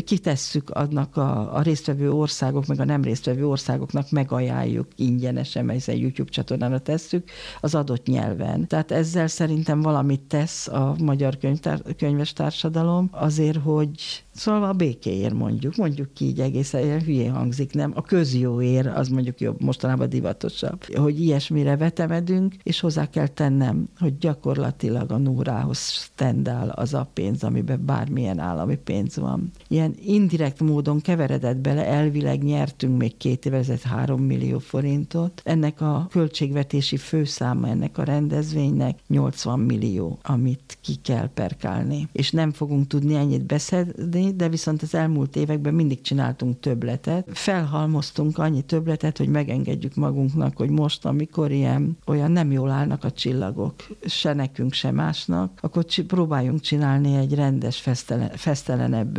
kitesszük 0.04 0.70
adnak 0.82 1.16
a, 1.16 1.56
a 1.56 1.62
résztvevő 1.62 2.12
országok, 2.12 2.66
meg 2.66 2.80
a 2.80 2.84
nem 2.84 3.02
résztvevő 3.02 3.46
országoknak 3.46 4.10
megajánljuk 4.10 4.86
ingyenesen, 4.96 5.64
mert 5.64 5.88
egy 5.88 6.00
YouTube 6.00 6.30
csatornára 6.30 6.78
tesszük, 6.78 7.30
az 7.60 7.74
adott 7.74 8.06
nyelven. 8.06 8.66
Tehát 8.68 8.90
ezzel 8.90 9.26
szerintem 9.26 9.80
valamit 9.80 10.20
tesz 10.20 10.68
a 10.68 10.94
magyar 10.98 11.38
könyvtár, 11.38 11.82
könyves 11.98 12.32
társadalom 12.32 13.08
azért, 13.12 13.58
hogy 13.62 14.24
Szóval 14.34 14.64
a 14.64 14.72
békéért 14.72 15.34
mondjuk, 15.34 15.76
mondjuk 15.76 16.14
ki 16.14 16.24
így 16.24 16.40
egészen 16.40 17.00
hülyén 17.00 17.32
hangzik, 17.32 17.74
nem? 17.74 17.92
A 17.94 18.02
közjóért 18.02 18.96
az 18.96 19.08
mondjuk 19.08 19.40
jobb, 19.40 19.62
mostanában 19.62 20.08
divatosabb. 20.08 20.84
Hogy 20.94 21.20
ilyesmire 21.20 21.76
vetemedünk, 21.76 22.54
és 22.62 22.80
hozzá 22.80 23.10
kell 23.10 23.26
tennem, 23.26 23.88
hogy 23.98 24.18
gyakorlatilag 24.18 25.10
a 25.12 25.16
núrához 25.16 26.10
tendál 26.14 26.68
az 26.68 26.94
a 26.94 27.08
pénz, 27.14 27.44
amiben 27.44 27.84
bármilyen 27.84 28.38
állami 28.38 28.76
pénz 28.76 29.16
van. 29.16 29.50
Ilyen 29.68 29.94
indirekt 30.04 30.60
módon 30.60 31.00
keveredett 31.00 31.56
bele, 31.56 31.86
elvileg 31.86 32.42
nyertünk 32.42 32.98
még 32.98 33.16
két 33.16 33.46
évezet 33.46 33.82
három 33.82 34.22
millió 34.22 34.58
forintot. 34.58 35.42
Ennek 35.44 35.80
a 35.80 36.06
költségvetési 36.10 36.96
főszáma 36.96 37.68
ennek 37.68 37.98
a 37.98 38.04
rendezvénynek 38.04 38.98
80 39.08 39.58
millió, 39.58 40.18
amit 40.22 40.78
ki 40.80 40.94
kell 41.02 41.28
perkálni. 41.34 42.08
És 42.12 42.30
nem 42.30 42.52
fogunk 42.52 42.86
tudni 42.86 43.14
ennyit 43.14 43.46
beszedni, 43.46 44.21
de 44.30 44.48
viszont 44.48 44.82
az 44.82 44.94
elmúlt 44.94 45.36
években 45.36 45.74
mindig 45.74 46.00
csináltunk 46.00 46.60
többletet. 46.60 47.28
Felhalmoztunk 47.32 48.38
annyi 48.38 48.62
többletet, 48.62 49.18
hogy 49.18 49.28
megengedjük 49.28 49.94
magunknak, 49.94 50.56
hogy 50.56 50.70
most, 50.70 51.04
amikor 51.04 51.50
ilyen 51.50 51.98
olyan 52.06 52.30
nem 52.30 52.52
jól 52.52 52.70
állnak 52.70 53.04
a 53.04 53.10
csillagok, 53.10 53.74
se 54.06 54.32
nekünk, 54.32 54.72
se 54.72 54.90
másnak, 54.90 55.58
akkor 55.60 55.84
próbáljunk 56.06 56.60
csinálni 56.60 57.16
egy 57.16 57.34
rendes, 57.34 57.80
fesztelen, 57.80 58.30
fesztelenebb 58.34 59.18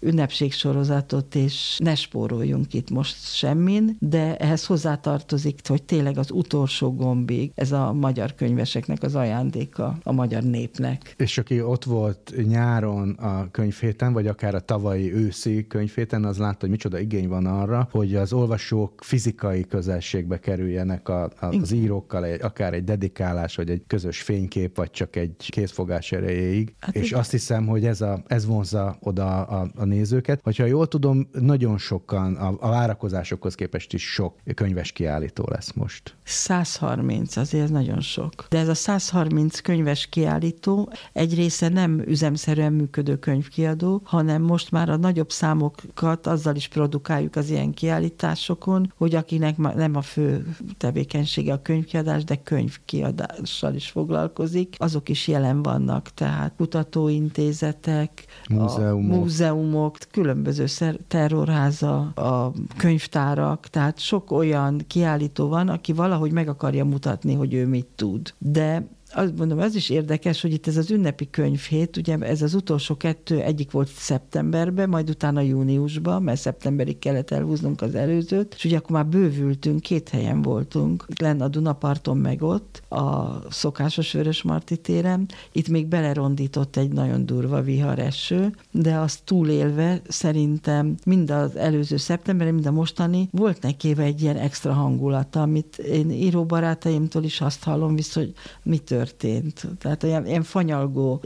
ünnepségsorozatot, 0.00 1.34
és 1.34 1.78
ne 1.82 1.94
spóroljunk 1.94 2.74
itt 2.74 2.90
most 2.90 3.34
semmin, 3.34 3.96
de 4.00 4.36
ehhez 4.36 4.66
hozzátartozik, 4.66 5.60
hogy 5.66 5.82
tényleg 5.82 6.18
az 6.18 6.30
utolsó 6.30 6.94
gombig 6.94 7.52
ez 7.54 7.72
a 7.72 7.92
magyar 7.92 8.34
könyveseknek 8.34 9.02
az 9.02 9.14
ajándéka 9.14 9.98
a 10.02 10.12
magyar 10.12 10.42
népnek. 10.42 11.14
És 11.18 11.38
aki 11.38 11.62
ott 11.62 11.84
volt 11.84 12.32
nyáron 12.46 13.10
a 13.10 13.50
könyvhéten, 13.50 14.12
vagy 14.12 14.26
akár 14.34 14.54
a 14.54 14.60
tavalyi 14.60 15.12
őszi 15.12 15.66
könyvhéten, 15.66 16.24
az 16.24 16.38
látta, 16.38 16.56
hogy 16.60 16.70
micsoda 16.70 16.98
igény 16.98 17.28
van 17.28 17.46
arra, 17.46 17.88
hogy 17.90 18.14
az 18.14 18.32
olvasók 18.32 19.00
fizikai 19.04 19.64
közelségbe 19.64 20.38
kerüljenek 20.38 21.08
a, 21.08 21.22
a, 21.24 21.46
az 21.46 21.72
írókkal, 21.72 22.24
egy, 22.24 22.42
akár 22.42 22.74
egy 22.74 22.84
dedikálás, 22.84 23.56
vagy 23.56 23.70
egy 23.70 23.82
közös 23.86 24.22
fénykép, 24.22 24.76
vagy 24.76 24.90
csak 24.90 25.16
egy 25.16 25.34
kézfogás 25.36 26.12
erejéig. 26.12 26.74
Hát 26.80 26.94
és 26.94 27.06
igen. 27.06 27.18
azt 27.18 27.30
hiszem, 27.30 27.66
hogy 27.66 27.86
ez, 27.86 28.00
a, 28.00 28.22
ez 28.26 28.46
vonzza 28.46 28.96
oda 29.00 29.42
a, 29.42 29.70
a 29.74 29.84
nézőket. 29.84 30.40
Hogyha 30.42 30.64
jól 30.64 30.86
tudom, 30.86 31.28
nagyon 31.32 31.78
sokan, 31.78 32.34
a, 32.34 32.56
a 32.60 32.68
várakozásokhoz 32.68 33.54
képest 33.54 33.92
is 33.92 34.12
sok 34.12 34.38
könyves 34.54 34.92
kiállító 34.92 35.44
lesz 35.50 35.72
most. 35.72 36.16
130, 36.24 37.36
azért 37.36 37.70
nagyon 37.70 38.00
sok. 38.00 38.46
De 38.48 38.58
ez 38.58 38.68
a 38.68 38.74
130 38.74 39.60
könyves 39.60 40.06
kiállító 40.06 40.92
egy 41.12 41.34
része 41.34 41.68
nem 41.68 42.02
üzemszerűen 42.06 42.72
működő 42.72 43.18
könyvkiadó, 43.18 44.00
hanem 44.04 44.23
most 44.40 44.70
már 44.70 44.88
a 44.88 44.96
nagyobb 44.96 45.30
számokat 45.30 46.26
azzal 46.26 46.56
is 46.56 46.68
produkáljuk 46.68 47.36
az 47.36 47.50
ilyen 47.50 47.74
kiállításokon, 47.74 48.92
hogy 48.96 49.14
akinek 49.14 49.56
nem 49.56 49.96
a 49.96 50.02
fő 50.02 50.56
tevékenysége 50.78 51.52
a 51.52 51.62
könyvkiadás, 51.62 52.24
de 52.24 52.36
könyvkiadással 52.36 53.74
is 53.74 53.88
foglalkozik, 53.88 54.76
azok 54.78 55.08
is 55.08 55.28
jelen 55.28 55.62
vannak, 55.62 56.08
tehát 56.14 56.52
kutatóintézetek, 56.56 58.24
múzeumok, 58.48 59.16
múzeumok 59.16 59.96
különböző 60.10 60.64
terrorháza, 61.08 61.98
a 62.00 62.52
könyvtárak, 62.76 63.68
tehát 63.68 63.98
sok 63.98 64.30
olyan 64.30 64.84
kiállító 64.86 65.48
van, 65.48 65.68
aki 65.68 65.92
valahogy 65.92 66.32
meg 66.32 66.48
akarja 66.48 66.84
mutatni, 66.84 67.34
hogy 67.34 67.54
ő 67.54 67.66
mit 67.66 67.86
tud. 67.94 68.34
De 68.38 68.86
azt 69.14 69.36
mondom, 69.38 69.58
az 69.58 69.74
is 69.74 69.90
érdekes, 69.90 70.40
hogy 70.42 70.52
itt 70.52 70.66
ez 70.66 70.76
az 70.76 70.90
ünnepi 70.90 71.30
könyvhét, 71.30 71.96
ugye 71.96 72.18
ez 72.18 72.42
az 72.42 72.54
utolsó 72.54 72.96
kettő, 72.96 73.40
egyik 73.40 73.70
volt 73.70 73.88
szeptemberben, 73.88 74.88
majd 74.88 75.10
utána 75.10 75.40
júniusban, 75.40 76.22
mert 76.22 76.40
szeptemberig 76.40 76.98
kellett 76.98 77.30
elhúznunk 77.30 77.80
az 77.82 77.94
előzőt, 77.94 78.54
és 78.56 78.64
ugye 78.64 78.76
akkor 78.76 78.90
már 78.90 79.06
bővültünk, 79.06 79.80
két 79.80 80.08
helyen 80.08 80.42
voltunk, 80.42 81.06
lenn 81.20 81.40
a 81.40 81.48
Dunaparton 81.48 82.16
meg 82.16 82.42
ott, 82.42 82.82
a 82.88 83.38
szokásos 83.50 84.12
Vörös 84.12 84.42
Marti 84.42 84.76
téren, 84.76 85.28
itt 85.52 85.68
még 85.68 85.86
belerondított 85.86 86.76
egy 86.76 86.92
nagyon 86.92 87.26
durva 87.26 87.62
vihareső, 87.62 88.54
de 88.70 88.94
azt 88.94 89.24
túlélve 89.24 90.02
szerintem 90.08 90.94
mind 91.04 91.30
az 91.30 91.56
előző 91.56 91.96
szeptember, 91.96 92.50
mind 92.50 92.66
a 92.66 92.70
mostani 92.70 93.28
volt 93.30 93.62
neki 93.62 93.94
egy 93.98 94.22
ilyen 94.22 94.36
extra 94.36 94.72
hangulata, 94.72 95.42
amit 95.42 95.78
én 95.78 96.10
íróbarátaimtól 96.10 97.24
is 97.24 97.40
azt 97.40 97.64
hallom 97.64 97.94
vissza, 97.94 98.20
hogy 98.20 98.32
mi 98.62 98.78
történt 98.78 99.02
történt. 99.04 99.66
Tehát 99.78 100.02
olyan 100.02 100.26
ilyen 100.26 100.42
fanyalgó 100.42 101.20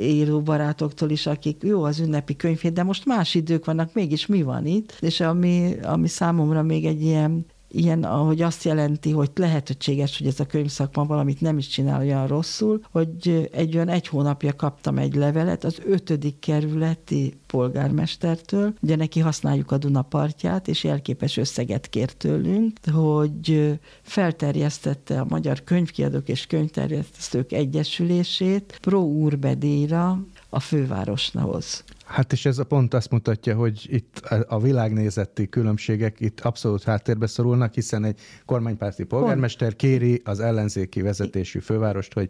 barátoktól 0.45 1.11
is, 1.11 1.27
akik 1.27 1.63
jó 1.63 1.83
az 1.83 1.99
ünnepi 1.99 2.37
könyvét, 2.37 2.73
de 2.73 2.83
most 2.83 3.07
más 3.07 3.35
idők 3.35 3.65
vannak, 3.65 3.95
mégis 3.95 4.27
mi 4.27 4.43
van 4.43 4.67
itt? 4.67 4.97
És 5.01 5.21
ami, 5.21 5.75
ami 5.83 6.09
számomra 6.09 6.63
még 6.63 6.85
egy 6.85 7.03
ilyen 7.03 7.47
ilyen, 7.71 8.05
ahogy 8.05 8.43
azt 8.43 8.65
jelenti, 8.65 9.11
hogy 9.11 9.31
lehetőséges, 9.35 10.19
hogy 10.19 10.27
ez 10.27 10.41
a 10.41 10.47
könyvszakma 10.47 11.05
valamit 11.05 11.41
nem 11.41 11.59
is 11.59 11.67
csinál 11.67 12.01
olyan 12.01 12.27
rosszul, 12.27 12.81
hogy 12.91 13.49
egy 13.53 13.75
olyan 13.75 13.89
egy 13.89 14.07
hónapja 14.09 14.53
kaptam 14.53 14.99
egy 14.99 15.15
levelet 15.15 15.65
az 15.65 15.79
ötödik 15.87 16.39
kerületi 16.39 17.41
polgármestertől, 17.47 18.75
ugye 18.81 18.97
neki 18.97 19.21
használjuk 19.21 19.71
a 19.71 19.79
Duna 19.79 20.03
partját, 20.03 20.69
és 20.69 20.85
jelképes 20.85 21.37
összeget 21.37 21.89
kért 21.89 22.17
tőlünk, 22.17 22.73
hogy 22.93 23.79
felterjesztette 24.03 25.21
a 25.21 25.27
Magyar 25.29 25.65
Könyvkiadók 25.65 26.29
és 26.29 26.47
Könyvterjesztők 26.47 27.53
Egyesülését 27.53 28.79
Pro 28.81 29.01
Urbe 29.01 29.55
díjra 29.55 30.25
a 30.49 30.61
fővárosnahoz. 30.61 31.85
Hát 32.09 32.33
és 32.33 32.47
ez 32.47 32.59
a 32.59 32.65
pont 32.65 32.95
azt 32.95 33.11
mutatja, 33.11 33.57
hogy 33.57 33.87
itt 33.91 34.19
a 34.49 34.61
világnézeti 34.61 35.49
különbségek 35.49 36.21
itt 36.21 36.41
abszolút 36.41 36.83
háttérbe 36.83 37.27
szorulnak, 37.27 37.75
hiszen 37.75 38.05
egy 38.05 38.21
kormánypárti 38.47 39.05
polgármester 39.05 39.77
kéri 39.77 40.23
az 40.25 40.41
ellenzéki 40.41 41.03
vezetésű 41.03 41.59
fővárost, 41.59 42.13
hogy 42.13 42.29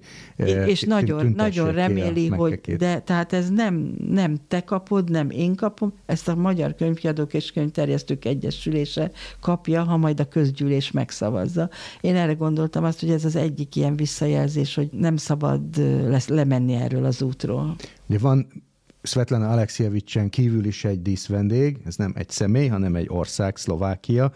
És 0.67 0.83
nagyon, 0.83 1.33
nagyon 1.37 1.73
reméli, 1.73 2.29
hogy 2.29 2.61
de 2.77 3.01
tehát 3.01 3.33
ez 3.33 3.51
nem, 3.51 3.95
nem 4.09 4.37
te 4.49 4.61
kapod, 4.61 5.11
nem 5.11 5.31
én 5.31 5.55
kapom, 5.55 5.93
ezt 6.07 6.29
a 6.29 6.35
Magyar 6.35 6.75
Könyvkiadók 6.75 7.35
és 7.35 7.53
Könyvterjesztők 7.53 8.25
Egyesülése 8.25 9.11
kapja, 9.41 9.83
ha 9.83 9.97
majd 9.97 10.21
a 10.21 10.29
közgyűlés 10.29 10.91
megszavazza. 10.91 11.71
Én 12.01 12.17
erre 12.17 12.33
gondoltam 12.33 12.85
azt, 12.85 13.01
hogy 13.01 13.11
ez 13.11 13.25
az 13.25 13.37
egyik 13.37 13.77
ilyen 13.77 13.97
visszajelzés, 13.97 14.75
hogy 14.75 14.89
nem 14.93 15.17
szabad 15.17 15.63
lesz 16.09 16.29
lemenni 16.29 16.75
erről 16.75 17.05
az 17.05 17.23
útról. 17.23 17.77
De 18.07 18.19
van 18.19 18.67
Svetlana 19.03 19.51
Alexievicsen 19.51 20.31
kívül 20.31 20.65
is 20.65 20.85
egy 20.85 21.03
díszvendég, 21.03 21.79
ez 21.85 21.97
nem 21.97 22.13
egy 22.17 22.31
személy, 22.31 22.67
hanem 22.67 22.95
egy 22.95 23.09
ország, 23.09 23.57
Szlovákia, 23.57 24.33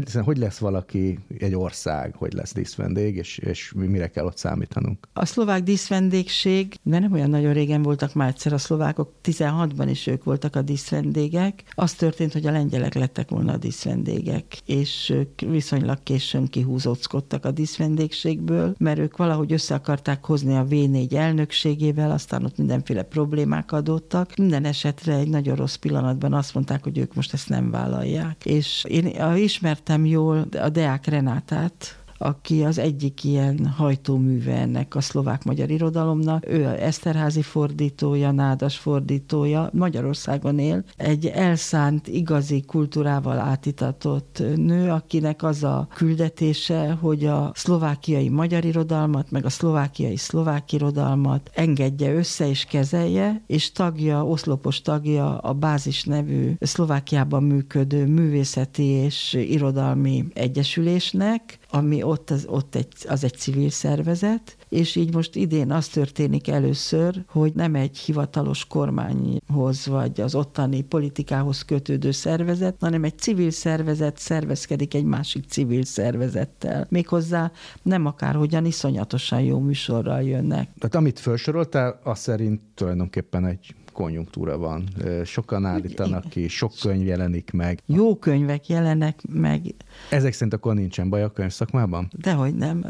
Egyszerűen, 0.00 0.24
hogy 0.24 0.38
lesz 0.38 0.58
valaki 0.58 1.18
egy 1.38 1.54
ország, 1.54 2.14
hogy 2.14 2.32
lesz 2.32 2.54
díszvendég, 2.54 3.16
és, 3.16 3.38
és 3.38 3.72
mire 3.76 4.08
kell 4.08 4.24
ott 4.24 4.36
számítanunk? 4.36 5.08
A 5.12 5.24
szlovák 5.24 5.62
díszvendégség, 5.62 6.74
mert 6.82 7.02
nem 7.02 7.12
olyan 7.12 7.30
nagyon 7.30 7.52
régen 7.52 7.82
voltak 7.82 8.14
már 8.14 8.28
egyszer 8.28 8.52
a 8.52 8.58
szlovákok, 8.58 9.12
16-ban 9.24 9.86
is 9.90 10.06
ők 10.06 10.24
voltak 10.24 10.56
a 10.56 10.62
díszvendégek. 10.62 11.62
Az 11.74 11.94
történt, 11.94 12.32
hogy 12.32 12.46
a 12.46 12.50
lengyelek 12.50 12.94
lettek 12.94 13.30
volna 13.30 13.52
a 13.52 13.56
díszvendégek, 13.56 14.44
és 14.66 15.10
ők 15.10 15.40
viszonylag 15.40 16.02
későn 16.02 16.46
kihúzóckodtak 16.46 17.44
a 17.44 17.50
díszvendégségből, 17.50 18.74
mert 18.78 18.98
ők 18.98 19.16
valahogy 19.16 19.52
össze 19.52 19.74
akarták 19.74 20.24
hozni 20.24 20.56
a 20.56 20.66
V4 20.66 21.14
elnökségével, 21.14 22.10
aztán 22.10 22.44
ott 22.44 22.56
mindenféle 22.56 23.02
problémák 23.02 23.72
adottak. 23.72 24.36
Minden 24.36 24.64
esetre 24.64 25.14
egy 25.14 25.28
nagyon 25.28 25.56
rossz 25.56 25.74
pillanatban 25.74 26.32
azt 26.32 26.54
mondták, 26.54 26.82
hogy 26.82 26.98
ők 26.98 27.14
most 27.14 27.32
ezt 27.32 27.48
nem 27.48 27.70
vállalják. 27.70 28.44
És 28.44 28.84
én 28.88 29.06
ismertem 29.36 30.04
jól 30.04 30.46
a 30.52 30.68
Deák 30.68 31.06
Renátát, 31.06 31.99
aki 32.22 32.64
az 32.64 32.78
egyik 32.78 33.24
ilyen 33.24 33.66
hajtóműve 33.66 34.54
ennek 34.54 34.94
a 34.94 35.00
szlovák-magyar 35.00 35.70
irodalomnak. 35.70 36.46
Ő 36.48 36.64
a 36.64 36.82
Eszterházi 36.82 37.42
fordítója, 37.42 38.30
Nádas 38.30 38.76
fordítója, 38.76 39.70
Magyarországon 39.72 40.58
él. 40.58 40.84
Egy 40.96 41.26
elszánt, 41.26 42.08
igazi 42.08 42.60
kultúrával 42.60 43.38
átitatott 43.38 44.42
nő, 44.56 44.90
akinek 44.90 45.42
az 45.42 45.64
a 45.64 45.88
küldetése, 45.94 46.98
hogy 47.00 47.24
a 47.24 47.52
szlovákiai 47.54 48.28
magyar 48.28 48.64
irodalmat, 48.64 49.30
meg 49.30 49.44
a 49.44 49.50
szlovákiai 49.50 50.16
szlovák 50.16 50.72
irodalmat 50.72 51.50
engedje 51.54 52.14
össze 52.14 52.48
és 52.48 52.64
kezelje, 52.64 53.42
és 53.46 53.72
tagja, 53.72 54.26
oszlopos 54.26 54.82
tagja 54.82 55.38
a 55.38 55.52
Bázis 55.52 56.04
nevű 56.04 56.52
Szlovákiában 56.60 57.42
működő 57.42 58.06
művészeti 58.06 58.84
és 58.84 59.32
irodalmi 59.32 60.24
egyesülésnek, 60.34 61.58
ami 61.70 62.02
ott, 62.02 62.30
az, 62.30 62.44
ott 62.48 62.74
egy, 62.74 62.92
az 63.08 63.24
egy 63.24 63.34
civil 63.34 63.70
szervezet, 63.70 64.56
és 64.70 64.96
így 64.96 65.14
most 65.14 65.36
idén 65.36 65.70
az 65.70 65.88
történik 65.88 66.48
először, 66.48 67.24
hogy 67.28 67.52
nem 67.54 67.74
egy 67.74 67.98
hivatalos 67.98 68.64
kormányhoz 68.64 69.86
vagy 69.86 70.20
az 70.20 70.34
ottani 70.34 70.82
politikához 70.82 71.62
kötődő 71.62 72.10
szervezet, 72.10 72.76
hanem 72.80 73.04
egy 73.04 73.18
civil 73.18 73.50
szervezet 73.50 74.18
szervezkedik 74.18 74.94
egy 74.94 75.04
másik 75.04 75.44
civil 75.48 75.84
szervezettel. 75.84 76.86
Méghozzá 76.88 77.52
nem 77.82 78.06
akárhogyan 78.06 78.64
iszonyatosan 78.64 79.40
jó 79.40 79.58
műsorral 79.58 80.22
jönnek. 80.22 80.68
Tehát 80.78 80.94
amit 80.94 81.18
felsoroltál, 81.18 82.00
az 82.04 82.18
szerint 82.18 82.60
tulajdonképpen 82.74 83.46
egy 83.46 83.74
konjunktúra 83.92 84.58
van. 84.58 84.88
Sokan 85.24 85.64
állítanak 85.64 86.28
ki, 86.28 86.48
sok 86.48 86.72
könyv 86.82 87.06
jelenik 87.06 87.50
meg. 87.52 87.82
Jó 87.86 88.16
könyvek 88.16 88.68
jelenek 88.68 89.20
meg. 89.28 89.74
Ezek 90.10 90.32
szerint 90.32 90.54
akkor 90.54 90.74
nincsen 90.74 91.08
baj 91.08 91.22
a 91.22 91.28
könyv 91.28 91.50
szakmában? 91.50 92.10
Dehogy 92.16 92.54
nem 92.54 92.84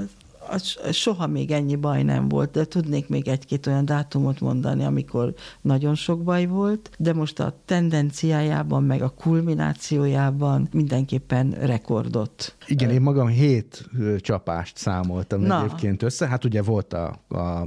soha 0.92 1.26
még 1.26 1.50
ennyi 1.50 1.76
baj 1.76 2.02
nem 2.02 2.28
volt, 2.28 2.50
de 2.50 2.64
tudnék 2.64 3.08
még 3.08 3.28
egy-két 3.28 3.66
olyan 3.66 3.84
dátumot 3.84 4.40
mondani, 4.40 4.84
amikor 4.84 5.34
nagyon 5.60 5.94
sok 5.94 6.22
baj 6.22 6.46
volt, 6.46 6.90
de 6.98 7.12
most 7.12 7.40
a 7.40 7.54
tendenciájában, 7.64 8.82
meg 8.82 9.02
a 9.02 9.08
kulminációjában 9.08 10.68
mindenképpen 10.72 11.50
rekordot. 11.50 12.56
Igen, 12.66 12.90
én 12.90 13.00
magam 13.00 13.26
hét 13.26 13.88
csapást 14.18 14.76
számoltam 14.76 15.40
Na. 15.40 15.64
egyébként 15.64 16.02
össze. 16.02 16.26
Hát 16.26 16.44
ugye 16.44 16.62
volt 16.62 16.92
a, 16.92 17.20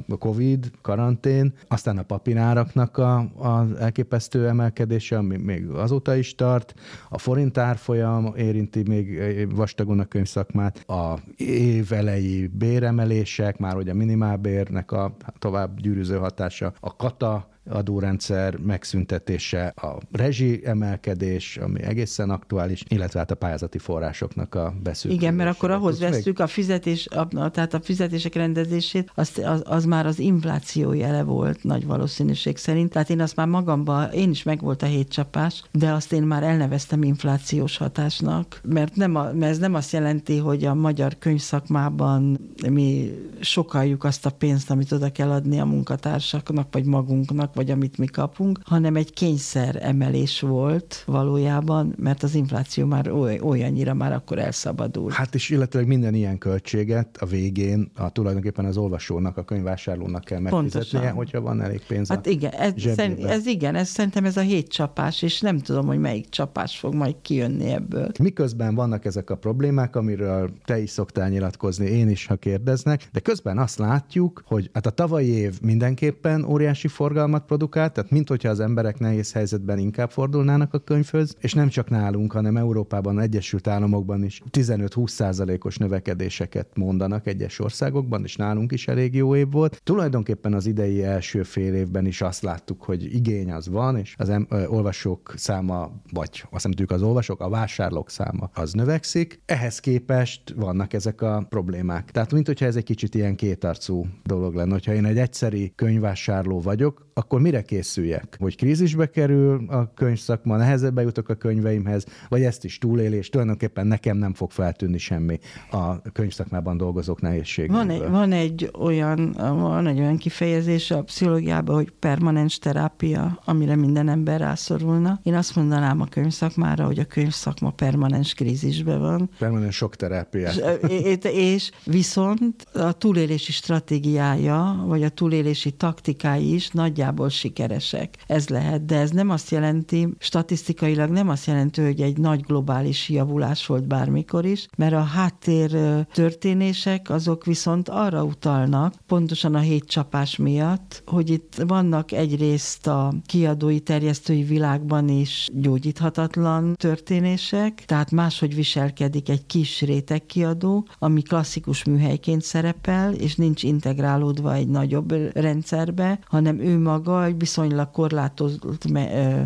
a 0.08 0.18
Covid, 0.20 0.72
karantén, 0.82 1.54
aztán 1.68 1.98
a 1.98 2.04
papináraknak 2.04 2.98
a, 2.98 3.32
az 3.38 3.74
elképesztő 3.80 4.48
emelkedése, 4.48 5.18
ami 5.18 5.38
még 5.38 5.68
azóta 5.68 6.16
is 6.16 6.36
tart, 6.36 6.74
a 7.10 7.18
forint 7.18 7.58
árfolyam 7.58 8.34
érinti 8.36 8.84
még 8.88 9.48
vastagon 9.56 10.00
a 10.00 10.06
könyvszakmát, 10.06 10.90
a 10.90 11.20
év 11.38 11.92
elejé 11.92 12.48
béremelések, 12.74 13.58
már 13.58 13.76
ugye 13.76 13.92
a 13.92 13.96
minimálbérnek 13.96 14.92
a 14.92 15.16
tovább 15.40 15.80
gyűrűző 15.80 16.18
hatása, 16.18 16.74
a 16.80 16.96
kata 16.96 17.48
adórendszer 17.70 18.58
megszüntetése, 18.58 19.66
a 19.68 19.98
rezsi 20.12 20.62
emelkedés, 20.66 21.58
ami 21.58 21.82
egészen 21.84 22.30
aktuális, 22.30 22.84
illetve 22.88 23.20
hát 23.20 23.32
a 23.32 23.36
pályázati 23.36 23.78
forrásoknak 23.78 24.56
a 24.56 24.74
beszűkülése. 24.84 25.24
Igen, 25.24 25.34
mert 25.36 25.50
akkor 25.50 25.72
ahhoz 25.72 26.00
veszük 26.00 26.40
a 26.40 26.48
fizetés, 26.48 27.08
a, 27.08 27.50
tehát 27.50 27.74
a 27.74 27.80
fizetések 27.82 28.34
rendezését, 28.34 29.12
az, 29.16 29.42
az, 29.44 29.62
az 29.66 29.86
már 29.86 30.06
az 30.06 30.20
infláció 30.20 30.94
jele 30.94 31.24
volt 31.24 31.64
nagy 31.64 31.86
valószínűség 31.86 32.58
szerint. 32.58 32.92
Tehát 32.92 33.10
én 33.10 33.22
azt 33.22 33.36
már 33.36 33.48
magamban, 33.48 34.12
én 34.12 34.30
is 34.30 34.44
megvolt 34.44 34.82
a 34.82 34.86
hét 34.86 35.10
csapás, 35.10 35.64
de 35.72 35.92
azt 35.92 36.14
én 36.14 36.24
már 36.24 36.44
elneveztem 36.44 37.04
inflációs 37.04 37.78
hatásnak, 37.78 38.62
mert, 38.64 38.96
nem 38.96 39.16
a, 39.16 39.24
mert 39.34 39.52
ez 39.52 39.58
nem 39.58 39.74
azt 39.74 39.92
jelenti, 39.92 40.38
hogy 40.38 40.66
a 40.66 40.74
magyar 40.74 41.18
könyvszakmában 41.20 42.40
mi 42.70 43.12
sokaljuk 43.40 44.04
azt 44.04 44.26
a 44.26 44.30
pénzt, 44.30 44.70
amit 44.70 44.92
oda 44.92 45.12
kell 45.12 45.32
adni 45.32 45.60
a 45.60 45.66
munkatársaknak, 45.66 46.68
vagy 46.72 46.86
magunknak, 46.86 47.53
vagy 47.54 47.72
amit 47.72 47.98
mi 47.98 48.06
kapunk, 48.06 48.60
hanem 48.64 48.96
egy 48.96 49.14
kényszer 49.14 49.80
emelés 49.82 50.40
volt 50.40 51.04
valójában, 51.06 51.94
mert 51.98 52.24
az 52.24 52.36
infláció 52.36 52.86
már 52.86 53.12
oly, 53.12 53.40
olyannyira 53.40 53.94
már 53.94 54.14
akkor 54.14 54.40
elszabadul. 54.40 55.12
Hát 55.12 55.36
és 55.36 55.50
illetve 55.50 55.86
minden 55.86 56.14
ilyen 56.14 56.38
költséget 56.38 57.18
a 57.18 57.26
végén 57.26 57.92
a 57.96 58.10
tulajdonképpen 58.10 58.66
az 58.66 58.78
olvasónak, 58.78 59.38
a 59.38 59.44
könyvvásárlónak 59.44 60.24
kell 60.24 60.40
megfizetnie, 60.40 60.82
Pontosan. 60.82 61.16
hogyha 61.16 61.42
van 61.42 61.62
elég 61.62 61.82
pénz 61.88 62.10
Hát 62.10 62.26
igen, 62.26 62.52
ez, 62.52 62.74
szerint, 62.96 63.24
ez 63.24 63.46
igen, 63.46 63.76
ez 63.76 63.90
szerintem 63.90 64.26
ez 64.26 64.38
a 64.38 64.42
hét 64.42 64.68
csapás, 64.68 65.22
és 65.22 65.42
nem 65.42 65.60
tudom, 65.60 65.86
hogy 65.86 66.00
melyik 66.00 66.30
csapás 66.30 66.78
fog 66.78 66.94
majd 66.94 67.16
kijönni 67.22 67.72
ebből. 67.72 68.12
Miközben 68.20 68.76
vannak 68.76 69.06
ezek 69.06 69.30
a 69.30 69.36
problémák, 69.36 69.96
amiről 69.96 70.52
te 70.66 70.80
is 70.80 70.90
szoktál 70.90 71.30
nyilatkozni, 71.30 71.86
én 71.86 72.10
is, 72.10 72.26
ha 72.26 72.36
kérdeznek, 72.36 73.10
de 73.12 73.20
közben 73.20 73.58
azt 73.58 73.78
látjuk, 73.78 74.44
hogy 74.46 74.70
hát 74.74 74.86
a 74.86 74.90
tavalyi 74.90 75.28
év 75.30 75.62
mindenképpen 75.62 76.44
óriási 76.44 76.88
forgalmat 76.88 77.43
tartalmat 77.44 77.46
produkált, 77.46 77.94
tehát 77.94 78.12
mint 78.12 78.30
hogyha 78.30 78.50
az 78.50 78.60
emberek 78.60 79.00
nehéz 79.00 79.32
helyzetben 79.34 79.78
inkább 79.78 80.12
fordulnának 80.12 80.74
a 80.74 80.80
könyvhöz, 80.80 81.36
és 81.40 81.54
nem 81.54 81.68
csak 81.68 81.90
nálunk, 81.90 82.32
hanem 82.32 82.58
Európában, 82.58 83.20
Egyesült 83.20 83.68
Államokban 83.68 84.24
is 84.24 84.42
15-20 84.52 85.08
százalékos 85.08 85.78
növekedéseket 85.78 86.68
mondanak 86.76 87.28
egyes 87.28 87.60
országokban, 87.60 88.24
és 88.24 88.36
nálunk 88.36 88.72
is 88.72 88.88
elég 88.88 89.16
jó 89.16 89.36
év 89.36 89.52
volt. 89.52 89.82
Tulajdonképpen 89.84 90.54
az 90.54 90.66
idei 90.66 91.04
első 91.04 91.44
fél 91.44 91.74
évben 91.74 92.06
is 92.06 92.22
azt 92.22 92.42
láttuk, 92.42 92.84
hogy 92.84 93.14
igény 93.14 93.52
az 93.52 93.68
van, 93.68 93.98
és 93.98 94.16
az 94.18 94.30
em- 94.30 94.52
ö, 94.52 94.66
olvasók 94.66 95.34
száma, 95.36 95.92
vagy 96.12 96.46
azt 96.52 96.64
nem 96.64 96.86
az 96.88 97.02
olvasók, 97.02 97.42
a 97.42 97.50
vásárlók 97.50 98.10
száma 98.10 98.50
az 98.54 98.74
növekszik. 98.74 99.42
Ehhez 99.46 99.80
képest 99.80 100.54
vannak 100.56 100.94
ezek 100.94 101.22
a 101.22 101.46
problémák. 101.50 102.12
Tehát, 102.12 102.32
mint 102.32 102.48
hogyha 102.48 102.66
ez 102.66 102.76
egy 102.76 102.84
kicsit 102.84 103.16
ilyen 103.16 103.36
kétarcú 103.36 104.06
dolog 104.24 104.54
lenne, 104.56 104.72
hogyha 104.72 104.94
én 104.94 105.06
egy 105.06 105.18
egyszeri 105.18 105.74
könyvvásárló 105.76 106.62
vagyok, 106.62 107.12
akkor 107.14 107.42
mire 107.42 107.62
készüljek? 107.62 108.38
Hogy 108.40 108.56
krízisbe 108.56 109.10
kerül 109.10 109.66
a 109.70 109.94
könyvszakma, 109.94 110.58
nehezebbe 110.58 111.02
jutok 111.02 111.30
a 111.30 111.36
könyveimhez, 111.36 112.06
vagy 112.30 112.44
ezt 112.44 112.64
is 112.64 112.78
túlélés, 112.78 113.30
tulajdonképpen 113.30 113.88
nekem 113.88 114.18
nem 114.18 114.34
fog 114.34 114.52
feltűnni 114.52 114.98
semmi 114.98 115.40
a 115.72 116.02
könyvszakmában 116.02 116.78
dolgozók 116.78 117.22
nehézségéből. 117.22 117.78
Van 117.78 117.90
egy, 117.90 118.10
van 118.10 118.32
egy 118.32 118.72
olyan, 118.80 119.32
van 119.38 119.88
egy 119.88 120.00
olyan 120.00 120.18
kifejezés 120.18 120.92
a 120.92 121.04
pszichológiában, 121.04 121.76
hogy 121.76 121.92
permanens 122.00 122.60
terápia, 122.60 123.42
amire 123.46 123.76
minden 123.76 124.10
ember 124.10 124.40
rászorulna. 124.40 125.20
Én 125.24 125.34
azt 125.34 125.56
mondanám 125.56 126.02
a 126.02 126.06
könyvszakmára, 126.06 126.86
hogy 126.86 127.00
a 127.00 127.06
könyvszakma 127.06 127.72
permanens 127.72 128.34
krízisben 128.34 129.00
van. 129.00 129.30
Permanens 129.40 129.76
sok 129.76 129.96
terápia. 129.96 130.50
És, 130.88 131.18
és 131.22 131.72
viszont 131.86 132.66
a 132.74 132.92
túlélési 132.92 133.52
stratégiája, 133.52 134.84
vagy 134.88 135.04
a 135.04 135.10
túlélési 135.10 135.72
taktikái 135.72 136.54
is 136.54 136.70
nagyjából 136.70 137.03
nagyjából 137.04 137.30
sikeresek. 137.30 138.18
Ez 138.28 138.48
lehet, 138.48 138.86
de 138.86 138.98
ez 138.98 139.10
nem 139.10 139.30
azt 139.30 139.52
jelenti, 139.52 140.08
statisztikailag 140.20 141.10
nem 141.10 141.30
azt 141.30 141.46
jelenti, 141.46 141.82
hogy 141.82 142.02
egy 142.02 142.18
nagy 142.18 142.42
globális 142.42 143.10
javulás 143.10 143.66
volt 143.66 143.88
bármikor 143.88 144.46
is, 144.46 144.68
mert 144.78 144.94
a 144.94 145.02
háttér 145.02 145.72
történések 146.14 147.10
azok 147.10 147.46
viszont 147.46 147.90
arra 147.90 148.24
utalnak, 148.24 148.94
pontosan 149.08 149.56
a 149.56 149.60
hét 149.60 149.86
csapás 149.86 150.38
miatt, 150.38 151.04
hogy 151.06 151.30
itt 151.30 151.56
vannak 151.68 152.12
egyrészt 152.12 152.88
a 152.88 153.14
kiadói, 153.26 153.80
terjesztői 153.80 154.44
világban 154.44 155.10
is 155.10 155.50
gyógyíthatatlan 155.54 156.76
történések, 156.76 157.84
tehát 157.86 158.12
máshogy 158.12 158.56
viselkedik 158.56 159.30
egy 159.30 159.46
kis 159.46 159.82
réteg 159.82 160.26
kiadó, 160.26 160.88
ami 161.00 161.22
klasszikus 161.22 161.84
műhelyként 161.84 162.42
szerepel, 162.42 163.14
és 163.14 163.36
nincs 163.36 163.64
integrálódva 163.64 164.54
egy 164.54 164.68
nagyobb 164.68 165.14
rendszerbe, 165.34 166.20
hanem 166.26 166.60
ő 166.60 166.80
maga 166.80 166.93
maga 166.94 167.26
egy 167.26 167.38
viszonylag 167.38 167.92
korlátozott 167.92 168.86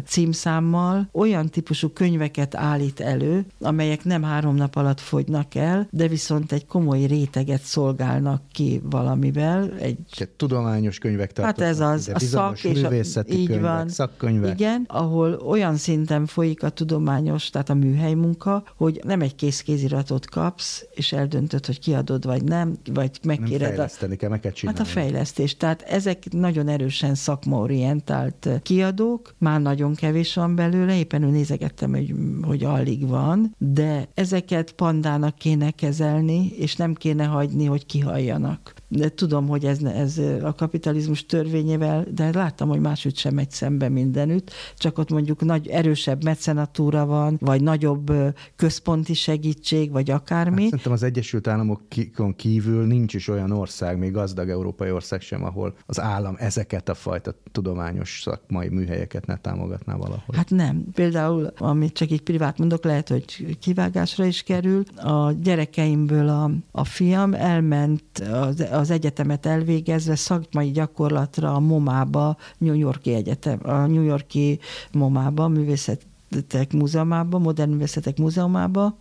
címszámmal 0.06 1.10
olyan 1.12 1.50
típusú 1.50 1.90
könyveket 1.90 2.56
állít 2.56 3.00
elő, 3.00 3.46
amelyek 3.60 4.04
nem 4.04 4.24
három 4.24 4.56
nap 4.56 4.76
alatt 4.76 5.00
fogynak 5.00 5.56
el, 5.56 5.88
de 5.92 6.08
viszont 6.08 6.52
egy 6.52 6.66
komoly 6.66 7.06
réteget 7.06 7.62
szolgálnak 7.62 8.42
ki 8.52 8.82
valamivel. 8.84 9.72
Egy... 9.80 9.98
Tehát 10.16 10.34
tudományos 10.34 10.98
könyvek 10.98 11.40
Hát 11.40 11.62
ez 11.62 11.80
az, 11.80 12.12
a 12.14 12.20
szak 12.20 12.64
és 12.64 12.84
a, 12.84 12.94
így 13.28 13.48
könyvek, 13.48 13.62
van, 13.62 13.90
szakkönyvek. 13.90 14.60
Igen, 14.60 14.84
ahol 14.88 15.34
olyan 15.34 15.76
szinten 15.76 16.26
folyik 16.26 16.64
a 16.64 16.70
tudományos, 16.70 17.50
tehát 17.50 17.70
a 17.70 17.74
műhely 17.74 18.14
munka, 18.14 18.64
hogy 18.76 19.02
nem 19.04 19.22
egy 19.22 19.36
kész 19.36 19.62
kéziratot 19.62 20.30
kapsz, 20.30 20.86
és 20.92 21.12
eldöntöd, 21.12 21.66
hogy 21.66 21.80
kiadod 21.80 22.26
vagy 22.26 22.44
nem, 22.44 22.78
vagy 22.94 23.20
megkéred. 23.24 23.60
Nem 23.60 23.70
fejleszteni 23.70 24.16
kell, 24.16 24.30
meg 24.30 24.40
kell 24.40 24.52
csinálni. 24.52 24.80
Hát 24.80 24.88
a 24.88 24.92
fejlesztés. 24.92 25.58
Tehát 25.58 25.82
ezek 25.82 26.24
nagyon 26.32 26.68
erősen 26.68 27.16
szak 27.16 27.37
szakmaorientált 27.38 28.50
kiadók, 28.64 29.36
már 29.38 29.62
nagyon 29.62 29.96
kevés 29.96 30.34
van 30.34 30.56
belőle, 30.56 30.98
éppen 30.98 31.24
ő 31.24 31.30
nézegettem, 31.30 31.92
hogy, 31.92 32.14
hogy 32.42 32.64
alig 32.64 33.08
van, 33.08 33.56
de 33.58 34.08
ezeket 34.14 34.72
pandának 34.72 35.36
kéne 35.36 35.72
kezelni, 35.72 36.48
és 36.58 36.76
nem 36.76 36.94
kéne 36.94 37.26
hagyni, 37.26 37.66
hogy 37.66 37.86
kihalljanak. 37.86 38.74
De 38.88 39.10
tudom, 39.10 39.48
hogy 39.48 39.66
ez, 39.66 39.84
ez 39.84 40.18
a 40.44 40.54
kapitalizmus 40.54 41.26
törvényével, 41.26 42.06
de 42.14 42.30
láttam, 42.34 42.70
hogy 42.70 42.80
máshogy 42.80 43.18
sem 43.18 43.34
megy 43.34 43.52
szembe 43.52 43.90
mindenütt, 43.90 44.52
csak 44.78 44.98
ott 44.98 45.10
mondjuk 45.10 45.42
nagy, 45.42 45.68
erősebb 45.68 46.24
mecenatúra 46.24 47.06
van, 47.06 47.38
vagy 47.42 47.62
nagyobb 47.62 48.14
központi 48.56 49.14
segítség, 49.14 49.92
vagy 49.92 50.12
akármi. 50.12 50.62
Hát 50.62 50.70
szerintem 50.70 50.92
az 50.92 51.04
Egyesült 51.04 51.48
Államokon 51.48 52.36
kívül 52.36 52.86
nincs 52.86 53.14
is 53.14 53.28
olyan 53.28 53.52
ország, 53.52 53.98
még 53.98 54.12
gazdag 54.12 54.50
európai 54.50 54.92
ország 54.92 55.22
sem, 55.22 55.44
ahol 55.44 55.76
az 55.86 56.00
állam 56.00 56.36
ezeket 56.40 56.90
a 56.90 56.94
fajta 56.94 57.34
tudományos 57.52 58.22
szakmai 58.24 58.68
műhelyeket 58.70 59.26
ne 59.26 59.38
támogatná 59.38 59.96
valahol. 59.96 60.36
Hát 60.36 60.50
nem. 60.50 60.84
Például, 60.94 61.52
amit 61.58 61.94
csak 61.94 62.12
így 62.12 62.22
privát 62.22 62.58
mondok, 62.58 62.84
lehet, 62.84 63.10
hogy 63.10 63.58
kivágásra 63.60 64.26
is 64.26 64.44
kerül. 64.44 64.84
A 64.96 65.32
gyerekeimből 65.32 66.28
a, 66.28 66.52
a 66.72 66.84
fiam 66.84 67.34
elment 67.34 68.20
az, 68.20 68.62
az 68.78 68.90
egyetemet 68.90 69.46
elvégezve 69.46 70.16
szakmai 70.16 70.72
gyakorlatra 70.72 71.54
a 71.54 71.60
MoMába, 71.60 72.38
New 72.58 72.74
Yorki 72.74 73.14
Egyetem, 73.14 73.60
a 73.64 73.86
New 73.86 74.04
Yorki 74.04 74.60
MoMába, 74.92 75.48
művészet 75.48 76.02
Művészetek 76.30 76.74
Múzeumába, 76.74 77.38
Modern 77.38 77.70
Művészetek 77.70 78.18
Múzeumába. 78.18 78.98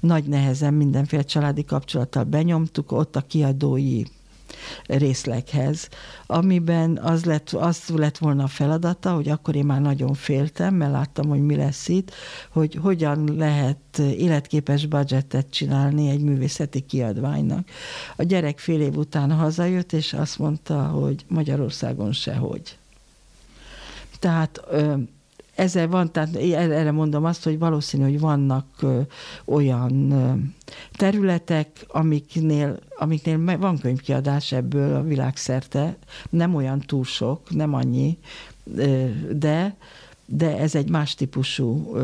Nagy 0.00 0.24
nehezen 0.24 0.74
mindenféle 0.74 1.22
családi 1.22 1.64
kapcsolattal 1.64 2.24
benyomtuk, 2.24 2.92
ott 2.92 3.16
a 3.16 3.20
kiadói 3.20 4.02
részleghez, 4.86 5.88
amiben 6.26 6.98
az 6.98 7.24
lett, 7.24 7.50
az 7.50 7.82
lett 7.94 8.18
volna 8.18 8.42
a 8.42 8.46
feladata, 8.46 9.14
hogy 9.14 9.28
akkor 9.28 9.56
én 9.56 9.64
már 9.64 9.80
nagyon 9.80 10.14
féltem, 10.14 10.74
mert 10.74 10.92
láttam, 10.92 11.28
hogy 11.28 11.42
mi 11.42 11.56
lesz 11.56 11.88
itt, 11.88 12.10
hogy 12.50 12.74
hogyan 12.74 13.36
lehet 13.36 13.98
életképes 13.98 14.86
budgetet 14.86 15.50
csinálni 15.50 16.10
egy 16.10 16.22
művészeti 16.22 16.80
kiadványnak. 16.80 17.68
A 18.16 18.22
gyerek 18.22 18.58
fél 18.58 18.80
év 18.80 18.96
után 18.96 19.32
hazajött, 19.32 19.92
és 19.92 20.12
azt 20.12 20.38
mondta, 20.38 20.82
hogy 20.82 21.24
Magyarországon 21.28 22.12
sehogy. 22.12 22.76
Tehát 24.18 24.60
ezzel 25.62 25.88
van, 25.88 26.12
tehát 26.12 26.36
erre 26.36 26.90
mondom 26.90 27.24
azt, 27.24 27.44
hogy 27.44 27.58
valószínű, 27.58 28.02
hogy 28.02 28.20
vannak 28.20 28.66
olyan 29.44 30.14
területek, 30.92 31.84
amiknél, 31.88 32.78
amiknél 32.96 33.58
van 33.58 33.78
könyvkiadás 33.78 34.52
ebből 34.52 34.94
a 34.94 35.02
világszerte, 35.02 35.96
nem 36.30 36.54
olyan 36.54 36.80
túl 36.80 37.04
sok, 37.04 37.50
nem 37.50 37.74
annyi, 37.74 38.18
de 39.30 39.76
de 40.26 40.58
ez 40.58 40.74
egy 40.74 40.90
más 40.90 41.14
típusú 41.14 41.96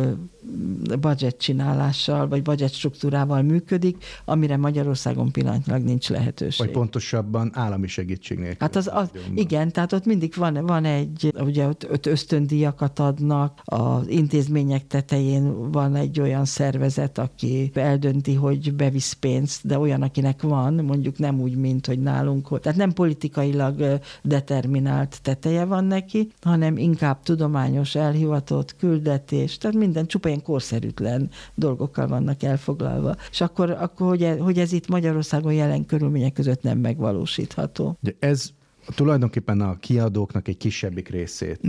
budget 1.01 1.37
csinálással, 1.37 2.29
vagy 2.29 2.43
budget 2.43 2.73
struktúrával 2.73 3.43
működik, 3.43 4.05
amire 4.25 4.57
Magyarországon 4.57 5.33
pillanatnyilag 5.33 5.83
nincs 5.83 6.09
lehetőség. 6.09 6.67
Vagy 6.67 6.75
pontosabban 6.75 7.51
állami 7.55 7.87
segítség 7.87 8.39
nélkül. 8.39 8.57
Hát 8.61 8.77
az, 8.77 8.91
az 8.93 9.11
igen, 9.35 9.73
tehát 9.73 9.93
ott 9.93 10.05
mindig 10.05 10.35
van, 10.37 10.67
van 10.67 10.85
egy, 10.85 11.33
ugye 11.41 11.67
ott, 11.67 11.91
ott 11.91 12.07
ösztöndíjakat 12.07 12.99
adnak, 12.99 13.61
az 13.65 14.09
intézmények 14.09 14.87
tetején 14.87 15.71
van 15.71 15.95
egy 15.95 16.21
olyan 16.21 16.45
szervezet, 16.45 17.19
aki 17.19 17.71
eldönti, 17.75 18.35
hogy 18.35 18.75
bevisz 18.75 19.13
pénzt, 19.13 19.67
de 19.67 19.79
olyan, 19.79 20.03
akinek 20.03 20.43
van, 20.43 20.75
mondjuk 20.75 21.19
nem 21.19 21.41
úgy, 21.41 21.57
mint 21.57 21.87
hogy 21.87 21.99
nálunk, 21.99 22.61
tehát 22.61 22.79
nem 22.79 22.93
politikailag 22.93 24.01
determinált 24.23 25.19
teteje 25.23 25.65
van 25.65 25.85
neki, 25.85 26.31
hanem 26.41 26.77
inkább 26.77 27.23
tudományos 27.23 27.95
elhivatott 27.95 28.77
küldetés, 28.77 29.59
tehát 29.59 29.77
minden 29.77 30.07
csupa 30.07 30.29
ilyen 30.39 30.43
korszerűtlen 30.43 31.31
dolgokkal 31.55 32.07
vannak 32.07 32.43
elfoglalva. 32.43 33.17
És 33.31 33.41
akkor, 33.41 33.71
akkor 33.71 34.09
hogy, 34.09 34.23
ez, 34.23 34.39
hogy 34.39 34.59
ez 34.59 34.73
itt 34.73 34.89
Magyarországon 34.89 35.53
jelen 35.53 35.87
körülmények 35.87 36.33
között 36.33 36.63
nem 36.63 36.79
megvalósítható. 36.79 37.99
De 38.01 38.15
ez 38.19 38.51
tulajdonképpen 38.95 39.61
a 39.61 39.79
kiadóknak 39.79 40.49
egy 40.49 40.57
kisebbik 40.57 41.09
részét 41.09 41.61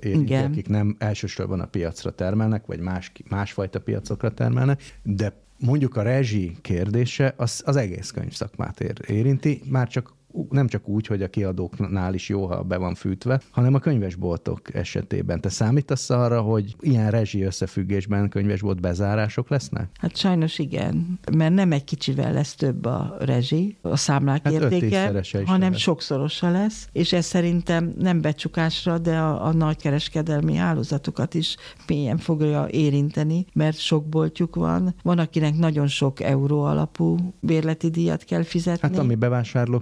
érinti, 0.00 0.34
akik 0.34 0.68
nem 0.68 0.96
elsősorban 0.98 1.60
a 1.60 1.66
piacra 1.66 2.10
termelnek, 2.10 2.66
vagy 2.66 2.80
más, 2.80 3.12
másfajta 3.28 3.80
piacokra 3.80 4.34
termelnek, 4.34 4.98
de 5.02 5.32
mondjuk 5.58 5.96
a 5.96 6.02
rezsi 6.02 6.56
kérdése 6.60 7.34
az, 7.36 7.62
az 7.64 7.76
egész 7.76 8.10
könyvszakmát 8.10 8.80
ér, 8.80 9.00
érinti, 9.06 9.62
már 9.70 9.88
csak 9.88 10.16
nem 10.50 10.66
csak 10.66 10.88
úgy, 10.88 11.06
hogy 11.06 11.22
a 11.22 11.28
kiadóknál 11.28 12.14
is 12.14 12.28
jó, 12.28 12.46
ha 12.46 12.62
be 12.62 12.76
van 12.76 12.94
fűtve, 12.94 13.40
hanem 13.50 13.74
a 13.74 13.78
könyvesboltok 13.78 14.74
esetében. 14.74 15.40
Te 15.40 15.48
számítasz 15.48 16.10
arra, 16.10 16.40
hogy 16.40 16.76
ilyen 16.80 17.10
rezsi 17.10 17.42
összefüggésben 17.42 18.28
könyvesbolt 18.28 18.80
bezárások 18.80 19.48
lesznek? 19.48 19.88
Hát 20.00 20.16
sajnos 20.16 20.58
igen, 20.58 21.18
mert 21.36 21.54
nem 21.54 21.72
egy 21.72 21.84
kicsivel 21.84 22.32
lesz 22.32 22.54
több 22.54 22.84
a 22.84 23.16
rezsi, 23.20 23.76
a 23.80 23.96
számlák 23.96 24.44
hát 24.44 24.52
értéke, 24.52 25.22
hanem 25.44 25.70
lesz. 25.70 25.80
sokszorosa 25.80 26.50
lesz, 26.50 26.88
és 26.92 27.12
ez 27.12 27.26
szerintem 27.26 27.94
nem 27.98 28.20
becsukásra, 28.20 28.98
de 28.98 29.16
a, 29.16 29.46
a 29.46 29.52
nagykereskedelmi 29.52 30.54
hálózatokat 30.54 31.34
is 31.34 31.56
mélyen 31.86 32.16
fogja 32.16 32.66
érinteni, 32.70 33.46
mert 33.52 33.78
sok 33.78 34.08
boltjuk 34.08 34.54
van. 34.54 34.94
Van, 35.02 35.18
akinek 35.18 35.56
nagyon 35.56 35.86
sok 35.86 36.20
euró 36.20 36.62
alapú 36.62 37.16
bérleti 37.40 37.90
díjat 37.90 38.24
kell 38.24 38.42
fizetni. 38.42 38.88
Hát 38.88 38.98
ami 38.98 39.14
bevásárló 39.14 39.78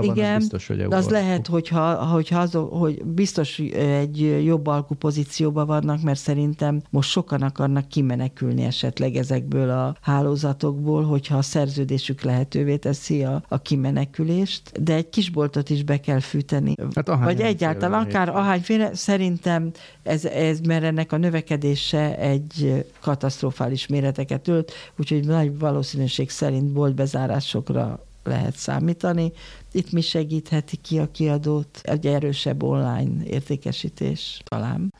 központ 0.00 0.04
központban 0.04 0.04
Igen, 0.04 0.24
van, 0.24 0.34
az 0.34 0.40
biztos, 0.40 0.66
hogy 0.66 0.80
az 0.80 1.08
lehet, 1.08 1.46
hogyha, 1.46 1.94
hogyha 1.94 2.38
az, 2.38 2.58
hogy 2.70 3.04
biztos 3.04 3.58
egy 3.74 4.44
jobb 4.44 4.66
alkupozícióban 4.66 5.66
vannak, 5.66 6.02
mert 6.02 6.18
szerintem 6.18 6.82
most 6.90 7.10
sokan 7.10 7.42
akarnak 7.42 7.88
kimenekülni 7.88 8.64
esetleg 8.64 9.16
ezekből 9.16 9.70
a 9.70 9.96
hálózatokból, 10.00 11.04
hogyha 11.04 11.36
a 11.36 11.42
szerződésük 11.42 12.22
lehetővé 12.22 12.76
teszi 12.76 13.24
a, 13.24 13.42
a 13.48 13.58
kimenekülést, 13.58 14.82
de 14.82 14.94
egy 14.94 15.08
kisboltot 15.08 15.70
is 15.70 15.82
be 15.82 16.00
kell 16.00 16.20
fűteni. 16.20 16.74
Hát 16.94 17.08
Vagy 17.08 17.40
egyáltalán 17.40 18.04
akár 18.06 18.28
ahányféle, 18.28 18.94
szerintem 18.94 19.70
ez, 20.02 20.24
ez, 20.24 20.60
mert 20.60 20.84
ennek 20.84 21.12
a 21.12 21.16
növekedése 21.16 22.18
egy 22.18 22.84
katasztrofális 23.00 23.86
méreteket 23.86 24.48
ölt, 24.48 24.72
úgyhogy 24.98 25.26
nagy 25.26 25.58
valószínűség 25.58 26.30
szerint 26.30 26.72
boltbezárásokra 26.72 28.06
lehet 28.26 28.56
számítani. 28.56 29.32
Itt 29.72 29.92
mi 29.92 30.00
segítheti 30.00 30.76
ki 30.76 30.98
a 30.98 31.10
kiadót? 31.10 31.80
Egy 31.82 32.06
erősebb 32.06 32.62
online 32.62 33.24
értékesítés 33.24 34.40
talán. 34.44 34.94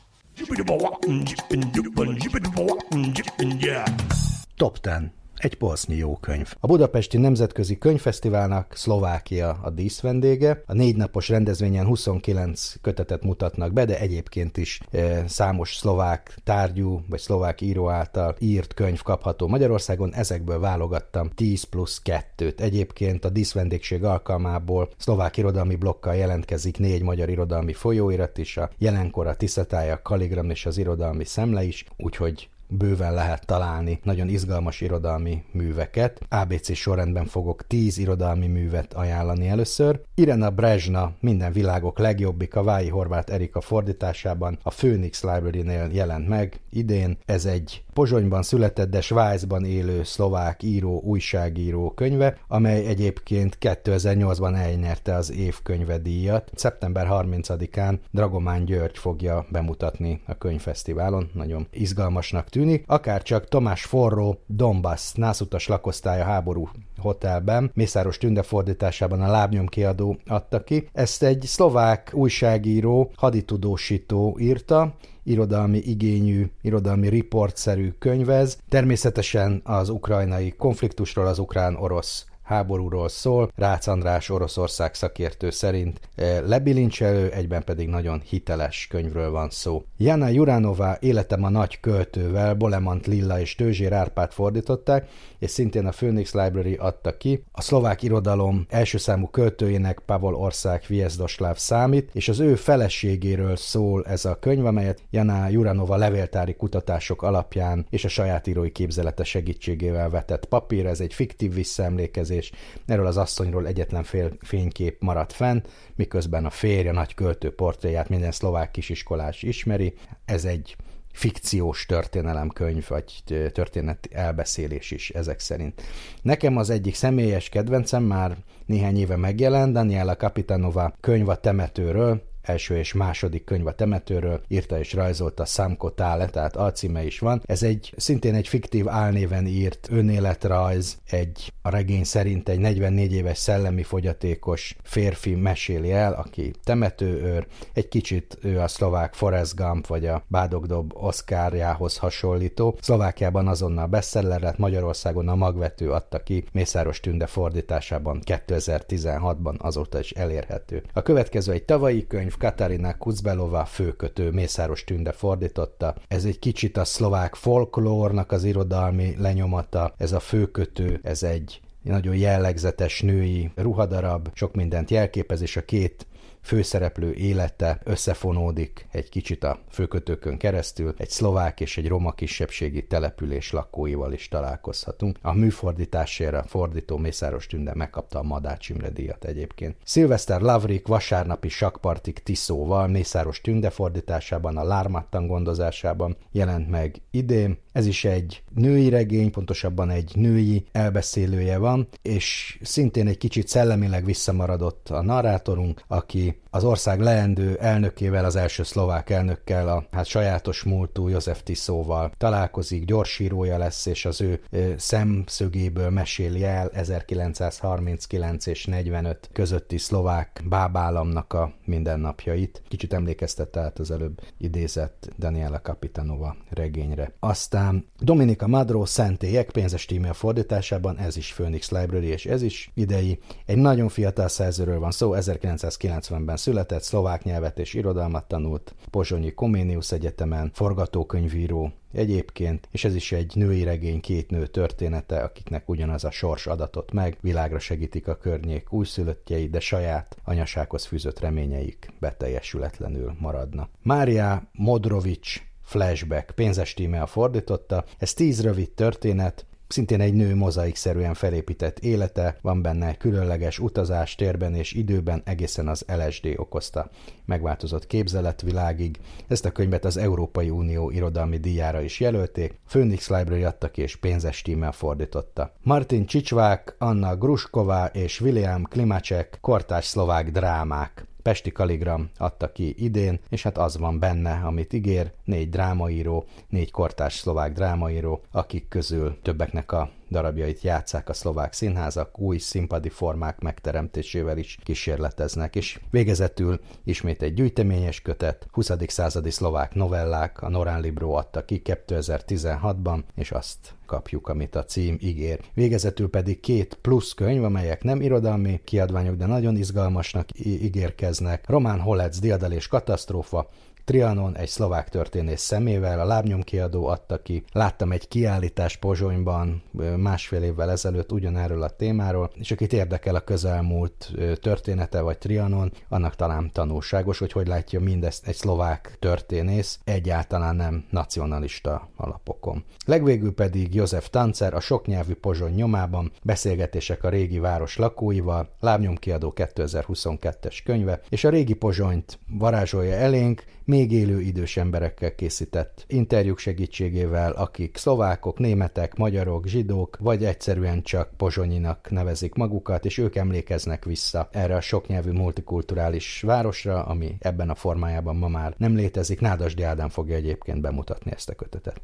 Top 4.55 4.79
10 4.79 5.16
egy 5.37 5.55
polsznyi 5.55 5.95
jó 5.95 6.17
könyv. 6.17 6.53
A 6.59 6.67
Budapesti 6.67 7.17
Nemzetközi 7.17 7.77
Könyvfesztiválnak 7.77 8.73
Szlovákia 8.75 9.59
a 9.63 9.69
díszvendége. 9.69 10.63
A 10.65 10.73
négy 10.73 10.95
napos 10.95 11.29
rendezvényen 11.29 11.85
29 11.85 12.73
kötetet 12.81 13.23
mutatnak 13.23 13.73
be, 13.73 13.85
de 13.85 13.99
egyébként 13.99 14.57
is 14.57 14.81
e, 14.91 15.27
számos 15.27 15.75
szlovák 15.75 16.37
tárgyú 16.43 17.01
vagy 17.09 17.19
szlovák 17.19 17.61
író 17.61 17.89
által 17.89 18.35
írt 18.39 18.73
könyv 18.73 19.01
kapható 19.01 19.47
Magyarországon. 19.47 20.13
Ezekből 20.13 20.59
válogattam 20.59 21.29
10 21.35 21.63
plusz 21.63 22.01
2-t. 22.05 22.59
Egyébként 22.59 23.25
a 23.25 23.29
díszvendégség 23.29 24.03
alkalmából 24.03 24.89
szlovák 24.97 25.37
irodalmi 25.37 25.75
blokkal 25.75 26.15
jelentkezik 26.15 26.77
négy 26.77 27.01
magyar 27.01 27.29
irodalmi 27.29 27.73
folyóirat 27.73 28.37
is, 28.37 28.57
a 28.57 28.69
jelenkor 28.77 29.27
a 29.27 29.35
Tiszatája, 29.35 30.01
Kaligram 30.01 30.49
és 30.49 30.65
az 30.65 30.77
irodalmi 30.77 31.25
szemle 31.25 31.63
is, 31.63 31.85
úgyhogy 31.97 32.49
bőven 32.67 33.13
lehet 33.13 33.45
találni 33.45 33.99
nagyon 34.03 34.27
izgalmas 34.27 34.81
irodalmi 34.81 35.43
műveket. 35.51 36.21
ABC 36.29 36.75
sorrendben 36.75 37.25
fogok 37.25 37.67
10 37.67 37.97
irodalmi 37.97 38.47
művet 38.47 38.93
ajánlani 38.93 39.47
először. 39.47 40.01
Irena 40.15 40.49
Brezsna 40.49 41.13
minden 41.19 41.51
világok 41.51 41.99
legjobbik 41.99 42.55
a 42.55 42.63
Vái 42.63 42.89
Horváth 42.89 43.33
Erika 43.33 43.61
fordításában 43.61 44.57
a 44.63 44.69
Phoenix 44.69 45.23
Library-nél 45.23 45.89
jelent 45.91 46.27
meg 46.27 46.59
idén. 46.69 47.17
Ez 47.25 47.45
egy 47.45 47.83
Pozsonyban 47.97 48.43
született, 48.43 48.89
de 48.89 49.01
Svájcban 49.01 49.65
élő 49.65 50.03
szlovák 50.03 50.63
író, 50.63 51.01
újságíró 51.05 51.91
könyve, 51.91 52.37
amely 52.47 52.85
egyébként 52.85 53.57
2008-ban 53.61 54.55
elnyerte 54.55 55.15
az 55.15 55.31
évkönyve 55.31 55.97
díjat. 55.97 56.51
Szeptember 56.55 57.07
30-án 57.09 57.99
Dragomán 58.11 58.65
György 58.65 58.97
fogja 58.97 59.45
bemutatni 59.51 60.21
a 60.27 60.37
könyvfesztiválon. 60.37 61.29
Nagyon 61.33 61.67
izgalmasnak 61.71 62.49
tűnik. 62.49 62.83
Akár 62.87 63.21
csak 63.23 63.47
Tomás 63.47 63.83
Forró 63.83 64.39
Donbass 64.47 65.13
nászutas 65.13 65.67
lakosztálya 65.67 66.23
háború 66.23 66.69
hotelben, 66.97 67.71
Mészáros 67.73 68.17
Tünde 68.17 68.41
fordításában 68.41 69.21
a 69.21 69.31
lábnyom 69.31 69.67
kiadó 69.67 70.17
adta 70.27 70.63
ki. 70.63 70.89
Ezt 70.93 71.23
egy 71.23 71.41
szlovák 71.41 72.11
újságíró, 72.13 73.11
haditudósító 73.15 74.37
írta, 74.39 74.95
irodalmi 75.27 75.77
igényű, 75.77 76.45
irodalmi 76.61 77.09
riportszerű 77.09 77.93
könyvez. 77.99 78.57
Természetesen 78.69 79.61
az 79.63 79.89
ukrajnai 79.89 80.53
konfliktusról, 80.57 81.27
az 81.27 81.39
ukrán-orosz 81.39 82.25
háborúról 82.43 83.09
szól. 83.09 83.51
Rácz 83.55 83.87
András 83.87 84.29
Oroszország 84.29 84.93
szakértő 84.93 85.49
szerint 85.49 85.99
lebilincselő, 86.45 87.31
egyben 87.31 87.63
pedig 87.63 87.87
nagyon 87.87 88.21
hiteles 88.25 88.87
könyvről 88.89 89.31
van 89.31 89.49
szó. 89.49 89.83
Jana 89.97 90.27
Juránová 90.27 90.97
Életem 90.99 91.43
a 91.43 91.49
nagy 91.49 91.79
költővel 91.79 92.53
Bolemant 92.53 93.07
Lilla 93.07 93.39
és 93.39 93.55
Tőzsér 93.55 93.93
Árpát 93.93 94.33
fordították, 94.33 95.07
és 95.39 95.51
szintén 95.51 95.85
a 95.85 95.89
Phoenix 95.89 96.33
Library 96.33 96.75
adta 96.75 97.17
ki. 97.17 97.43
A 97.51 97.61
szlovák 97.61 98.03
irodalom 98.03 98.65
első 98.69 98.97
számú 98.97 99.27
költőjének 99.27 99.99
Pavol 99.99 100.35
Ország 100.35 100.83
Viezdoslav 100.87 101.57
számít, 101.57 102.09
és 102.13 102.29
az 102.29 102.39
ő 102.39 102.55
feleségéről 102.55 103.55
szól 103.55 104.05
ez 104.05 104.25
a 104.25 104.39
könyv, 104.39 104.65
amelyet 104.65 105.01
Jana 105.09 105.47
Juranova 105.47 105.95
levéltári 105.95 106.55
kutatások 106.55 107.21
alapján 107.21 107.85
és 107.89 108.05
a 108.05 108.07
saját 108.07 108.47
írói 108.47 108.71
képzelete 108.71 109.23
segítségével 109.23 110.09
vetett 110.09 110.45
papír. 110.45 110.85
Ez 110.85 110.99
egy 110.99 111.13
fiktív 111.13 111.53
visszaemlékezés. 111.53 112.51
Erről 112.85 113.05
az 113.05 113.17
asszonyról 113.17 113.67
egyetlen 113.67 114.03
fél 114.03 114.31
fénykép 114.39 115.01
maradt 115.01 115.33
fenn, 115.33 115.61
miközben 115.95 116.45
a 116.45 116.49
férje 116.49 116.91
nagy 116.91 117.13
költő 117.13 117.55
portréját 117.55 118.09
minden 118.09 118.31
szlovák 118.31 118.71
kisiskolás 118.71 119.43
ismeri. 119.43 119.93
Ez 120.25 120.45
egy 120.45 120.75
fikciós 121.17 121.85
történelemkönyv, 121.85 122.85
vagy 122.87 123.23
történet 123.51 124.09
elbeszélés 124.11 124.91
is 124.91 125.09
ezek 125.09 125.39
szerint. 125.39 125.81
Nekem 126.21 126.57
az 126.57 126.69
egyik 126.69 126.95
személyes 126.95 127.49
kedvencem 127.49 128.03
már 128.03 128.37
néhány 128.65 128.97
éve 128.97 129.15
megjelent, 129.15 129.73
Daniela 129.73 130.15
Kapitanova 130.15 130.93
könyv 130.99 131.29
a 131.29 131.35
temetőről, 131.35 132.21
első 132.47 132.77
és 132.77 132.93
második 132.93 133.43
könyv 133.43 133.67
a 133.67 133.71
temetőről, 133.71 134.41
írta 134.47 134.79
és 134.79 134.93
rajzolta 134.93 135.45
Samko 135.45 135.89
Tále, 135.89 136.25
tehát 136.25 136.55
alcíme 136.55 137.05
is 137.05 137.19
van. 137.19 137.41
Ez 137.45 137.63
egy 137.63 137.93
szintén 137.97 138.35
egy 138.35 138.47
fiktív 138.47 138.89
álnéven 138.89 139.45
írt 139.45 139.87
önéletrajz, 139.91 140.97
egy 141.05 141.53
a 141.61 141.69
regény 141.69 142.03
szerint 142.03 142.49
egy 142.49 142.59
44 142.59 143.13
éves 143.13 143.37
szellemi 143.37 143.83
fogyatékos 143.83 144.75
férfi 144.83 145.35
meséli 145.35 145.91
el, 145.91 146.13
aki 146.13 146.51
temetőőr, 146.63 147.47
egy 147.73 147.87
kicsit 147.87 148.37
ő 148.41 148.59
a 148.59 148.67
szlovák 148.67 149.13
Forrest 149.13 149.55
Gump 149.55 149.87
vagy 149.87 150.05
a 150.05 150.23
Bádogdob 150.27 150.91
Oszkárjához 150.95 151.97
hasonlító. 151.97 152.77
Szlovákiában 152.81 153.47
azonnal 153.47 153.87
bestseller 153.87 154.41
lett, 154.41 154.57
Magyarországon 154.57 155.27
a 155.27 155.35
magvető 155.35 155.91
adta 155.91 156.23
ki, 156.23 156.45
Mészáros 156.51 156.99
Tünde 156.99 157.25
fordításában 157.25 158.21
2016-ban 158.25 159.57
azóta 159.57 159.99
is 159.99 160.11
elérhető. 160.11 160.83
A 160.93 161.01
következő 161.01 161.51
egy 161.51 161.63
tavalyi 161.63 162.07
könyv, 162.07 162.36
Katarina 162.37 162.97
Kuzbelova 162.97 163.65
főkötő 163.65 164.31
Mészáros 164.31 164.83
Tünde 164.83 165.11
fordította. 165.11 165.95
Ez 166.07 166.25
egy 166.25 166.39
kicsit 166.39 166.77
a 166.77 166.85
szlovák 166.85 167.35
folklórnak 167.35 168.31
az 168.31 168.43
irodalmi 168.43 169.15
lenyomata, 169.17 169.93
ez 169.97 170.11
a 170.11 170.19
főkötő, 170.19 170.99
ez 171.03 171.23
egy 171.23 171.61
nagyon 171.81 172.15
jellegzetes 172.15 173.01
női 173.01 173.51
ruhadarab, 173.55 174.29
sok 174.33 174.55
mindent 174.55 174.89
jelképez, 174.89 175.41
és 175.41 175.57
a 175.57 175.65
két 175.65 176.07
főszereplő 176.47 177.13
élete 177.13 177.79
összefonódik 177.83 178.87
egy 178.91 179.09
kicsit 179.09 179.43
a 179.43 179.59
főkötőkön 179.69 180.37
keresztül, 180.37 180.93
egy 180.97 181.09
szlovák 181.09 181.59
és 181.59 181.77
egy 181.77 181.87
roma 181.87 182.11
kisebbségi 182.11 182.87
település 182.87 183.51
lakóival 183.51 184.13
is 184.13 184.27
találkozhatunk. 184.27 185.17
A 185.21 185.33
műfordításért 185.33 186.33
a 186.33 186.43
fordító 186.43 186.97
Mészáros 186.97 187.47
Tünde 187.47 187.73
megkapta 187.75 188.19
a 188.19 188.23
Madács 188.23 188.69
Imre 188.69 188.89
díjat 188.89 189.25
egyébként. 189.25 189.75
Szilveszter 189.83 190.41
Lavrik 190.41 190.87
vasárnapi 190.87 191.49
sakpartik 191.49 192.19
Tiszóval 192.19 192.87
Mészáros 192.87 193.41
Tünde 193.41 193.69
fordításában, 193.69 194.57
a 194.57 194.63
Lármattan 194.63 195.27
gondozásában 195.27 196.17
jelent 196.31 196.69
meg 196.69 197.01
idén. 197.11 197.57
Ez 197.77 197.85
is 197.85 198.05
egy 198.05 198.43
női 198.55 198.89
regény, 198.89 199.31
pontosabban 199.31 199.89
egy 199.89 200.11
női 200.15 200.65
elbeszélője 200.71 201.57
van, 201.57 201.87
és 202.01 202.57
szintén 202.61 203.07
egy 203.07 203.17
kicsit 203.17 203.47
szellemileg 203.47 204.05
visszamaradott 204.05 204.89
a 204.89 205.01
narrátorunk, 205.01 205.81
aki 205.87 206.41
az 206.49 206.63
ország 206.63 206.99
leendő 206.99 207.55
elnökével, 207.55 208.25
az 208.25 208.35
első 208.35 208.63
szlovák 208.63 209.09
elnökkel, 209.09 209.67
a 209.69 209.85
hát 209.91 210.05
sajátos 210.05 210.63
múltú 210.63 211.07
József 211.07 211.43
Tiszóval 211.43 212.11
találkozik, 212.17 212.85
gyorsírója 212.85 213.57
lesz, 213.57 213.85
és 213.85 214.05
az 214.05 214.21
ő 214.21 214.41
szemszögéből 214.77 215.89
meséli 215.89 216.43
el 216.43 216.69
1939 216.69 218.45
és 218.45 218.65
45 218.65 219.29
közötti 219.33 219.77
szlovák 219.77 220.41
bábállamnak 220.49 221.33
a 221.33 221.53
mindennapjait. 221.65 222.61
Kicsit 222.67 222.93
emlékeztet 222.93 223.47
tehát 223.47 223.79
az 223.79 223.91
előbb 223.91 224.21
idézett 224.37 225.09
Daniela 225.17 225.61
Kapitanova 225.61 226.35
regényre. 226.49 227.11
Aztán 227.19 227.66
Dominika 227.99 228.47
Madro 228.47 228.85
Szentélyek 228.85 229.51
pénzes 229.51 229.85
tímel 229.85 230.13
fordításában, 230.13 230.97
ez 230.97 231.17
is 231.17 231.33
Phoenix 231.33 231.71
Library, 231.71 232.07
és 232.07 232.25
ez 232.25 232.41
is 232.41 232.71
idei. 232.73 233.19
Egy 233.45 233.57
nagyon 233.57 233.89
fiatal 233.89 234.27
szerzőről 234.27 234.79
van 234.79 234.91
szó, 234.91 235.11
1990-ben 235.15 236.37
született, 236.37 236.81
szlovák 236.81 237.23
nyelvet 237.23 237.59
és 237.59 237.73
irodalmat 237.73 238.27
tanult, 238.27 238.75
Pozsonyi 238.91 239.33
Koménius 239.33 239.91
Egyetemen, 239.91 240.51
forgatókönyvíró, 240.53 241.71
Egyébként, 241.91 242.67
és 242.71 242.83
ez 242.83 242.95
is 242.95 243.11
egy 243.11 243.31
női 243.35 243.63
regény 243.63 243.99
két 243.99 244.29
nő 244.29 244.47
története, 244.47 245.19
akiknek 245.19 245.69
ugyanaz 245.69 246.03
a 246.03 246.11
sors 246.11 246.47
adatot 246.47 246.91
meg, 246.91 247.17
világra 247.21 247.59
segítik 247.59 248.07
a 248.07 248.17
környék 248.17 248.73
újszülöttjei, 248.73 249.49
de 249.49 249.59
saját 249.59 250.17
anyasághoz 250.23 250.85
fűzött 250.85 251.19
reményeik 251.19 251.93
beteljesületlenül 251.99 253.15
maradna. 253.19 253.69
Mária 253.81 254.49
Modrovics 254.51 255.46
Flashback 255.67 256.31
pénzes 256.35 256.73
tímea 256.73 257.05
fordította. 257.05 257.85
Ez 257.97 258.13
tíz 258.13 258.41
rövid 258.41 258.71
történet, 258.71 259.45
Szintén 259.67 260.01
egy 260.01 260.13
nő 260.13 260.35
mozaikszerűen 260.35 261.13
felépített 261.13 261.79
élete, 261.79 262.37
van 262.41 262.61
benne 262.61 262.95
különleges 262.95 263.59
utazás 263.59 264.15
térben 264.15 264.55
és 264.55 264.73
időben 264.73 265.21
egészen 265.25 265.67
az 265.67 265.85
LSD 265.87 266.33
okozta. 266.35 266.89
Megváltozott 267.25 267.87
képzeletvilágig. 267.87 268.99
Ezt 269.27 269.45
a 269.45 269.51
könyvet 269.51 269.85
az 269.85 269.97
Európai 269.97 270.49
Unió 270.49 270.89
irodalmi 270.89 271.37
díjára 271.37 271.81
is 271.81 271.99
jelölték, 271.99 272.59
Phoenix 272.67 273.09
Library 273.09 273.43
adta 273.43 273.71
ki 273.71 273.81
és 273.81 273.95
pénzes 273.95 274.41
tímmel 274.41 274.71
fordította. 274.71 275.53
Martin 275.63 276.05
Csicsvák, 276.05 276.75
Anna 276.77 277.15
Gruskova 277.15 277.85
és 277.85 278.21
William 278.21 278.63
Klimacek 278.63 279.37
kortás 279.41 279.85
szlovák 279.85 280.31
drámák. 280.31 281.05
Pesti 281.27 281.51
Kaligram 281.51 282.09
adta 282.17 282.51
ki 282.51 282.75
idén, 282.77 283.19
és 283.29 283.43
hát 283.43 283.57
az 283.57 283.77
van 283.77 283.99
benne, 283.99 284.41
amit 284.45 284.73
ígér, 284.73 285.11
négy 285.23 285.49
drámaíró, 285.49 286.25
négy 286.49 286.71
kortás 286.71 287.13
szlovák 287.13 287.53
drámaíró, 287.53 288.21
akik 288.31 288.67
közül 288.67 289.17
többeknek 289.21 289.71
a 289.71 289.89
darabjait 290.09 290.61
játszák 290.61 291.09
a 291.09 291.13
szlovák 291.13 291.53
színházak, 291.53 292.19
új 292.19 292.37
színpadi 292.37 292.89
formák 292.89 293.39
megteremtésével 293.39 294.37
is 294.37 294.57
kísérleteznek, 294.63 295.55
és 295.55 295.79
végezetül 295.91 296.59
ismét 296.83 297.21
egy 297.21 297.33
gyűjteményes 297.33 298.01
kötet, 298.01 298.47
20. 298.51 298.71
századi 298.87 299.29
szlovák 299.29 299.73
novellák, 299.73 300.41
a 300.41 300.49
Norán 300.49 300.81
Libro 300.81 301.11
adta 301.11 301.45
ki 301.45 301.61
2016-ban, 301.65 302.99
és 303.15 303.31
azt 303.31 303.75
kapjuk, 303.85 304.27
amit 304.27 304.55
a 304.55 304.63
cím 304.63 304.97
ígér. 305.01 305.39
Végezetül 305.53 306.09
pedig 306.09 306.39
két 306.39 306.77
plusz 306.81 307.13
könyv, 307.13 307.43
amelyek 307.43 307.83
nem 307.83 308.01
irodalmi 308.01 308.61
kiadványok, 308.63 309.15
de 309.15 309.25
nagyon 309.25 309.55
izgalmasnak 309.55 310.27
ígérkeznek. 310.45 311.49
Román 311.49 311.79
Holec, 311.79 312.19
Diadal 312.19 312.51
és 312.51 312.67
Katasztrófa, 312.67 313.49
Trianon 313.87 314.37
egy 314.37 314.47
szlovák 314.47 314.89
történész 314.89 315.41
szemével, 315.41 315.99
a 315.99 316.05
lábnyomkiadó 316.05 316.85
adta 316.87 317.21
ki. 317.21 317.43
Láttam 317.51 317.91
egy 317.91 318.07
kiállítás 318.07 318.77
Pozsonyban 318.77 319.63
másfél 319.97 320.43
évvel 320.43 320.71
ezelőtt 320.71 321.11
ugyanerről 321.11 321.61
a 321.63 321.69
témáról, 321.69 322.31
és 322.35 322.51
akit 322.51 322.73
érdekel 322.73 323.15
a 323.15 323.19
közelmúlt 323.19 324.11
története 324.41 325.01
vagy 325.01 325.17
Trianon, 325.17 325.71
annak 325.89 326.15
talán 326.15 326.51
tanulságos, 326.51 327.19
hogy 327.19 327.31
hogy 327.31 327.47
látja 327.47 327.79
mindezt 327.79 328.27
egy 328.27 328.35
szlovák 328.35 328.95
történész, 328.99 329.79
egyáltalán 329.83 330.55
nem 330.55 330.85
nacionalista 330.89 331.89
alapokon. 331.95 332.63
Legvégül 332.85 333.33
pedig 333.33 333.75
József 333.75 334.09
Tancer 334.09 334.53
a 334.53 334.59
soknyelvű 334.59 335.13
Pozsony 335.13 335.53
nyomában, 335.53 336.11
beszélgetések 336.23 337.03
a 337.03 337.09
régi 337.09 337.39
város 337.39 337.77
lakóival, 337.77 338.49
lábnyomkiadó 338.59 339.33
2022-es 339.35 340.57
könyve, 340.63 340.99
és 341.09 341.23
a 341.23 341.29
régi 341.29 341.53
Pozsonyt 341.53 342.19
varázsolja 342.29 342.95
elénk, 342.95 343.43
még 343.67 343.91
élő 343.91 344.21
idős 344.21 344.57
emberekkel 344.57 345.15
készített 345.15 345.85
interjúk 345.87 346.37
segítségével, 346.37 347.31
akik 347.31 347.77
szlovákok, 347.77 348.39
németek, 348.39 348.95
magyarok, 348.95 349.47
zsidók, 349.47 349.97
vagy 349.99 350.25
egyszerűen 350.25 350.81
csak 350.81 351.09
pozsonyinak 351.17 351.89
nevezik 351.89 352.33
magukat, 352.33 352.85
és 352.85 352.97
ők 352.97 353.15
emlékeznek 353.15 353.85
vissza 353.85 354.29
erre 354.31 354.55
a 354.55 354.61
soknyelvű 354.61 355.11
multikulturális 355.11 356.21
városra, 356.21 356.83
ami 356.83 357.15
ebben 357.19 357.49
a 357.49 357.55
formájában 357.55 358.15
ma 358.15 358.27
már 358.27 358.53
nem 358.57 358.75
létezik. 358.75 359.21
Nádasdi 359.21 359.63
Ádám 359.63 359.89
fogja 359.89 360.15
egyébként 360.15 360.61
bemutatni 360.61 361.11
ezt 361.11 361.29
a 361.29 361.35
kötetet. 361.35 361.81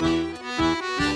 thank 0.00 1.09